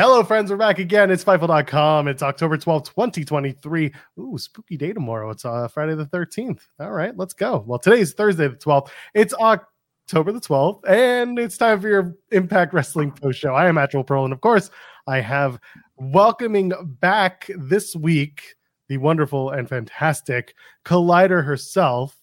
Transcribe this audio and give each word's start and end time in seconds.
Hello, 0.00 0.22
friends. 0.22 0.50
We're 0.50 0.56
back 0.56 0.78
again. 0.78 1.10
It's 1.10 1.22
Fightful.com. 1.22 2.08
It's 2.08 2.22
October 2.22 2.56
12th, 2.56 2.86
2023. 2.86 3.92
Ooh, 4.18 4.38
spooky 4.38 4.78
day 4.78 4.94
tomorrow. 4.94 5.28
It's 5.28 5.44
uh, 5.44 5.68
Friday 5.68 5.94
the 5.94 6.06
13th. 6.06 6.60
All 6.80 6.92
right, 6.92 7.14
let's 7.18 7.34
go. 7.34 7.62
Well, 7.66 7.78
today's 7.78 8.14
Thursday 8.14 8.48
the 8.48 8.56
12th. 8.56 8.88
It's 9.12 9.34
October 9.34 10.32
the 10.32 10.40
12th, 10.40 10.88
and 10.88 11.38
it's 11.38 11.58
time 11.58 11.82
for 11.82 11.88
your 11.90 12.16
Impact 12.32 12.72
Wrestling 12.72 13.12
post 13.12 13.38
show. 13.40 13.52
I 13.52 13.68
am 13.68 13.76
Actual 13.76 14.02
Pearl, 14.02 14.24
and 14.24 14.32
of 14.32 14.40
course, 14.40 14.70
I 15.06 15.20
have 15.20 15.60
welcoming 15.98 16.72
back 17.02 17.50
this 17.58 17.94
week 17.94 18.54
the 18.88 18.96
wonderful 18.96 19.50
and 19.50 19.68
fantastic 19.68 20.54
Collider 20.86 21.44
herself, 21.44 22.16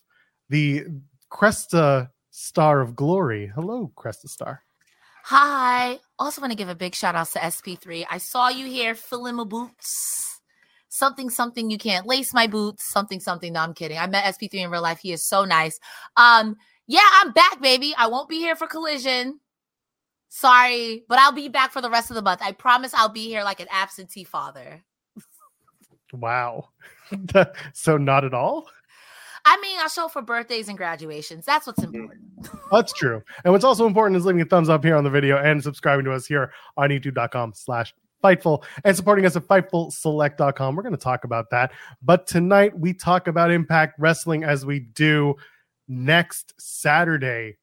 the 0.49 0.85
Cresta 1.31 2.09
Starr 2.31 2.81
of 2.81 2.95
Glory. 2.95 3.51
Hello, 3.53 3.91
Cresta 3.95 4.27
Starr. 4.29 4.63
Hi. 5.29 5.99
Also 6.17 6.39
want 6.39 6.51
to 6.51 6.57
give 6.57 6.69
a 6.69 6.75
big 6.75 6.95
shout 6.95 7.13
out 7.13 7.27
to 7.31 7.39
SP3. 7.39 8.05
I 8.09 8.17
saw 8.17 8.47
you 8.47 8.65
here 8.65 8.95
filling 8.95 9.35
my 9.35 9.43
boots. 9.43 10.39
Something, 10.87 11.29
something 11.29 11.69
you 11.69 11.77
can't 11.77 12.07
lace 12.07 12.33
my 12.33 12.47
boots. 12.47 12.89
Something, 12.89 13.19
something. 13.19 13.51
No, 13.51 13.59
I'm 13.59 13.73
kidding. 13.73 13.97
I 13.97 14.07
met 14.07 14.23
SP3 14.23 14.53
in 14.53 14.71
real 14.71 14.81
life. 14.81 14.99
He 14.99 15.11
is 15.11 15.27
so 15.27 15.43
nice. 15.43 15.81
Um, 16.15 16.55
yeah, 16.87 17.05
I'm 17.15 17.33
back, 17.33 17.61
baby. 17.61 17.93
I 17.97 18.07
won't 18.07 18.29
be 18.29 18.37
here 18.37 18.55
for 18.55 18.67
collision. 18.67 19.41
Sorry, 20.29 21.03
but 21.09 21.19
I'll 21.19 21.33
be 21.33 21.49
back 21.49 21.73
for 21.73 21.81
the 21.81 21.89
rest 21.89 22.09
of 22.09 22.15
the 22.15 22.21
month. 22.21 22.39
I 22.41 22.53
promise 22.53 22.93
I'll 22.93 23.09
be 23.09 23.27
here 23.27 23.43
like 23.43 23.59
an 23.59 23.67
absentee 23.69 24.23
father. 24.23 24.81
Wow. 26.13 26.69
so 27.73 27.97
not 27.97 28.23
at 28.23 28.33
all? 28.33 28.69
I 29.49 29.57
mean, 29.61 29.79
I'll 29.79 29.87
show 29.89 30.07
for 30.09 30.21
birthdays 30.21 30.67
and 30.67 30.77
graduations. 30.77 31.45
That's 31.45 31.65
what's 31.65 31.79
Mm-hmm. 31.79 31.95
important. 31.95 32.23
That's 32.71 32.91
true. 32.93 33.23
And 33.45 33.53
what's 33.53 33.63
also 33.63 33.87
important 33.87 34.17
is 34.17 34.25
leaving 34.25 34.41
a 34.41 34.45
thumbs 34.45 34.67
up 34.69 34.83
here 34.83 34.95
on 34.95 35.03
the 35.05 35.09
video 35.09 35.37
and 35.37 35.63
subscribing 35.63 36.03
to 36.05 36.13
us 36.13 36.25
here 36.25 36.51
on 36.75 36.89
youtube.com 36.89 37.53
slash 37.55 37.93
Fightful 38.23 38.63
and 38.83 38.95
supporting 38.97 39.25
us 39.27 39.35
at 39.35 39.43
FightfulSelect.com. 39.43 40.75
We're 40.75 40.81
going 40.81 40.95
to 40.95 41.01
talk 41.01 41.23
about 41.23 41.51
that. 41.51 41.71
But 42.01 42.25
tonight 42.25 42.77
we 42.77 42.91
talk 42.93 43.27
about 43.27 43.51
Impact 43.51 43.93
Wrestling 43.99 44.43
as 44.43 44.65
we 44.65 44.79
do 44.79 45.35
next 45.87 46.53
Saturday 46.59 47.57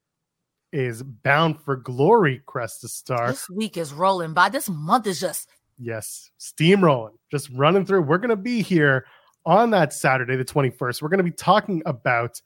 is 0.72 1.02
Bound 1.02 1.60
for 1.60 1.74
Glory 1.76 2.40
Cresta 2.46 2.88
Starr. 2.88 3.28
This 3.28 3.50
week 3.50 3.76
is 3.76 3.92
rolling 3.92 4.32
by. 4.32 4.48
This 4.48 4.68
month 4.68 5.08
is 5.08 5.20
just 5.20 5.48
Yes, 5.76 6.30
steamrolling, 6.38 7.14
just 7.32 7.50
running 7.50 7.84
through. 7.84 8.02
We're 8.02 8.18
going 8.18 8.30
to 8.30 8.36
be 8.36 8.62
here 8.62 9.06
on 9.46 9.70
that 9.70 9.92
Saturday, 9.92 10.36
the 10.36 10.44
21st. 10.44 11.02
We're 11.02 11.08
going 11.08 11.18
to 11.18 11.24
be 11.24 11.30
talking 11.30 11.82
about 11.86 12.40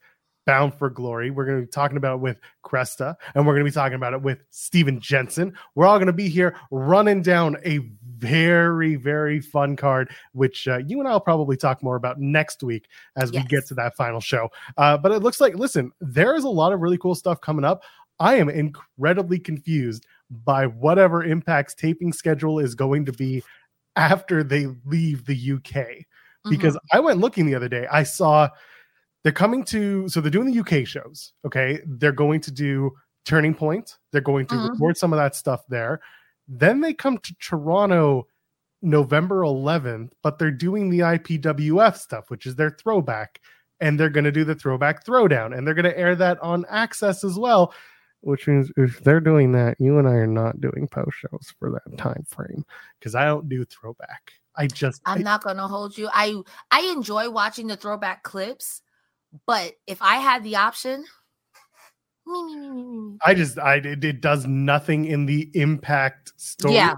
Bound 0.45 0.73
for 0.73 0.89
Glory. 0.89 1.29
We're 1.29 1.45
going 1.45 1.59
to 1.59 1.65
be 1.65 1.71
talking 1.71 1.97
about 1.97 2.15
it 2.15 2.21
with 2.21 2.39
Cresta, 2.65 3.15
and 3.35 3.45
we're 3.45 3.53
going 3.53 3.65
to 3.65 3.71
be 3.71 3.73
talking 3.73 3.95
about 3.95 4.13
it 4.13 4.21
with 4.21 4.39
Steven 4.49 4.99
Jensen. 4.99 5.53
We're 5.75 5.85
all 5.85 5.97
going 5.97 6.07
to 6.07 6.13
be 6.13 6.29
here 6.29 6.55
running 6.71 7.21
down 7.21 7.57
a 7.63 7.79
very, 8.17 8.95
very 8.95 9.41
fun 9.41 9.75
card, 9.75 10.09
which 10.33 10.67
uh, 10.67 10.79
you 10.79 10.99
and 10.99 11.07
I 11.07 11.11
will 11.11 11.19
probably 11.19 11.55
talk 11.55 11.83
more 11.83 11.95
about 11.95 12.19
next 12.19 12.63
week 12.63 12.87
as 13.15 13.31
we 13.31 13.43
get 13.43 13.67
to 13.67 13.75
that 13.75 13.95
final 13.95 14.19
show. 14.19 14.49
Uh, 14.77 14.97
but 14.97 15.11
it 15.11 15.21
looks 15.21 15.39
like, 15.39 15.55
listen, 15.55 15.91
there 16.01 16.35
is 16.35 16.43
a 16.43 16.49
lot 16.49 16.73
of 16.73 16.79
really 16.79 16.97
cool 16.97 17.15
stuff 17.15 17.39
coming 17.41 17.63
up. 17.65 17.83
I 18.19 18.35
am 18.35 18.49
incredibly 18.49 19.39
confused 19.39 20.05
by 20.29 20.65
whatever 20.65 21.23
Impact's 21.23 21.75
taping 21.75 22.11
schedule 22.11 22.59
is 22.59 22.75
going 22.75 23.05
to 23.05 23.13
be 23.13 23.43
after 23.95 24.43
they 24.43 24.67
leave 24.85 25.25
the 25.25 25.53
UK. 25.53 26.05
Because 26.49 26.77
I 26.91 26.99
went 26.99 27.19
looking 27.19 27.45
the 27.45 27.55
other 27.55 27.67
day, 27.69 27.87
I 27.91 28.03
saw 28.03 28.49
they're 29.23 29.31
coming 29.31 29.63
to, 29.65 30.07
so 30.07 30.21
they're 30.21 30.31
doing 30.31 30.51
the 30.51 30.59
UK 30.59 30.85
shows. 30.87 31.33
Okay. 31.45 31.79
They're 31.85 32.11
going 32.11 32.41
to 32.41 32.51
do 32.51 32.91
Turning 33.25 33.53
Point, 33.53 33.97
they're 34.11 34.21
going 34.21 34.47
to 34.47 34.55
Mhm. 34.55 34.69
record 34.71 34.97
some 34.97 35.11
of 35.13 35.17
that 35.17 35.35
stuff 35.35 35.67
there. 35.67 35.99
Then 36.47 36.81
they 36.81 36.93
come 36.93 37.17
to 37.19 37.35
Toronto 37.39 38.27
November 38.81 39.41
11th, 39.41 40.13
but 40.23 40.39
they're 40.39 40.49
doing 40.51 40.89
the 40.89 41.03
IPWF 41.03 41.97
stuff, 41.97 42.29
which 42.29 42.45
is 42.45 42.55
their 42.55 42.71
throwback. 42.71 43.41
And 43.81 43.99
they're 43.99 44.09
going 44.09 44.23
to 44.23 44.31
do 44.31 44.43
the 44.45 44.55
throwback 44.55 45.05
throwdown, 45.05 45.55
and 45.55 45.67
they're 45.67 45.73
going 45.73 45.83
to 45.83 45.97
air 45.97 46.15
that 46.15 46.39
on 46.41 46.65
Access 46.69 47.23
as 47.23 47.37
well 47.37 47.73
which 48.21 48.47
means 48.47 48.69
if 48.75 48.99
they're 49.01 49.21
doing 49.21 49.53
that, 49.53 49.79
you 49.79 49.97
and 49.97 50.07
I 50.07 50.11
are 50.15 50.27
not 50.27 50.59
doing 50.59 50.87
post 50.89 51.17
shows 51.17 51.53
for 51.57 51.71
that 51.71 51.97
time 51.97 52.25
frame 52.27 52.65
because 52.99 53.15
I 53.15 53.25
don't 53.25 53.47
do 53.47 53.63
throwback. 53.63 54.33
I 54.59 54.67
just 54.67 55.01
I'm 55.05 55.19
I- 55.19 55.21
not 55.21 55.43
gonna 55.43 55.67
hold 55.67 55.97
you. 55.97 56.09
I 56.13 56.35
I 56.69 56.81
enjoy 56.93 57.29
watching 57.31 57.67
the 57.67 57.77
throwback 57.77 58.23
clips, 58.23 58.81
but 59.47 59.73
if 59.87 60.01
I 60.01 60.17
had 60.17 60.43
the 60.43 60.57
option. 60.57 61.05
I 63.25 63.33
just 63.33 63.57
I 63.57 63.75
it, 63.75 64.03
it 64.03 64.21
does 64.21 64.45
nothing 64.45 65.05
in 65.05 65.25
the 65.25 65.49
impact 65.55 66.33
Yeah. 66.75 66.93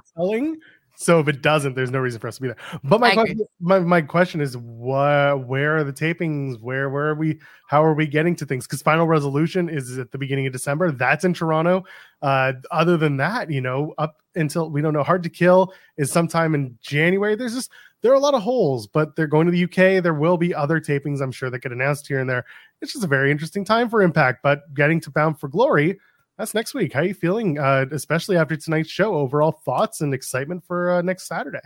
So 1.02 1.20
if 1.20 1.28
it 1.28 1.42
doesn't, 1.42 1.74
there's 1.74 1.90
no 1.90 1.98
reason 1.98 2.20
for 2.20 2.28
us 2.28 2.36
to 2.36 2.42
be 2.44 2.48
there. 2.50 2.58
But 2.84 3.00
my 3.00 3.08
I 3.08 3.12
agree. 3.14 3.24
question, 3.24 3.48
my, 3.60 3.80
my 3.80 4.02
question 4.02 4.40
is, 4.40 4.56
what? 4.56 5.48
Where 5.48 5.78
are 5.78 5.84
the 5.84 5.92
tapings? 5.92 6.62
Where 6.62 6.92
where 6.92 7.08
are 7.08 7.16
we? 7.16 7.40
How 7.68 7.84
are 7.84 7.96
we 7.96 8.06
getting 8.06 8.36
to 8.36 8.46
things? 8.46 8.68
Because 8.68 8.84
Final 8.84 9.08
Resolution 9.08 9.68
is 9.68 9.98
at 9.98 10.12
the 10.12 10.20
beginning 10.20 10.46
of 10.46 10.54
December. 10.54 10.92
That's 10.92 11.26
in 11.26 11.34
Toronto. 11.34 11.86
Uh, 12.22 12.54
other 12.70 12.98
than 12.98 13.18
that, 13.18 13.50
you 13.50 13.62
know, 13.62 13.96
up 13.98 14.22
until 14.36 14.70
we 14.70 14.80
don't 14.84 14.94
know. 14.94 15.02
Hard 15.02 15.24
to 15.24 15.30
Kill 15.30 15.74
is 15.98 16.12
sometime 16.12 16.54
in 16.54 16.78
January. 16.82 17.36
There's 17.36 17.56
just 17.56 17.72
there 18.04 18.12
are 18.12 18.16
a 18.16 18.20
lot 18.20 18.36
of 18.36 18.44
holes, 18.44 18.86
but 18.86 19.16
they're 19.16 19.26
going 19.26 19.48
to 19.48 19.52
the 19.52 19.64
UK. 19.64 20.04
There 20.04 20.14
will 20.14 20.38
be 20.38 20.54
other 20.54 20.80
tapings, 20.80 21.20
I'm 21.20 21.32
sure, 21.32 21.50
that 21.50 21.60
get 21.64 21.72
announced 21.72 22.08
here 22.08 22.20
and 22.20 22.30
there. 22.30 22.46
It's 22.80 22.94
just 22.94 23.04
a 23.04 23.08
very 23.08 23.32
interesting 23.32 23.66
time 23.66 23.90
for 23.90 24.04
Impact. 24.04 24.44
But 24.44 24.72
getting 24.76 25.00
to 25.02 25.10
Bound 25.10 25.40
for 25.40 25.48
Glory, 25.48 26.00
that's 26.42 26.56
next 26.56 26.74
week. 26.74 26.94
How 26.94 27.02
are 27.02 27.06
you 27.06 27.14
feeling, 27.14 27.60
uh, 27.60 27.86
especially 27.92 28.36
after 28.36 28.58
tonight's 28.58 28.90
show? 28.90 29.14
Overall 29.14 29.52
thoughts 29.52 30.02
and 30.02 30.12
excitement 30.12 30.66
for 30.66 30.90
uh, 30.90 31.02
next 31.04 31.28
Saturday? 31.28 31.62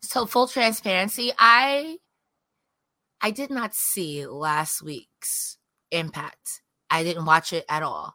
So 0.00 0.26
full 0.26 0.48
transparency, 0.48 1.32
I 1.38 1.98
I 3.20 3.30
did 3.30 3.50
not 3.50 3.72
see 3.72 4.26
last 4.26 4.82
week's 4.82 5.58
Impact. 5.92 6.62
I 6.90 7.04
didn't 7.04 7.24
watch 7.24 7.52
it 7.52 7.64
at 7.68 7.84
all. 7.84 8.14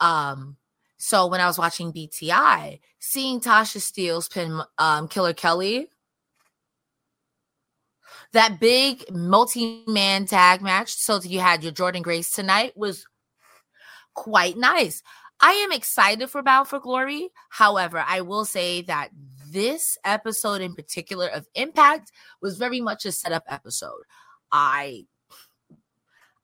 Um 0.00 0.56
so 0.96 1.26
when 1.26 1.42
I 1.42 1.46
was 1.46 1.58
watching 1.58 1.92
BTI, 1.92 2.80
seeing 2.98 3.40
Tasha 3.40 3.78
Steelz 3.78 4.32
pin 4.32 4.62
um, 4.78 5.08
Killer 5.08 5.34
Kelly, 5.34 5.88
that 8.32 8.58
big 8.58 9.04
multi-man 9.12 10.24
tag 10.24 10.62
match, 10.62 10.94
so 10.94 11.18
that 11.18 11.28
you 11.28 11.38
had 11.38 11.62
your 11.62 11.72
Jordynne 11.72 12.02
Grace 12.02 12.32
tonight 12.32 12.76
was 12.76 13.06
quite 14.18 14.56
nice. 14.56 15.02
I 15.40 15.52
am 15.52 15.70
excited 15.70 16.28
for 16.28 16.42
Bound 16.42 16.66
for 16.66 16.80
Glory. 16.80 17.30
However, 17.50 18.04
I 18.04 18.22
will 18.22 18.44
say 18.44 18.82
that 18.82 19.10
this 19.50 19.96
episode 20.04 20.60
in 20.60 20.74
particular 20.74 21.28
of 21.28 21.46
Impact 21.54 22.10
was 22.42 22.58
very 22.58 22.80
much 22.80 23.06
a 23.06 23.12
setup 23.12 23.44
episode. 23.48 24.02
I 24.50 25.06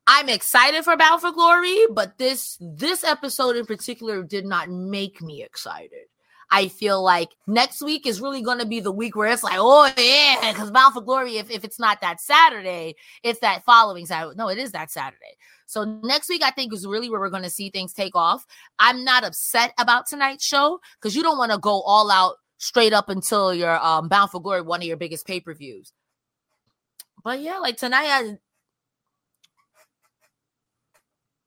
I'm 0.06 0.29
excited 0.29 0.85
for 0.85 0.97
Bound 0.97 1.21
for 1.21 1.32
Glory, 1.32 1.76
but 1.91 2.19
this 2.19 2.56
this 2.61 3.03
episode 3.03 3.56
in 3.56 3.67
particular 3.67 4.23
did 4.23 4.47
not 4.47 4.70
make 4.70 5.20
me 5.20 5.43
excited. 5.43 6.06
I 6.50 6.69
feel 6.69 7.03
like 7.03 7.31
next 7.49 7.82
week 7.82 8.06
is 8.06 8.20
really 8.20 8.43
going 8.43 8.59
to 8.59 8.67
be 8.67 8.79
the 8.79 8.93
week 8.93 9.17
where 9.17 9.32
it's 9.32 9.43
like, 9.43 9.56
oh 9.56 9.91
yeah, 9.99 10.53
because 10.53 10.70
Bound 10.70 10.94
for 10.94 11.00
Glory, 11.00 11.38
if, 11.38 11.50
if 11.50 11.65
it's 11.65 11.81
not 11.81 12.00
that 12.03 12.20
Saturday, 12.20 12.94
it's 13.25 13.41
that 13.41 13.65
following 13.65 14.06
Saturday. 14.06 14.37
No, 14.37 14.49
it 14.49 14.59
is 14.59 14.70
that 14.73 14.91
Saturday. 14.91 15.37
So 15.67 15.85
next 16.03 16.29
week, 16.29 16.43
I 16.43 16.51
think 16.51 16.73
is 16.73 16.87
really 16.87 17.11
where 17.11 17.21
we're 17.21 17.31
going 17.31 17.43
to 17.43 17.51
see 17.51 17.71
things 17.71 17.93
take 17.93 18.15
off. 18.15 18.47
I'm 18.79 19.05
not 19.05 19.25
upset 19.25 19.73
about 19.79 20.07
tonight's 20.07 20.45
show 20.45 20.81
because 21.01 21.17
you 21.17 21.23
don't 21.23 21.39
want 21.39 21.53
to 21.53 21.59
go 21.59 21.81
all 21.83 22.11
out 22.11 22.37
straight 22.59 22.93
up 22.93 23.09
until 23.09 23.55
you're 23.55 23.85
um, 23.85 24.09
Bound 24.09 24.31
for 24.31 24.41
Glory, 24.41 24.63
one 24.63 24.81
of 24.81 24.87
your 24.87 24.97
biggest 24.97 25.27
pay 25.27 25.41
per 25.41 25.55
views. 25.55 25.93
But 27.23 27.41
yeah, 27.41 27.59
like 27.59 27.77
tonight, 27.77 28.07
I, 28.07 28.37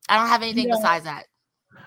I 0.10 0.18
don't 0.18 0.28
have 0.28 0.42
anything 0.42 0.70
yeah. 0.70 0.76
besides 0.76 1.06
that. 1.06 1.26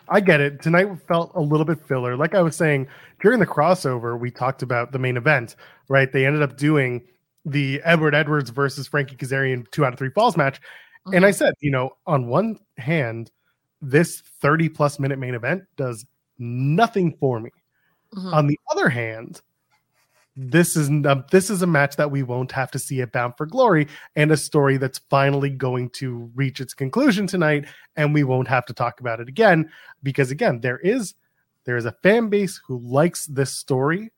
I 0.09 0.21
get 0.21 0.41
it. 0.41 0.61
Tonight 0.61 0.89
felt 1.07 1.31
a 1.35 1.41
little 1.41 1.65
bit 1.65 1.81
filler. 1.87 2.17
Like 2.17 2.35
I 2.35 2.43
was 2.43 2.57
saying 2.57 2.89
during 3.21 3.39
the 3.39 3.47
crossover, 3.47 4.19
we 4.19 4.31
talked 4.31 4.63
about 4.63 4.91
the 4.91 4.99
main 4.99 5.17
event, 5.17 5.55
right? 5.89 6.11
They 6.13 6.27
ended 6.27 6.43
up 6.43 6.57
doing 6.57 7.03
the 7.45 7.81
Edward 7.85 8.15
Edwards 8.15 8.51
versus 8.51 8.89
Frankie 8.89 9.17
Kazarian 9.17 9.71
two 9.71 9.85
out 9.85 9.93
of 9.93 9.99
three 9.99 10.11
falls 10.11 10.37
match. 10.37 10.61
Mm-hmm. 11.11 11.17
And 11.17 11.25
I 11.27 11.31
mm-hmm. 11.31 11.39
said, 11.39 11.55
you 11.61 11.71
know, 11.71 11.97
on 12.07 12.29
one 12.29 12.59
hand, 12.79 13.31
this 13.83 14.21
30 14.41 14.69
plus 14.69 14.99
minute 14.99 15.19
main 15.19 15.35
event 15.35 15.65
does 15.77 16.07
nothing 16.39 17.17
for 17.19 17.41
me. 17.41 17.51
Mm-hmm. 18.15 18.35
On 18.35 18.47
the 18.47 18.59
other 18.73 18.89
hand, 18.89 19.41
this 20.37 20.77
is 20.77 20.89
um, 20.89 21.25
this 21.31 21.51
is 21.51 21.63
a 21.63 21.67
match 21.67 21.97
that 21.97 22.11
we 22.11 22.23
won't 22.23 22.53
have 22.53 22.71
to 22.71 22.79
see 22.79 23.03
at 23.03 23.13
Bound 23.13 23.37
for 23.37 23.47
Glory, 23.47 23.89
and 24.17 24.31
a 24.31 24.37
story 24.37 24.77
that's 24.77 24.99
finally 25.11 25.51
going 25.51 25.91
to 25.91 26.31
reach 26.35 26.61
its 26.61 26.73
conclusion 26.73 27.27
tonight, 27.27 27.67
and 27.97 28.15
we 28.15 28.25
won't 28.25 28.49
have 28.49 28.65
to 28.67 28.73
talk 28.73 29.01
about 29.01 29.21
it 29.21 29.29
again 29.29 29.71
because 30.03 30.31
again, 30.31 30.61
there 30.61 30.79
is 30.79 31.15
there 31.65 31.77
is 31.77 31.85
a 31.85 31.93
fan 32.03 32.29
base 32.29 32.61
who 32.67 32.79
likes 32.79 33.27
this 33.27 33.53
story, 33.53 34.13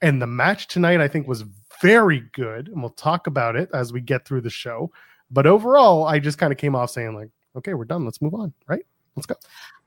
and 0.00 0.20
the 0.20 0.26
match 0.26 0.68
tonight 0.68 1.00
I 1.00 1.08
think 1.08 1.28
was 1.28 1.44
very 1.80 2.24
good, 2.32 2.68
and 2.68 2.80
we'll 2.80 2.90
talk 2.90 3.26
about 3.26 3.54
it 3.54 3.68
as 3.72 3.92
we 3.92 4.00
get 4.00 4.24
through 4.24 4.40
the 4.40 4.50
show. 4.50 4.90
But 5.30 5.46
overall, 5.46 6.04
I 6.04 6.18
just 6.18 6.38
kind 6.38 6.52
of 6.52 6.58
came 6.58 6.74
off 6.74 6.90
saying 6.90 7.14
like, 7.14 7.30
okay, 7.56 7.74
we're 7.74 7.84
done. 7.84 8.04
Let's 8.04 8.22
move 8.22 8.34
on. 8.34 8.52
Right? 8.66 8.84
Let's 9.16 9.26
go. 9.26 9.34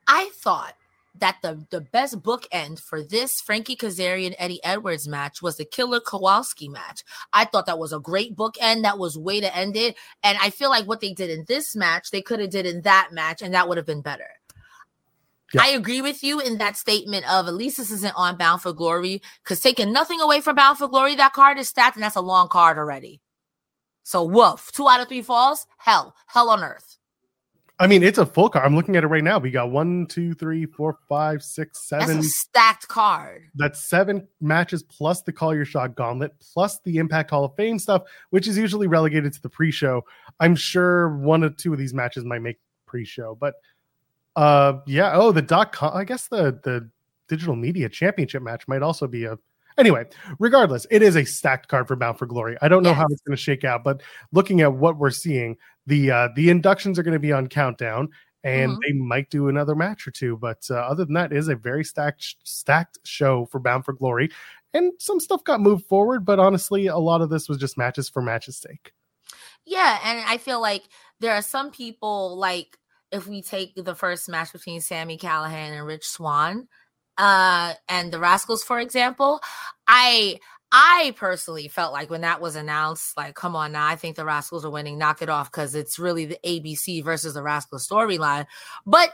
I 0.08 0.30
thought 0.36 0.76
that 1.20 1.38
the, 1.42 1.66
the 1.70 1.82
best 1.82 2.22
bookend 2.22 2.80
for 2.80 3.04
this 3.04 3.42
Frankie 3.42 3.76
Kazarian 3.76 4.34
Eddie 4.38 4.64
Edwards 4.64 5.08
match 5.08 5.42
was 5.42 5.58
the 5.58 5.66
Killer 5.66 6.00
Kowalski 6.00 6.70
match. 6.70 7.04
I 7.34 7.46
thought 7.46 7.66
that 7.66 7.80
was 7.80 7.94
a 7.94 8.00
great 8.00 8.36
bookend. 8.36 8.84
That 8.84 8.98
was 8.98 9.18
way 9.18 9.42
to 9.42 9.56
end 9.56 9.76
it. 9.76 9.98
And 10.24 10.38
I 10.42 10.50
feel 10.50 10.70
like 10.70 10.86
what 10.86 11.02
they 11.02 11.14
did 11.14 11.30
in 11.30 11.46
this 11.48 11.76
match, 11.76 12.12
they 12.12 12.22
could 12.22 12.40
have 12.40 12.50
did 12.50 12.66
in 12.66 12.82
that 12.82 13.10
match, 13.12 13.42
and 13.42 13.54
that 13.54 13.68
would 13.68 13.78
have 13.78 13.86
been 13.86 14.02
better. 14.02 14.30
Yeah. 15.54 15.64
I 15.64 15.70
agree 15.70 16.02
with 16.02 16.24
you 16.24 16.40
in 16.40 16.60
that 16.60 16.78
statement 16.78 17.30
of 17.30 17.48
at 17.48 17.54
least 17.54 17.78
this 17.78 17.92
isn't 17.92 18.16
on 18.16 18.38
Bound 18.38 18.62
for 18.62 18.72
Glory 18.72 19.22
because 19.44 19.60
taking 19.60 19.92
nothing 19.92 20.22
away 20.22 20.40
from 20.40 20.56
Bound 20.56 20.78
for 20.78 20.88
Glory, 20.88 21.16
that 21.16 21.34
card 21.34 21.58
is 21.58 21.68
stacked 21.68 21.98
and 21.98 22.04
that's 22.04 22.16
a 22.16 22.22
long 22.22 22.48
card 22.48 22.78
already. 22.78 23.20
So 24.04 24.24
woof, 24.24 24.72
two 24.74 24.88
out 24.88 25.02
of 25.02 25.08
three 25.08 25.22
falls, 25.22 25.68
hell, 25.78 26.16
hell 26.28 26.50
on 26.50 26.64
earth. 26.64 26.98
I 27.80 27.88
mean, 27.88 28.04
it's 28.04 28.20
a 28.20 28.28
full 28.28 28.48
card. 28.48 28.64
I'm 28.64 28.76
looking 28.76 28.96
at 28.96 29.04
it 29.04 29.08
right 29.08 29.24
now. 29.24 29.40
We 29.40 29.50
got 29.50 29.72
one, 29.72 30.06
two, 30.06 30.36
three, 30.36 30.68
four, 30.68 31.00
five, 31.10 31.42
six, 31.42 31.90
seven. 31.90 32.22
Stacked 32.22 32.88
card. 32.88 33.50
That's 33.56 33.84
seven 33.90 34.28
matches 34.40 34.84
plus 34.84 35.24
the 35.24 35.34
Call 35.34 35.56
Your 35.56 35.66
Shot 35.66 35.96
Gauntlet 35.96 36.32
plus 36.40 36.80
the 36.82 36.98
Impact 36.98 37.32
Hall 37.32 37.44
of 37.44 37.56
Fame 37.56 37.80
stuff, 37.80 38.04
which 38.30 38.48
is 38.48 38.56
usually 38.56 38.86
relegated 38.86 39.34
to 39.34 39.42
the 39.42 39.50
pre-show. 39.50 40.06
I'm 40.40 40.56
sure 40.56 41.18
one 41.18 41.44
or 41.44 41.50
two 41.50 41.74
of 41.74 41.80
these 41.80 41.92
matches 41.92 42.24
might 42.24 42.44
make 42.44 42.60
pre-show, 42.86 43.36
but 43.40 43.56
uh, 44.36 44.74
yeah. 44.86 45.14
Oh, 45.16 45.32
the 45.32 45.42
dot 45.42 45.72
com. 45.72 45.98
I 45.98 46.04
guess 46.04 46.28
the 46.28 46.60
the 46.64 46.88
digital 47.28 47.56
media 47.56 47.90
championship 47.90 48.44
match 48.44 48.68
might 48.68 48.84
also 48.84 49.08
be 49.08 49.26
a 49.26 49.40
Anyway, 49.82 50.06
regardless, 50.38 50.86
it 50.92 51.02
is 51.02 51.16
a 51.16 51.26
stacked 51.26 51.68
card 51.68 51.88
for 51.88 51.96
Bound 51.96 52.20
for 52.20 52.28
Glory. 52.28 52.56
I 52.62 52.68
don't 52.68 52.84
know 52.84 52.90
yes. 52.90 53.00
how 53.00 53.08
it's 53.10 53.22
going 53.22 53.36
to 53.36 53.42
shake 53.42 53.64
out, 53.64 53.84
but 53.84 54.04
looking 54.32 54.62
at 54.62 54.74
what 54.74 55.00
we're 55.00 55.10
seeing, 55.10 55.58
the 55.88 56.12
uh, 56.12 56.30
the 56.36 56.52
inductions 56.52 57.00
are 57.00 57.04
going 57.04 57.16
to 57.16 57.20
be 57.20 57.32
on 57.32 57.48
countdown, 57.48 58.10
and 58.44 58.74
mm-hmm. 58.74 58.80
they 58.84 58.94
might 58.94 59.32
do 59.32 59.50
another 59.50 59.74
match 59.74 60.06
or 60.06 60.12
two. 60.12 60.38
But 60.38 60.68
uh, 60.70 60.76
other 60.76 61.04
than 61.04 61.16
that, 61.16 61.34
is 61.34 61.48
a 61.48 61.56
very 61.56 61.84
stacked 61.84 62.36
stacked 62.44 63.00
show 63.06 63.48
for 63.48 63.60
Bound 63.60 63.84
for 63.84 63.94
Glory, 63.94 64.30
and 64.76 64.94
some 65.00 65.20
stuff 65.20 65.44
got 65.44 65.62
moved 65.62 65.88
forward. 65.88 66.26
But 66.26 66.38
honestly, 66.38 66.86
a 66.86 66.98
lot 67.00 67.22
of 67.22 67.32
this 67.32 67.50
was 67.50 67.58
just 67.58 67.76
matches 67.76 68.08
for 68.08 68.22
matches' 68.22 68.58
sake. 68.58 68.94
Yeah, 69.66 69.98
and 70.06 70.24
I 70.28 70.38
feel 70.38 70.62
like 70.62 70.84
there 71.20 71.34
are 71.34 71.42
some 71.42 71.72
people 71.72 72.38
like 72.38 72.78
if 73.12 73.26
we 73.26 73.42
take 73.42 73.74
the 73.76 73.96
first 73.96 74.30
match 74.30 74.54
between 74.54 74.80
Sami 74.80 75.18
Callihan 75.18 75.76
and 75.76 75.88
Rich 75.88 76.08
Swann 76.08 76.68
uh 77.18 77.74
and 77.90 78.12
the 78.12 78.18
Rascalz, 78.20 78.64
for 78.64 78.80
example, 78.80 79.42
I 79.88 80.40
I 80.72 81.14
personally 81.18 81.68
felt 81.68 81.92
like 81.92 82.10
when 82.10 82.22
that 82.22 82.40
was 82.40 82.56
announced, 82.56 83.18
like, 83.18 83.36
come 83.36 83.56
on 83.58 83.74
now, 83.74 83.86
I 83.86 83.98
think 83.98 84.16
the 84.16 84.24
Rascalz 84.24 84.64
are 84.64 84.70
winning, 84.70 84.98
knock 84.98 85.22
it 85.22 85.30
off, 85.30 85.52
because 85.52 85.76
it's 85.76 86.00
really 86.00 86.26
the 86.26 86.40
ABC 86.46 87.04
versus 87.04 87.34
the 87.34 87.42
Rascalz 87.42 87.88
storyline. 87.88 88.46
But 88.86 89.12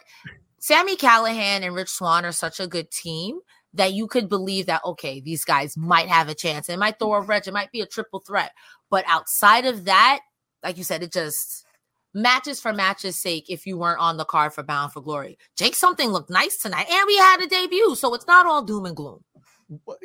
Sami 0.60 0.96
Callihan 0.96 1.64
and 1.64 1.74
Rich 1.74 1.90
Swann 1.90 2.26
are 2.26 2.32
such 2.32 2.60
a 2.60 2.68
good 2.68 2.92
team 2.92 3.40
that 3.74 3.94
you 3.94 4.08
could 4.08 4.30
believe 4.30 4.68
that, 4.68 4.82
okay, 4.86 5.20
these 5.20 5.44
guys 5.44 5.76
might 5.76 6.08
have 6.08 6.30
a 6.30 6.36
chance. 6.36 6.70
It 6.70 6.78
might 6.78 7.00
throw 7.00 7.14
a 7.14 7.22
wrench, 7.22 7.48
it 7.48 7.54
might 7.54 7.72
be 7.72 7.82
a 7.82 7.88
triple 7.88 8.20
threat. 8.20 8.52
But 8.90 9.06
outside 9.08 9.66
of 9.66 9.86
that, 9.86 10.20
like 10.64 10.78
you 10.78 10.84
said, 10.84 11.04
it 11.04 11.12
just 11.12 11.66
matches 12.14 12.60
for 12.60 12.74
matches 12.74 13.16
sake 13.16 13.50
if 13.50 13.66
you 13.66 13.78
weren't 13.78 14.00
on 14.00 14.18
the 14.18 14.26
card 14.26 14.54
for 14.54 14.64
Bound 14.64 14.92
for 14.92 15.02
Glory. 15.02 15.38
Jake 15.56 15.76
something 15.76 16.10
looked 16.10 16.30
nice 16.30 16.58
tonight, 16.58 16.88
and 16.90 17.08
we 17.08 17.18
had 17.18 17.42
a 17.42 17.48
debut, 17.48 17.96
so 17.96 18.14
it's 18.14 18.28
not 18.28 18.46
all 18.46 18.64
doom 18.64 18.86
and 18.86 18.96
gloom. 18.96 19.24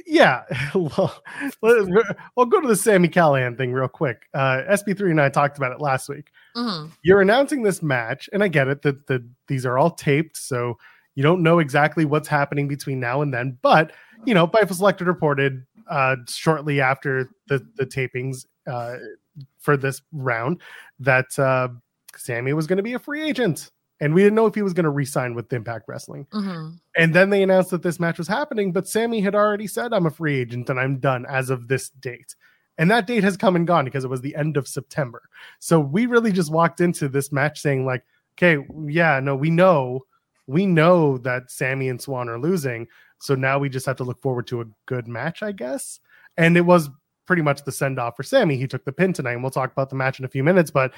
Yeah, 0.06 0.42
well, 0.74 1.22
we'll 1.60 2.46
go 2.46 2.60
to 2.60 2.68
the 2.68 2.76
Sami 2.76 3.08
Callihan 3.08 3.56
thing 3.56 3.72
real 3.72 3.88
quick. 3.88 4.22
Uh, 4.34 4.62
SB3 4.68 5.12
and 5.12 5.20
I 5.20 5.28
talked 5.28 5.56
about 5.56 5.72
it 5.72 5.80
last 5.80 6.08
week. 6.08 6.30
Mm-hmm. 6.56 6.88
You're 7.02 7.20
announcing 7.20 7.62
this 7.62 7.82
match, 7.82 8.28
and 8.32 8.42
I 8.42 8.48
get 8.48 8.68
it 8.68 8.82
that 8.82 9.06
the, 9.06 9.24
these 9.46 9.64
are 9.64 9.78
all 9.78 9.90
taped, 9.90 10.36
so 10.36 10.78
you 11.14 11.22
don't 11.22 11.42
know 11.42 11.58
exactly 11.58 12.04
what's 12.04 12.28
happening 12.28 12.68
between 12.68 12.98
now 12.98 13.22
and 13.22 13.32
then. 13.32 13.58
But 13.62 13.92
you 14.24 14.34
know, 14.34 14.46
Fightful 14.46 14.74
Selected 14.74 15.06
reported 15.06 15.64
uh, 15.88 16.16
shortly 16.28 16.80
after 16.80 17.30
the 17.48 17.66
the 17.76 17.86
tapings 17.86 18.46
uh, 18.66 18.96
for 19.58 19.76
this 19.76 20.02
round 20.12 20.60
that 21.00 21.38
Sami 22.16 22.52
was 22.52 22.66
going 22.66 22.78
to 22.78 22.82
be 22.82 22.94
a 22.94 22.98
free 22.98 23.22
agent. 23.22 23.70
And 24.00 24.14
we 24.14 24.22
didn't 24.22 24.34
know 24.34 24.46
if 24.46 24.54
he 24.56 24.62
was 24.62 24.72
going 24.72 24.84
to 24.84 24.90
re-sign 24.90 25.34
with 25.34 25.52
Impact 25.52 25.84
Wrestling. 25.86 26.26
Mm-hmm. 26.32 26.70
And 26.96 27.14
then 27.14 27.30
they 27.30 27.42
announced 27.42 27.70
that 27.70 27.82
this 27.82 28.00
match 28.00 28.18
was 28.18 28.26
happening, 28.26 28.72
but 28.72 28.88
Sami 28.88 29.20
had 29.20 29.36
already 29.36 29.68
said, 29.68 29.92
I'm 29.92 30.06
a 30.06 30.10
free 30.10 30.40
agent 30.40 30.68
and 30.68 30.80
I'm 30.80 30.98
done 30.98 31.24
as 31.28 31.50
of 31.50 31.68
this 31.68 31.90
date. 31.90 32.34
And 32.78 32.90
that 32.90 33.06
date 33.06 33.22
has 33.22 33.36
come 33.36 33.54
and 33.54 33.66
gone 33.66 33.84
because 33.84 34.02
it 34.02 34.10
was 34.10 34.20
the 34.20 34.34
end 34.34 34.56
of 34.56 34.66
September. 34.66 35.22
So 35.60 35.78
we 35.78 36.06
really 36.06 36.32
just 36.32 36.50
walked 36.50 36.80
into 36.80 37.08
this 37.08 37.30
match 37.30 37.60
saying, 37.60 37.86
like, 37.86 38.02
okay, 38.36 38.64
yeah, 38.86 39.20
no, 39.20 39.36
we 39.36 39.50
know, 39.50 40.06
we 40.48 40.66
know 40.66 41.18
that 41.18 41.50
Sami 41.50 41.88
and 41.88 42.02
Swann 42.02 42.28
are 42.28 42.40
losing. 42.40 42.88
So 43.20 43.36
now 43.36 43.60
we 43.60 43.68
just 43.68 43.86
have 43.86 43.96
to 43.98 44.04
look 44.04 44.20
forward 44.20 44.48
to 44.48 44.62
a 44.62 44.66
good 44.86 45.06
match, 45.06 45.44
I 45.44 45.52
guess. 45.52 46.00
And 46.36 46.56
it 46.56 46.62
was 46.62 46.90
pretty 47.26 47.42
much 47.42 47.62
the 47.62 47.70
send 47.70 48.00
off 48.00 48.16
for 48.16 48.24
Sami. 48.24 48.56
He 48.56 48.66
took 48.66 48.84
the 48.84 48.90
pin 48.90 49.12
tonight, 49.12 49.34
and 49.34 49.42
we'll 49.42 49.50
talk 49.50 49.70
about 49.70 49.90
the 49.90 49.96
match 49.96 50.18
in 50.18 50.24
a 50.24 50.28
few 50.28 50.42
minutes. 50.42 50.72
But 50.72 50.92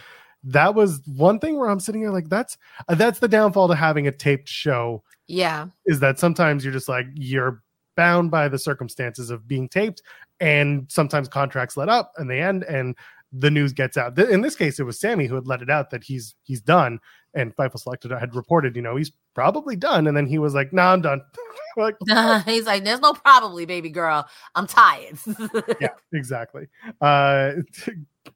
that 0.45 0.75
was 0.75 1.01
one 1.07 1.39
thing 1.39 1.59
where 1.59 1.69
I'm 1.69 1.81
sitting 1.81 2.03
here 2.03 2.11
like 2.11 2.29
that's 2.29 2.57
that's 2.89 3.19
the 3.19 3.29
downfall 3.29 3.69
to 3.69 3.75
having 3.75 4.07
a 4.07 4.13
taped 4.13 4.49
show. 4.49 5.03
Yeah, 5.27 5.67
is 5.87 6.01
that 6.01 6.19
sometimes 6.19 6.65
you're 6.65 6.73
just 6.73 6.89
like 6.89 7.07
you're 7.15 7.63
bound 7.97 8.31
by 8.31 8.49
the 8.49 8.59
circumstances 8.59 9.31
of 9.31 9.49
being 9.49 9.69
taped, 9.69 10.03
and 10.41 10.87
sometimes 10.91 11.29
contracts 11.29 11.77
let 11.77 11.89
up 11.89 12.13
and 12.17 12.29
they 12.31 12.41
end, 12.41 12.65
and 12.65 12.95
the 13.33 13.51
news 13.51 13.73
gets 13.73 13.97
out. 13.97 14.19
In 14.19 14.43
this 14.43 14.55
case, 14.55 14.79
it 14.79 14.85
was 14.85 15.01
Sami 15.01 15.27
who 15.27 15.35
had 15.35 15.47
let 15.47 15.63
it 15.63 15.71
out 15.71 15.91
that 15.91 16.05
he's 16.05 16.35
he's 16.45 16.61
done, 16.61 17.01
and 17.35 17.55
Fightful 17.57 17.81
Selected 17.81 18.13
had 18.13 18.35
reported, 18.35 18.77
you 18.77 18.83
know, 18.83 18.97
he's 18.97 19.13
probably 19.35 19.77
done, 19.77 20.07
and 20.07 20.17
then 20.17 20.27
he 20.27 20.39
was 20.39 20.55
like, 20.55 20.73
"Nah, 20.73 20.93
I'm 20.93 21.01
done." 21.01 21.21
like, 21.77 21.97
he's 22.45 22.67
like, 22.67 22.85
"There's 22.85 23.01
no 23.01 23.13
probably, 23.13 23.67
baby 23.67 23.91
girl. 23.91 24.27
I'm 24.55 24.67
tired." 24.67 25.19
yeah, 25.81 25.89
exactly. 26.13 26.69
Uh, 27.01 27.53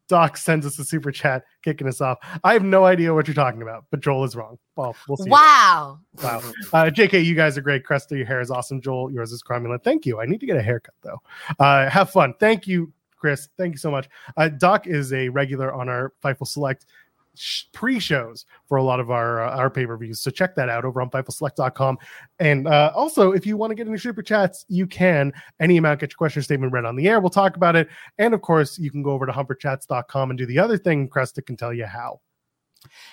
Doc 0.08 0.36
sends 0.36 0.66
us 0.66 0.78
a 0.78 0.84
super 0.84 1.10
chat 1.10 1.44
kicking 1.62 1.86
us 1.86 2.00
off. 2.00 2.18
I 2.44 2.52
have 2.52 2.64
no 2.64 2.84
idea 2.84 3.12
what 3.12 3.26
you're 3.26 3.34
talking 3.34 3.62
about, 3.62 3.84
but 3.90 4.00
Joel 4.00 4.24
is 4.24 4.36
wrong. 4.36 4.58
Well, 4.76 4.96
we'll 5.08 5.16
see. 5.16 5.30
Wow. 5.30 6.00
Wow. 6.22 6.38
Uh, 6.72 6.84
JK, 6.86 7.24
you 7.24 7.34
guys 7.34 7.58
are 7.58 7.60
great. 7.60 7.84
Cresta, 7.84 8.16
your 8.16 8.26
hair 8.26 8.40
is 8.40 8.50
awesome. 8.50 8.80
Joel, 8.80 9.10
yours 9.10 9.32
is 9.32 9.42
cromulent. 9.42 9.82
Thank 9.84 10.06
you. 10.06 10.20
I 10.20 10.26
need 10.26 10.40
to 10.40 10.46
get 10.46 10.56
a 10.56 10.62
haircut 10.62 10.94
though. 11.02 11.20
Uh, 11.58 11.88
have 11.88 12.10
fun. 12.10 12.34
Thank 12.40 12.66
you, 12.66 12.92
Chris. 13.16 13.48
Thank 13.58 13.74
you 13.74 13.78
so 13.78 13.90
much. 13.90 14.08
Uh, 14.36 14.48
Doc 14.48 14.86
is 14.86 15.12
a 15.12 15.28
regular 15.28 15.72
on 15.72 15.88
our 15.88 16.12
Fightful 16.24 16.46
Select 16.46 16.86
pre-shows 17.72 18.44
for 18.66 18.76
a 18.76 18.82
lot 18.82 19.00
of 19.00 19.10
our 19.10 19.42
uh, 19.42 19.56
our 19.56 19.70
pay-per-views. 19.70 20.20
So 20.20 20.30
check 20.30 20.54
that 20.56 20.68
out 20.68 20.84
over 20.84 21.00
on 21.00 21.10
fightfulselect.com 21.10 21.98
and 22.38 22.68
uh, 22.68 22.92
also 22.94 23.32
if 23.32 23.46
you 23.46 23.56
want 23.56 23.70
to 23.70 23.74
get 23.74 23.88
any 23.88 23.98
super 23.98 24.22
chats 24.22 24.64
you 24.68 24.86
can. 24.86 25.32
Any 25.60 25.76
amount 25.76 26.00
get 26.00 26.12
your 26.12 26.16
question 26.16 26.42
statement 26.42 26.72
read 26.72 26.84
on 26.84 26.96
the 26.96 27.08
air. 27.08 27.20
We'll 27.20 27.30
talk 27.30 27.56
about 27.56 27.76
it. 27.76 27.88
And 28.18 28.34
of 28.34 28.42
course 28.42 28.78
you 28.78 28.90
can 28.90 29.02
go 29.02 29.10
over 29.10 29.26
to 29.26 29.32
humperchats.com 29.32 30.30
and 30.30 30.38
do 30.38 30.46
the 30.46 30.58
other 30.58 30.78
thing 30.78 31.08
cresta 31.08 31.44
can 31.44 31.56
tell 31.56 31.72
you 31.72 31.86
how. 31.86 32.20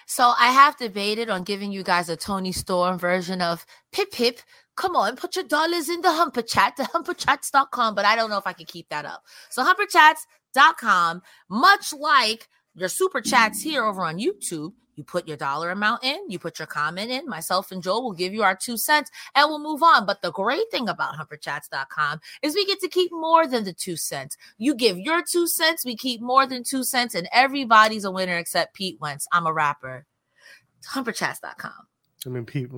So 0.05 0.33
i 0.39 0.51
have 0.51 0.77
debated 0.77 1.29
on 1.29 1.43
giving 1.43 1.71
you 1.71 1.83
guys 1.83 2.09
a 2.09 2.15
Toni 2.15 2.51
Storm 2.51 2.99
version 2.99 3.41
of 3.41 3.65
pip 3.91 4.11
pip. 4.11 4.39
Come 4.75 4.95
on, 4.95 5.15
put 5.15 5.35
your 5.35 5.45
dollars 5.45 5.89
in 5.89 6.01
the 6.01 6.11
Humper 6.11 6.41
Chat, 6.41 6.75
the 6.75 6.83
humperchats.com, 6.83 7.95
but 7.95 8.05
I 8.05 8.15
don't 8.15 8.29
know 8.29 8.37
if 8.37 8.45
I 8.45 8.53
can 8.53 8.65
keep 8.65 8.89
that 8.89 9.05
up. 9.05 9.23
So 9.49 9.63
humperchats.com, 9.63 11.21
much 11.49 11.93
like 11.93 12.49
your 12.75 12.89
super 12.89 13.21
chats 13.21 13.61
here 13.61 13.83
over 13.83 14.03
on 14.03 14.17
YouTube. 14.17 14.73
You 14.95 15.03
put 15.03 15.27
your 15.27 15.37
dollar 15.37 15.71
amount 15.71 16.03
in, 16.03 16.29
you 16.29 16.39
put 16.39 16.57
your 16.57 16.67
comment 16.67 17.11
in. 17.11 17.27
Myself 17.27 17.71
and 17.71 17.83
Joel 17.83 18.03
will 18.03 18.13
give 18.13 18.33
you 18.33 18.43
our 18.43 18.55
two 18.55 18.77
cents 18.77 19.11
and 19.35 19.49
we'll 19.49 19.59
move 19.59 19.83
on. 19.83 20.05
But 20.05 20.21
the 20.21 20.31
great 20.31 20.71
thing 20.71 20.87
about 20.87 21.15
humperchats.com 21.15 22.21
is 22.41 22.55
we 22.55 22.65
get 22.65 22.79
to 22.79 22.87
keep 22.87 23.11
more 23.11 23.45
than 23.45 23.65
the 23.65 23.73
two 23.73 23.97
cents. 23.97 24.37
You 24.57 24.73
give 24.73 24.97
your 24.97 25.21
two 25.21 25.47
cents, 25.47 25.85
we 25.85 25.97
keep 25.97 26.21
more 26.21 26.47
than 26.47 26.63
two 26.63 26.83
cents, 26.83 27.13
and 27.13 27.27
everybody's 27.33 28.05
a 28.05 28.11
winner 28.11 28.37
except 28.37 28.73
Pete 28.73 28.97
Wentz. 29.01 29.27
I'm 29.31 29.47
a 29.47 29.53
rapper. 29.53 30.05
Humperchats.com. 30.93 31.87
I 32.25 32.29
mean, 32.29 32.45
Pete 32.45 32.69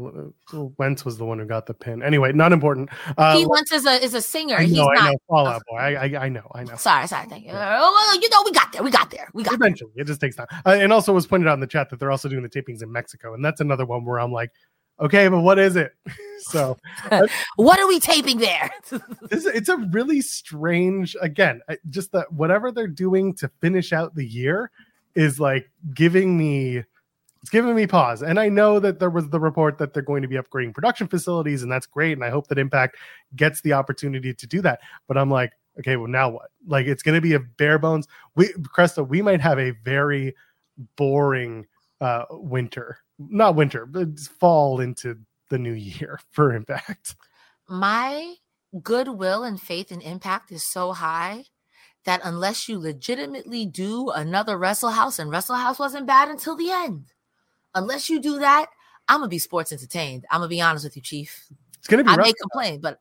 Wentz 0.77 1.05
was 1.05 1.17
the 1.17 1.25
one 1.25 1.39
who 1.39 1.45
got 1.45 1.65
the 1.65 1.73
pin. 1.73 2.03
Anyway, 2.03 2.31
not 2.33 2.51
important. 2.51 2.89
Uh, 3.17 3.35
Pete 3.35 3.47
Wentz 3.47 3.71
is 3.71 3.85
a 3.85 4.03
is 4.03 4.13
a 4.13 4.21
singer. 4.21 4.55
I 4.55 4.65
know, 4.65 4.67
He's 4.67 4.79
I 4.79 4.93
not. 4.93 5.11
know. 5.11 5.17
Fall 5.27 5.47
Out 5.47 5.61
Boy. 5.69 5.77
I, 5.77 5.91
I, 5.93 6.25
I 6.25 6.29
know. 6.29 6.49
I 6.53 6.63
know. 6.63 6.75
Sorry, 6.75 7.07
sorry. 7.07 7.27
Thank 7.27 7.45
you. 7.45 7.51
Uh, 7.51 7.79
well, 7.79 8.21
you 8.21 8.29
know, 8.29 8.41
we 8.45 8.51
got 8.51 8.71
there. 8.71 8.83
We 8.83 8.91
got 8.91 9.11
there. 9.11 9.29
We 9.33 9.43
got 9.43 9.53
eventually. 9.53 9.91
There. 9.95 10.03
It 10.03 10.07
just 10.07 10.21
takes 10.21 10.35
time. 10.35 10.47
Uh, 10.65 10.77
and 10.79 10.91
also 10.91 11.13
was 11.13 11.27
pointed 11.27 11.47
out 11.47 11.53
in 11.53 11.59
the 11.59 11.67
chat 11.67 11.89
that 11.89 11.99
they're 11.99 12.11
also 12.11 12.29
doing 12.29 12.43
the 12.43 12.49
tapings 12.49 12.83
in 12.83 12.91
Mexico, 12.91 13.33
and 13.33 13.43
that's 13.43 13.61
another 13.61 13.85
one 13.85 14.05
where 14.05 14.19
I'm 14.19 14.31
like, 14.31 14.51
okay, 14.99 15.27
but 15.27 15.41
what 15.41 15.59
is 15.59 15.75
it? 15.75 15.93
so, 16.39 16.77
what 17.55 17.79
are 17.79 17.87
we 17.87 17.99
taping 17.99 18.37
there? 18.37 18.71
it's, 19.31 19.45
it's 19.45 19.69
a 19.69 19.77
really 19.91 20.21
strange. 20.21 21.15
Again, 21.21 21.61
just 21.89 22.11
that 22.11 22.31
whatever 22.31 22.71
they're 22.71 22.87
doing 22.87 23.33
to 23.35 23.49
finish 23.61 23.93
out 23.93 24.15
the 24.15 24.25
year 24.25 24.71
is 25.15 25.39
like 25.39 25.69
giving 25.93 26.37
me 26.37 26.83
it's 27.41 27.49
giving 27.49 27.75
me 27.75 27.87
pause. 27.87 28.21
And 28.21 28.39
I 28.39 28.49
know 28.49 28.79
that 28.79 28.99
there 28.99 29.09
was 29.09 29.29
the 29.29 29.39
report 29.39 29.77
that 29.77 29.93
they're 29.93 30.03
going 30.03 30.21
to 30.21 30.27
be 30.27 30.35
upgrading 30.35 30.73
production 30.73 31.07
facilities, 31.07 31.63
and 31.63 31.71
that's 31.71 31.85
great. 31.85 32.13
And 32.13 32.23
I 32.23 32.29
hope 32.29 32.47
that 32.47 32.57
Impact 32.57 32.97
gets 33.35 33.61
the 33.61 33.73
opportunity 33.73 34.33
to 34.33 34.47
do 34.47 34.61
that. 34.61 34.79
But 35.07 35.17
I'm 35.17 35.29
like, 35.29 35.53
okay, 35.79 35.95
well, 35.95 36.07
now 36.07 36.29
what? 36.29 36.49
Like, 36.65 36.87
it's 36.87 37.03
going 37.03 37.15
to 37.15 37.21
be 37.21 37.33
a 37.33 37.39
bare 37.39 37.79
bones. 37.79 38.07
We, 38.35 38.47
Cresta, 38.75 39.07
we 39.07 39.21
might 39.21 39.41
have 39.41 39.59
a 39.59 39.71
very 39.83 40.35
boring 40.95 41.67
uh, 42.01 42.25
winter, 42.29 42.99
not 43.17 43.55
winter, 43.55 43.85
but 43.85 44.19
fall 44.19 44.79
into 44.79 45.17
the 45.49 45.57
new 45.57 45.73
year 45.73 46.19
for 46.31 46.53
Impact. 46.53 47.15
My 47.69 48.35
goodwill 48.81 49.43
and 49.43 49.61
faith 49.61 49.91
in 49.91 50.01
Impact 50.01 50.51
is 50.51 50.63
so 50.63 50.93
high 50.93 51.45
that 52.05 52.21
unless 52.23 52.69
you 52.69 52.79
legitimately 52.79 53.65
do 53.65 54.09
another 54.09 54.57
Wrestle 54.57 54.91
House, 54.91 55.19
and 55.19 55.29
Wrestle 55.29 55.55
House 55.55 55.77
wasn't 55.77 56.07
bad 56.07 56.29
until 56.29 56.55
the 56.55 56.71
end 56.71 57.11
unless 57.77 58.09
you 58.09 58.19
do 58.19 58.39
that, 58.39 58.67
I'm 59.07 59.19
gonna 59.19 59.29
be 59.29 59.39
sports 59.39 59.71
entertained. 59.71 60.25
I'm 60.31 60.39
gonna 60.39 60.49
be 60.49 60.61
honest 60.61 60.83
with 60.83 60.95
you, 60.95 61.01
Chief. 61.01 61.47
It's 61.77 61.87
gonna 61.87 62.03
be. 62.03 62.09
I 62.09 62.17
may 62.17 62.33
complain, 62.33 62.81
but 62.81 62.99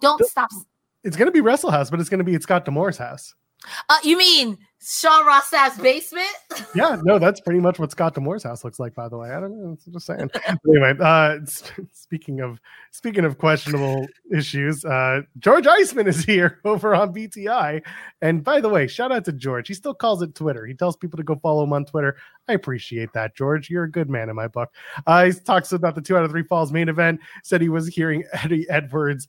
don't 0.00 0.22
stop. 0.26 0.50
It's 1.04 1.16
gonna 1.16 1.30
be 1.30 1.40
Wrestle 1.40 1.70
House, 1.70 1.90
but 1.90 2.00
it's 2.00 2.08
gonna 2.08 2.24
be 2.24 2.34
at 2.34 2.42
Scott 2.42 2.64
D'Amore's 2.64 2.98
house. 2.98 3.34
Uh, 3.88 3.96
you 4.02 4.18
mean 4.18 4.58
Sean 4.80 5.26
Ross 5.26 5.50
basement? 5.78 6.28
yeah, 6.74 6.96
no, 7.02 7.18
that's 7.18 7.40
pretty 7.40 7.60
much 7.60 7.78
what 7.78 7.90
Scott 7.90 8.14
D'Amore's 8.14 8.42
house 8.42 8.62
looks 8.62 8.78
like. 8.78 8.94
By 8.94 9.08
the 9.08 9.16
way, 9.16 9.30
I 9.30 9.40
don't 9.40 9.58
know. 9.58 9.76
I'm 9.86 9.92
just 9.92 10.06
saying. 10.06 10.30
anyway, 10.68 10.94
uh, 11.00 11.38
speaking 11.92 12.40
of 12.40 12.60
speaking 12.90 13.24
of 13.24 13.38
questionable 13.38 14.06
issues, 14.32 14.84
uh, 14.84 15.22
George 15.38 15.66
Iceman 15.66 16.06
is 16.06 16.24
here 16.24 16.60
over 16.64 16.94
on 16.94 17.12
BTI. 17.12 17.82
And 18.20 18.44
by 18.44 18.60
the 18.60 18.68
way, 18.68 18.86
shout 18.86 19.12
out 19.12 19.24
to 19.24 19.32
George. 19.32 19.68
He 19.68 19.74
still 19.74 19.94
calls 19.94 20.22
it 20.22 20.34
Twitter. 20.34 20.66
He 20.66 20.74
tells 20.74 20.96
people 20.96 21.16
to 21.16 21.24
go 21.24 21.36
follow 21.36 21.64
him 21.64 21.72
on 21.72 21.84
Twitter. 21.84 22.16
I 22.46 22.52
appreciate 22.52 23.12
that, 23.14 23.34
George. 23.34 23.70
You're 23.70 23.84
a 23.84 23.90
good 23.90 24.10
man 24.10 24.28
in 24.28 24.36
my 24.36 24.48
book. 24.48 24.72
Uh, 25.06 25.24
he 25.24 25.32
talks 25.32 25.72
about 25.72 25.94
the 25.94 26.02
two 26.02 26.16
out 26.16 26.24
of 26.24 26.30
three 26.30 26.44
falls 26.44 26.72
main 26.72 26.88
event. 26.88 27.20
Said 27.42 27.60
he 27.60 27.68
was 27.68 27.88
hearing 27.88 28.24
Eddie 28.32 28.68
Edwards 28.68 29.26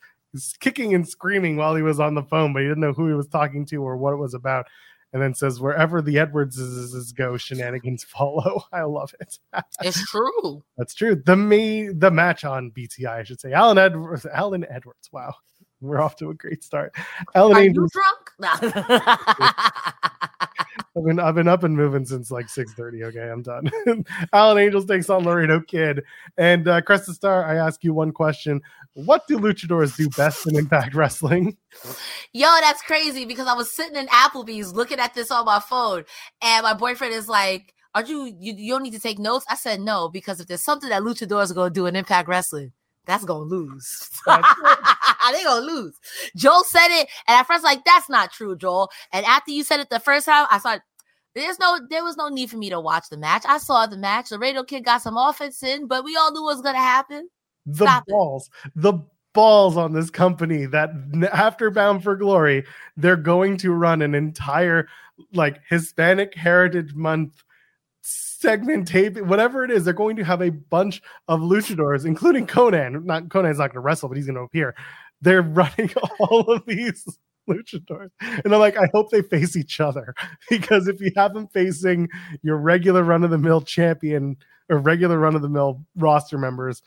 kicking 0.59 0.93
and 0.93 1.07
screaming 1.07 1.55
while 1.55 1.73
he 1.73 1.81
was 1.81 1.99
on 1.99 2.13
the 2.13 2.23
phone, 2.23 2.53
but 2.53 2.61
he 2.61 2.67
didn't 2.67 2.81
know 2.81 2.93
who 2.93 3.07
he 3.07 3.13
was 3.13 3.27
talking 3.27 3.65
to 3.65 3.77
or 3.77 3.97
what 3.97 4.13
it 4.13 4.17
was 4.17 4.33
about. 4.33 4.67
And 5.13 5.21
then 5.21 5.33
says, 5.33 5.61
wherever 5.61 6.01
the 6.01 6.19
Edwardses 6.19 7.11
go, 7.13 7.37
shenanigans 7.37 8.03
follow. 8.07 8.63
I 8.73 8.83
love 8.83 9.15
it. 9.19 9.39
it's 9.81 10.09
true. 10.09 10.63
That's 10.77 10.93
true. 10.93 11.15
The 11.25 11.35
me, 11.35 11.89
the 11.89 12.11
match 12.11 12.43
on 12.43 12.71
BTI, 12.71 13.07
I 13.07 13.23
should 13.23 13.39
say. 13.39 13.53
Alan 13.53 13.77
Edwards. 13.77 14.25
Alan 14.25 14.65
Edwards. 14.69 15.09
Wow, 15.11 15.33
we're 15.79 16.01
off 16.01 16.17
to 16.17 16.29
a 16.29 16.33
great 16.33 16.63
start. 16.63 16.93
Alan 17.35 17.55
Are 17.57 17.61
Angels, 17.61 17.91
you 17.95 18.01
drunk? 18.01 18.61
I've 20.97 21.03
been 21.03 21.19
I've 21.19 21.35
been 21.35 21.47
up 21.47 21.63
and 21.63 21.75
moving 21.75 22.05
since 22.05 22.31
like 22.31 22.49
six 22.49 22.73
thirty. 22.73 23.03
Okay, 23.03 23.29
I'm 23.29 23.43
done. 23.43 23.69
Alan 24.33 24.57
Angels 24.57 24.85
takes 24.85 25.09
on 25.09 25.23
Laredo 25.23 25.59
Kid 25.61 26.03
and 26.37 26.67
uh, 26.67 26.81
Cresta 26.81 27.13
Starr. 27.13 27.45
I 27.45 27.55
ask 27.55 27.83
you 27.83 27.93
one 27.93 28.11
question: 28.11 28.61
What 28.93 29.27
do 29.27 29.37
luchadors 29.37 29.95
do 29.95 30.09
best 30.09 30.47
in 30.47 30.55
Impact 30.55 30.95
Wrestling? 30.95 31.55
Yo, 32.33 32.47
that's 32.61 32.81
crazy 32.81 33.25
because 33.25 33.47
I 33.47 33.53
was 33.53 33.71
sitting 33.75 33.95
in 33.95 34.07
Applebee's 34.07 34.73
looking 34.73 34.99
at 34.99 35.13
this 35.13 35.29
on 35.29 35.45
my 35.45 35.59
phone, 35.59 36.03
and 36.41 36.63
my 36.63 36.73
boyfriend 36.73 37.13
is 37.13 37.29
like, 37.29 37.73
"Are 37.93 38.03
you 38.03 38.25
you, 38.39 38.53
you 38.57 38.73
don't 38.73 38.83
need 38.83 38.93
to 38.93 38.99
take 38.99 39.19
notes?" 39.19 39.45
I 39.49 39.55
said 39.55 39.81
no 39.81 40.09
because 40.09 40.39
if 40.39 40.47
there's 40.47 40.63
something 40.63 40.89
that 40.89 41.03
luchadors 41.03 41.55
are 41.55 41.69
to 41.69 41.73
do 41.73 41.85
in 41.85 41.95
Impact 41.95 42.27
Wrestling, 42.27 42.71
that's 43.07 43.25
gonna 43.25 43.45
lose. 43.45 44.09
they 44.27 45.43
gonna 45.43 45.65
lose. 45.65 45.95
Joel 46.35 46.63
said 46.63 46.89
it, 46.89 47.09
and 47.27 47.39
at 47.39 47.47
first, 47.47 47.63
like, 47.63 47.83
that's 47.85 48.09
not 48.09 48.31
true, 48.31 48.55
Joel. 48.55 48.89
And 49.11 49.25
after 49.25 49.51
you 49.51 49.63
said 49.63 49.79
it 49.79 49.89
the 49.89 49.99
first 49.99 50.25
time, 50.25 50.45
I 50.51 50.59
saw 50.59 50.77
there's 51.33 51.59
no 51.59 51.79
there 51.89 52.03
was 52.03 52.17
no 52.17 52.29
need 52.29 52.49
for 52.49 52.57
me 52.57 52.69
to 52.69 52.79
watch 52.79 53.09
the 53.09 53.17
match. 53.17 53.43
I 53.47 53.57
saw 53.57 53.85
the 53.85 53.97
match. 53.97 54.29
The 54.29 54.37
Laredo 54.37 54.63
Kid 54.63 54.83
got 54.85 55.01
some 55.01 55.17
offense 55.17 55.63
in, 55.63 55.87
but 55.87 56.03
we 56.03 56.15
all 56.15 56.31
knew 56.31 56.43
what 56.43 56.55
was 56.55 56.61
gonna 56.61 56.77
happen. 56.77 57.29
The 57.65 57.85
Stop 57.85 58.05
balls, 58.07 58.49
it. 58.65 58.71
the 58.75 58.93
balls 59.33 59.77
on 59.77 59.93
this 59.93 60.09
company 60.09 60.65
that 60.65 60.89
after 61.31 61.69
Bound 61.69 62.03
for 62.03 62.15
Glory, 62.15 62.65
they're 62.95 63.15
going 63.15 63.57
to 63.57 63.71
run 63.71 64.01
an 64.01 64.15
entire 64.15 64.87
like 65.33 65.61
Hispanic 65.69 66.33
Heritage 66.33 66.93
Month 66.95 67.43
segment 68.39 68.87
tape, 68.87 69.17
whatever 69.17 69.63
it 69.63 69.71
is, 69.71 69.83
they're 69.83 69.93
going 69.93 70.15
to 70.17 70.23
have 70.23 70.41
a 70.41 70.51
bunch 70.51 71.01
of 71.27 71.39
luchadors, 71.39 72.05
including 72.05 72.45
Konnan. 72.45 73.03
Not 73.03 73.29
Konnan's 73.29 73.57
not 73.57 73.67
going 73.67 73.75
to 73.75 73.79
wrestle, 73.79 74.09
but 74.09 74.17
he's 74.17 74.27
going 74.27 74.35
to 74.35 74.41
appear. 74.41 74.75
They're 75.21 75.41
running 75.41 75.91
all 76.19 76.51
of 76.51 76.65
these 76.65 77.05
luchadors, 77.49 78.09
and 78.21 78.53
I'm 78.53 78.59
like, 78.59 78.77
I 78.77 78.89
hope 78.93 79.09
they 79.09 79.21
face 79.21 79.55
each 79.55 79.79
other 79.79 80.13
because 80.49 80.87
if 80.87 81.01
you 81.01 81.11
have 81.15 81.33
them 81.33 81.47
facing 81.47 82.09
your 82.43 82.57
regular 82.57 83.03
run 83.03 83.23
of 83.23 83.31
the 83.31 83.37
mill 83.37 83.61
champion 83.61 84.37
or 84.69 84.77
regular 84.77 85.17
run 85.17 85.35
of 85.35 85.41
the 85.41 85.49
mill 85.49 85.83
roster 85.95 86.37
members, 86.37 86.81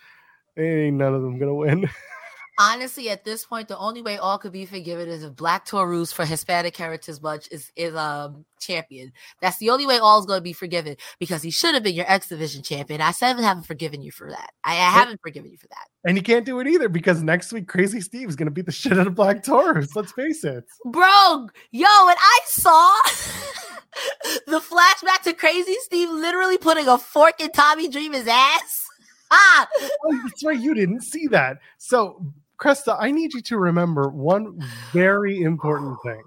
ain't 0.57 0.97
none 0.97 1.15
of 1.15 1.23
them 1.23 1.39
gonna 1.39 1.55
win. 1.55 1.91
honestly, 2.61 3.09
at 3.09 3.25
this 3.25 3.47
point, 3.47 3.69
the 3.69 3.79
only 3.79 4.03
way 4.03 4.19
all 4.19 4.39
could 4.39 4.53
be 4.53 4.67
forgiven 4.67 5.09
is 5.09 5.25
if 5.25 5.35
Black 5.35 5.65
Taurus 5.65 6.13
for 6.13 6.27
Hispanic 6.27 6.77
Heritage 6.77 7.21
Month 7.23 7.49
is 7.51 7.73
is 7.75 7.97
um 7.97 8.45
champion. 8.61 9.13
That's 9.41 9.57
the 9.57 9.71
only 9.71 9.87
way 9.87 9.99
all 9.99 10.21
is 10.21 10.27
going 10.27 10.37
to 10.37 10.43
be 10.43 10.53
forgiven 10.53 10.97
because 11.19 11.43
he 11.43 11.51
should 11.51 11.75
have 11.75 11.83
been 11.83 11.95
your 11.95 12.05
X 12.07 12.29
Division 12.29 12.63
champion. 12.63 13.01
I 13.01 13.13
still 13.13 13.35
haven't 13.37 13.65
forgiven 13.65 14.03
you 14.03 14.13
for 14.13 14.31
that. 14.31 14.51
I, 14.63 14.73
I 14.73 14.91
haven't 14.91 15.21
forgiven 15.23 15.51
you 15.51 15.57
for 15.57 15.69
that. 15.69 15.87
And 16.05 16.17
you 16.17 16.23
can't 16.23 16.45
do 16.45 16.61
it 16.61 16.67
either 16.67 16.91
because 16.91 17.23
next 17.23 17.53
week 17.53 17.67
Crazy 17.67 18.03
Steve 18.03 18.29
is 18.29 18.37
going 18.37 18.47
to 18.47 18.53
beat 18.53 18.67
the 18.67 18.73
shit 18.73 18.99
out 18.99 19.07
of 19.07 19.15
Black 19.15 19.43
Taurus. 19.43 19.97
Let's 19.97 20.13
face 20.13 20.45
it, 20.45 20.65
bro. 20.85 21.49
Yo, 21.73 21.87
and 21.87 22.19
I 22.21 22.41
saw. 22.45 22.95
the 24.47 24.61
flashback 24.61 25.23
to 25.25 25.33
Crazy 25.33 25.75
Steve 25.81 26.11
literally 26.11 26.59
putting 26.59 26.87
a 26.87 26.97
fork 26.97 27.41
in 27.41 27.51
Tommy 27.51 27.89
Dreamer's 27.89 28.29
ass. 28.29 28.87
Ah, 29.33 29.69
oh, 29.81 30.21
that's 30.25 30.45
right. 30.45 30.59
You 30.59 30.75
didn't 30.75 31.03
see 31.03 31.29
that. 31.29 31.59
So 31.79 32.33
Cresta, 32.61 32.97
I 33.01 33.11
need 33.11 33.33
you 33.33 33.41
to 33.43 33.59
remember 33.59 34.09
one 34.09 34.59
very 34.93 35.41
important 35.41 35.97
thing. 36.05 36.23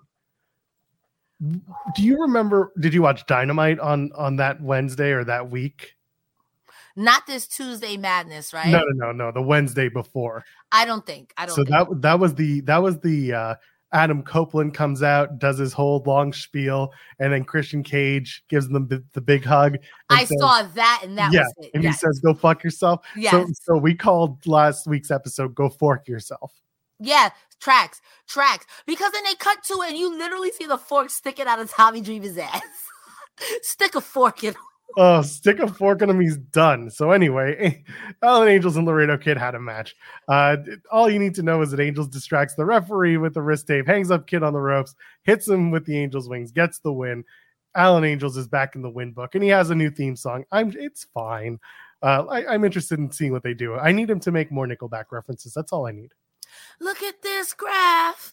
Do 1.95 2.03
you 2.03 2.21
remember? 2.21 2.71
Did 2.79 2.93
you 2.93 3.01
watch 3.01 3.25
Dynamite 3.25 3.79
on 3.79 4.11
on 4.15 4.37
that 4.37 4.61
Wednesday 4.61 5.11
or 5.11 5.23
that 5.25 5.51
week? 5.51 5.95
Not 6.95 7.25
this 7.25 7.47
Tuesday 7.47 7.97
madness, 7.97 8.53
right? 8.53 8.67
No, 8.67 8.83
no, 8.85 9.07
no, 9.07 9.11
no. 9.11 9.31
The 9.31 9.41
Wednesday 9.41 9.89
before. 9.89 10.45
I 10.71 10.85
don't 10.85 11.05
think. 11.05 11.33
I 11.35 11.45
don't. 11.45 11.55
So 11.55 11.63
think. 11.63 11.69
that 11.89 12.01
that 12.01 12.19
was 12.19 12.35
the 12.35 12.61
that 12.61 12.81
was 12.81 12.99
the 12.99 13.33
uh, 13.33 13.55
Adam 13.93 14.23
Copeland 14.23 14.73
comes 14.73 15.03
out, 15.03 15.39
does 15.39 15.57
his 15.57 15.71
whole 15.71 16.03
long 16.05 16.33
spiel, 16.33 16.91
and 17.19 17.31
then 17.31 17.43
Christian 17.43 17.83
Cage 17.83 18.43
gives 18.49 18.67
them 18.67 18.87
the, 18.87 19.03
the 19.13 19.21
big 19.21 19.45
hug. 19.45 19.77
I 20.09 20.25
says, 20.25 20.37
saw 20.39 20.63
that, 20.63 21.01
and 21.03 21.17
that 21.17 21.31
yeah, 21.31 21.41
was 21.41 21.65
it. 21.65 21.71
and 21.73 21.83
yes. 21.83 21.95
he 21.95 21.99
says, 21.99 22.19
"Go 22.19 22.33
fuck 22.33 22.63
yourself." 22.63 23.05
yes. 23.15 23.31
So, 23.31 23.47
so 23.61 23.77
we 23.77 23.95
called 23.95 24.45
last 24.45 24.87
week's 24.87 25.11
episode 25.11 25.55
"Go 25.55 25.69
Fork 25.69 26.07
Yourself." 26.07 26.51
yeah, 26.99 27.29
tracks, 27.59 28.01
tracks. 28.27 28.65
Because 28.85 29.11
then 29.11 29.23
they 29.25 29.35
cut 29.35 29.63
to 29.65 29.81
it, 29.83 29.89
and 29.89 29.97
you 29.97 30.17
literally 30.17 30.51
see 30.51 30.65
the 30.65 30.77
fork 30.77 31.09
sticking 31.09 31.47
out 31.47 31.59
of 31.59 31.69
Tommy 31.69 32.01
Dreamer's 32.01 32.37
ass. 32.37 32.61
Stick 33.61 33.95
a 33.95 34.01
fork 34.01 34.43
in. 34.43 34.55
Oh, 34.95 35.21
stick 35.21 35.59
a 35.59 35.67
fork 35.67 36.01
in 36.01 36.09
him. 36.09 36.19
He's 36.19 36.37
done. 36.37 36.89
So 36.89 37.11
anyway, 37.11 37.83
Alan 38.23 38.47
Angels 38.47 38.77
and 38.77 38.85
Laredo 38.85 39.17
Kid 39.17 39.37
had 39.37 39.55
a 39.55 39.59
match. 39.59 39.95
Uh, 40.27 40.57
all 40.91 41.09
you 41.09 41.19
need 41.19 41.35
to 41.35 41.43
know 41.43 41.61
is 41.61 41.71
that 41.71 41.79
Angels 41.79 42.07
distracts 42.07 42.55
the 42.55 42.65
referee 42.65 43.17
with 43.17 43.33
the 43.33 43.41
wrist 43.41 43.67
tape, 43.67 43.87
hangs 43.87 44.11
up 44.11 44.27
Kid 44.27 44.43
on 44.43 44.53
the 44.53 44.59
ropes, 44.59 44.95
hits 45.23 45.47
him 45.47 45.71
with 45.71 45.85
the 45.85 45.97
Angels 45.97 46.29
wings, 46.29 46.51
gets 46.51 46.79
the 46.79 46.93
win. 46.93 47.23
Alan 47.75 48.03
Angels 48.03 48.37
is 48.37 48.47
back 48.47 48.75
in 48.75 48.83
the 48.83 48.89
win 48.89 49.11
book, 49.11 49.33
and 49.33 49.43
he 49.43 49.49
has 49.49 49.71
a 49.71 49.75
new 49.75 49.89
theme 49.89 50.15
song. 50.15 50.45
I'm. 50.51 50.73
It's 50.77 51.07
fine. 51.13 51.59
Uh, 52.03 52.25
I, 52.29 52.53
I'm 52.53 52.65
interested 52.65 52.99
in 52.99 53.11
seeing 53.11 53.31
what 53.31 53.43
they 53.43 53.53
do. 53.53 53.75
I 53.75 53.93
need 53.93 54.09
him 54.09 54.19
to 54.21 54.31
make 54.31 54.51
more 54.51 54.67
Nickelback 54.67 55.05
references. 55.11 55.53
That's 55.53 55.71
all 55.71 55.87
I 55.87 55.91
need. 55.91 56.11
Look 56.79 57.01
at 57.01 57.21
this 57.21 57.53
graph. 57.53 58.31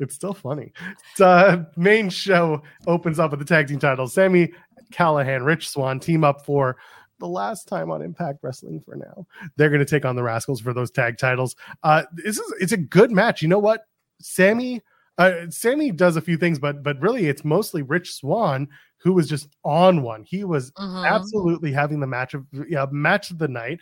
It's 0.00 0.14
still 0.14 0.34
funny. 0.34 0.72
Uh, 1.20 1.64
main 1.76 2.08
show 2.08 2.62
opens 2.86 3.18
up 3.18 3.32
with 3.32 3.40
the 3.40 3.46
tag 3.46 3.66
team 3.66 3.78
titles. 3.78 4.14
Sami 4.14 4.52
Callihan, 4.92 5.44
Rich 5.44 5.68
Swann 5.70 6.00
team 6.00 6.24
up 6.24 6.44
for 6.44 6.76
the 7.20 7.26
last 7.28 7.66
time 7.68 7.90
on 7.90 8.00
Impact 8.02 8.38
Wrestling 8.42 8.80
for 8.80 8.94
now. 8.94 9.26
They're 9.56 9.70
going 9.70 9.80
to 9.80 9.84
take 9.84 10.04
on 10.04 10.14
the 10.16 10.22
Rascalz 10.22 10.60
for 10.62 10.72
those 10.72 10.90
tag 10.90 11.18
titles. 11.18 11.56
Uh, 11.82 12.04
this 12.12 12.38
is 12.38 12.54
it's 12.60 12.72
a 12.72 12.76
good 12.76 13.10
match. 13.10 13.42
You 13.42 13.48
know 13.48 13.58
what? 13.58 13.82
Sami 14.20 14.82
uh, 15.18 15.32
Sami 15.50 15.90
does 15.90 16.16
a 16.16 16.20
few 16.20 16.36
things, 16.36 16.58
but 16.60 16.82
but 16.82 17.00
really 17.00 17.26
it's 17.26 17.44
mostly 17.44 17.82
Rich 17.82 18.14
Swann 18.14 18.68
who 19.00 19.12
was 19.12 19.28
just 19.28 19.48
on 19.64 20.02
one. 20.02 20.24
He 20.24 20.42
was 20.44 20.70
Mhm. 20.72 21.06
absolutely 21.08 21.72
having 21.72 22.00
the 22.00 22.06
match 22.06 22.34
of 22.34 22.44
yeah, 22.68 22.86
match 22.90 23.30
of 23.30 23.38
the 23.38 23.48
night. 23.48 23.78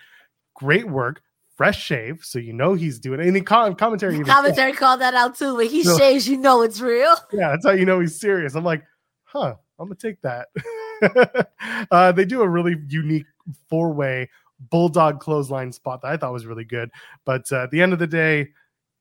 Great 0.55 0.89
work, 0.89 1.21
fresh 1.57 1.83
shave, 1.83 2.21
so 2.23 2.39
you 2.39 2.53
know 2.55 2.73
he's 2.75 2.99
doing 2.99 3.21
it. 3.21 3.27
And 3.27 3.37
the 3.37 3.41
com- 3.43 3.75
commentary 3.75 4.15
even 4.15 4.27
said- 4.27 4.33
Commentary 4.33 4.73
called 4.73 5.01
that 5.03 5.13
out 5.15 5.37
too. 5.37 5.57
When 5.57 5.69
he 5.69 5.83
No. 5.83 5.97
shaves, 5.99 6.27
you 6.29 6.39
know 6.39 6.63
it's 6.63 6.81
real. 6.81 7.15
yeah, 7.33 7.51
that's 7.51 7.67
how 7.67 7.73
you 7.73 7.85
know 7.85 8.01
he's 8.01 8.19
serious. 8.19 8.55
I'm 8.55 8.65
like, 8.65 8.83
huh, 9.25 9.57
I'm 9.79 9.89
gonna 9.89 9.95
take 9.97 10.21
that. 10.23 10.49
uh, 11.91 12.13
they 12.13 12.25
do 12.25 12.43
a 12.43 12.49
really 12.49 12.77
unique 12.89 13.27
four 13.69 13.93
way 13.93 14.29
bulldog 14.71 15.21
clothesline 15.21 15.73
spot 15.73 16.03
that 16.03 16.13
I 16.13 16.17
thought 16.17 16.33
was 16.33 16.47
really 16.47 16.65
good. 16.65 16.91
But 17.25 17.51
uh, 17.53 17.65
at 17.65 17.71
the 17.71 17.83
end 17.83 17.93
of 17.93 17.99
the 17.99 18.07
day, 18.07 18.49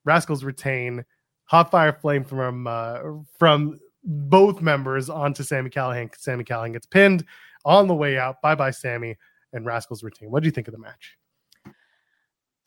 Rascalz 0.06 0.44
retain 0.44 1.04
hot 1.44 1.70
fire 1.70 1.92
flame 1.92 2.24
from 2.24 2.66
uh, 2.66 2.98
from 3.38 3.78
both 4.04 4.60
members 4.60 5.10
onto 5.10 5.42
Sami 5.42 5.70
Callihan. 5.70 6.10
Sami 6.16 6.44
Callihan 6.44 6.72
gets 6.72 6.86
pinned 6.86 7.24
on 7.64 7.88
the 7.88 7.94
way 7.94 8.18
out. 8.18 8.40
Bye 8.42 8.54
bye, 8.54 8.70
Sami. 8.70 9.16
And 9.52 9.64
Rascalz 9.64 10.02
retain. 10.02 10.30
What 10.30 10.42
do 10.42 10.46
you 10.46 10.52
think 10.52 10.68
of 10.68 10.72
the 10.72 10.78
match? 10.78 11.16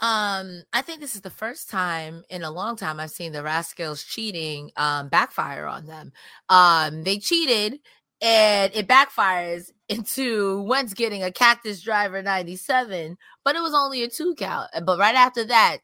Um, 0.01 0.63
I 0.71 0.81
think 0.81 1.01
this 1.01 1.15
is 1.15 1.21
the 1.21 1.29
first 1.29 1.69
time 1.69 2.23
in 2.29 2.43
a 2.43 2.51
long 2.51 2.77
time 2.77 3.01
I've 3.01 3.11
seen 3.11 3.33
the 3.33 3.43
Rascalz 3.43 4.05
cheating 4.05 4.71
um 4.77 5.09
backfire 5.09 5.65
on 5.65 5.85
them. 5.85 6.11
Um, 6.47 7.03
they 7.03 7.19
cheated 7.19 7.79
and 8.21 8.71
it 8.73 8.87
backfires 8.87 9.71
into 9.87 10.61
Wentz 10.63 10.93
getting 10.93 11.23
a 11.23 11.31
cactus 11.31 11.81
driver 11.81 12.21
97, 12.21 13.17
but 13.43 13.55
it 13.55 13.61
was 13.61 13.73
only 13.73 14.03
a 14.03 14.09
two 14.09 14.35
count. 14.35 14.69
Uh, 14.73 14.81
but 14.81 14.99
right 14.99 15.15
after 15.15 15.45
that, 15.45 15.77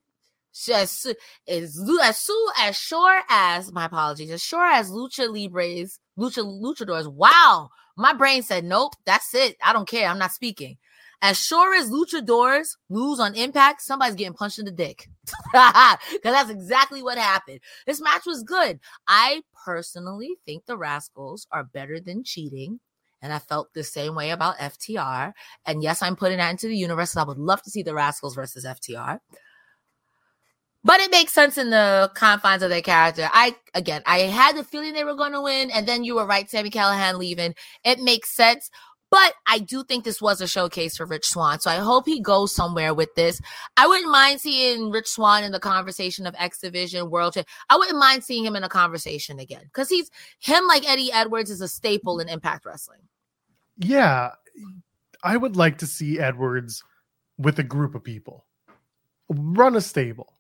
sh- 0.54 0.70
as, 0.70 1.08
as, 1.48 1.75
su- 2.20 2.51
as 2.60 2.77
sure 2.77 3.22
as 3.30 3.72
my 3.72 3.86
apologies, 3.86 4.32
as 4.32 4.44
sure 4.44 4.65
as 4.65 4.92
Lucha 4.92 5.30
Libres, 5.30 6.00
Lucha 6.20 6.44
Luchadors, 6.44 7.08
wow, 7.12 7.70
my 7.98 8.13
brain 8.13 8.44
said, 8.44 8.65
nope, 8.65 8.93
that's 9.06 9.34
it. 9.34 9.56
I 9.63 9.74
don't 9.74 9.88
care. 9.88 10.10
I'm 10.10 10.19
not 10.19 10.32
speaking. 10.34 10.78
As 11.21 11.39
sure 11.39 11.74
as 11.74 11.89
luchadors 11.89 12.76
lose 12.89 13.19
on 13.19 13.36
impact, 13.36 13.82
somebody's 13.82 14.15
getting 14.15 14.34
punched 14.34 14.60
in 14.60 14.65
the 14.65 14.71
dick. 14.71 15.10
Because 15.52 15.98
that's 16.24 16.50
exactly 16.50 17.04
what 17.04 17.18
happened. 17.18 17.60
This 17.86 18.02
match 18.02 18.26
was 18.26 18.44
good. 18.44 18.80
I 19.08 19.44
personally 19.66 20.36
think 20.46 20.66
the 20.66 20.78
Rascalz 20.78 21.48
are 21.52 21.64
better 21.64 22.00
than 22.00 22.24
cheating. 22.24 22.80
And 23.22 23.34
I 23.34 23.40
felt 23.40 23.74
the 23.74 23.84
same 23.84 24.14
way 24.14 24.30
about 24.30 24.58
FTR. 24.58 25.34
And 25.66 25.82
yes, 25.82 26.04
I'm 26.04 26.16
putting 26.16 26.38
that 26.38 26.52
into 26.52 26.68
the 26.68 26.78
universe. 26.78 27.18
I 27.18 27.24
would 27.24 27.40
love 27.40 27.62
to 27.64 27.72
see 27.72 27.82
the 27.82 27.92
Rascalz 27.92 28.36
versus 28.36 28.66
FTR. 28.66 29.20
But 30.84 31.00
it 31.00 31.10
makes 31.10 31.34
sense 31.34 31.58
in 31.58 31.72
the 31.72 32.12
confines 32.14 32.62
of 32.62 32.70
their 32.70 32.84
character. 32.84 33.28
I 33.34 33.56
again, 33.74 34.04
I 34.06 34.20
had 34.20 34.56
the 34.56 34.64
feeling 34.64 34.94
they 34.94 35.04
were 35.04 35.16
going 35.16 35.32
to 35.32 35.42
win, 35.42 35.72
and 35.72 35.88
then 35.88 36.04
you 36.04 36.14
were 36.14 36.28
right, 36.28 36.48
Sami 36.48 36.70
Callihan 36.70 37.18
leaving. 37.18 37.56
It 37.84 38.00
makes 38.00 38.30
sense. 38.30 38.70
But 39.12 39.34
I 39.48 39.60
do 39.60 39.84
think 39.84 40.04
this 40.04 40.22
was 40.22 40.41
a 40.41 40.48
showcase 40.48 40.98
for 40.98 41.06
Rich 41.06 41.28
Swann. 41.28 41.60
So 41.60 41.70
I 41.72 41.76
hope 41.76 42.06
he 42.06 42.20
goes 42.20 42.54
somewhere 42.54 42.94
with 42.94 43.13
this. 43.15 43.39
I 43.78 43.88
wouldn't 43.88 44.12
mind 44.12 44.41
seeing 44.41 44.89
Rich 44.91 45.08
Swann 45.08 45.44
in 45.44 45.52
the 45.52 45.60
conversation 45.60 46.26
of 46.28 46.36
X 46.38 46.60
Division 46.60 47.10
World. 47.10 47.36
Cha- 47.36 47.44
I 47.70 47.78
wouldn't 47.78 48.00
mind 48.00 48.24
seeing 48.24 48.44
him 48.46 48.56
in 48.56 48.63
a 48.63 48.70
conversation 48.70 49.39
again 49.39 49.62
because 49.65 49.89
he's 49.89 50.10
him 50.39 50.68
like 50.68 50.89
Eddie 50.89 51.12
Edwards 51.13 51.50
is 51.50 51.62
a 51.62 51.68
staple 51.68 52.20
in 52.20 52.28
Impact 52.28 52.65
Wrestling. 52.65 53.02
Yeah, 53.78 54.32
I 55.24 55.38
would 55.38 55.56
like 55.56 55.78
to 55.80 55.88
see 55.88 56.20
Edwards 56.20 56.84
with 57.38 57.60
a 57.60 57.63
group 57.63 57.96
of 57.96 58.04
people 58.04 58.46
run 59.30 59.76
a 59.76 59.82
stable, 59.82 60.34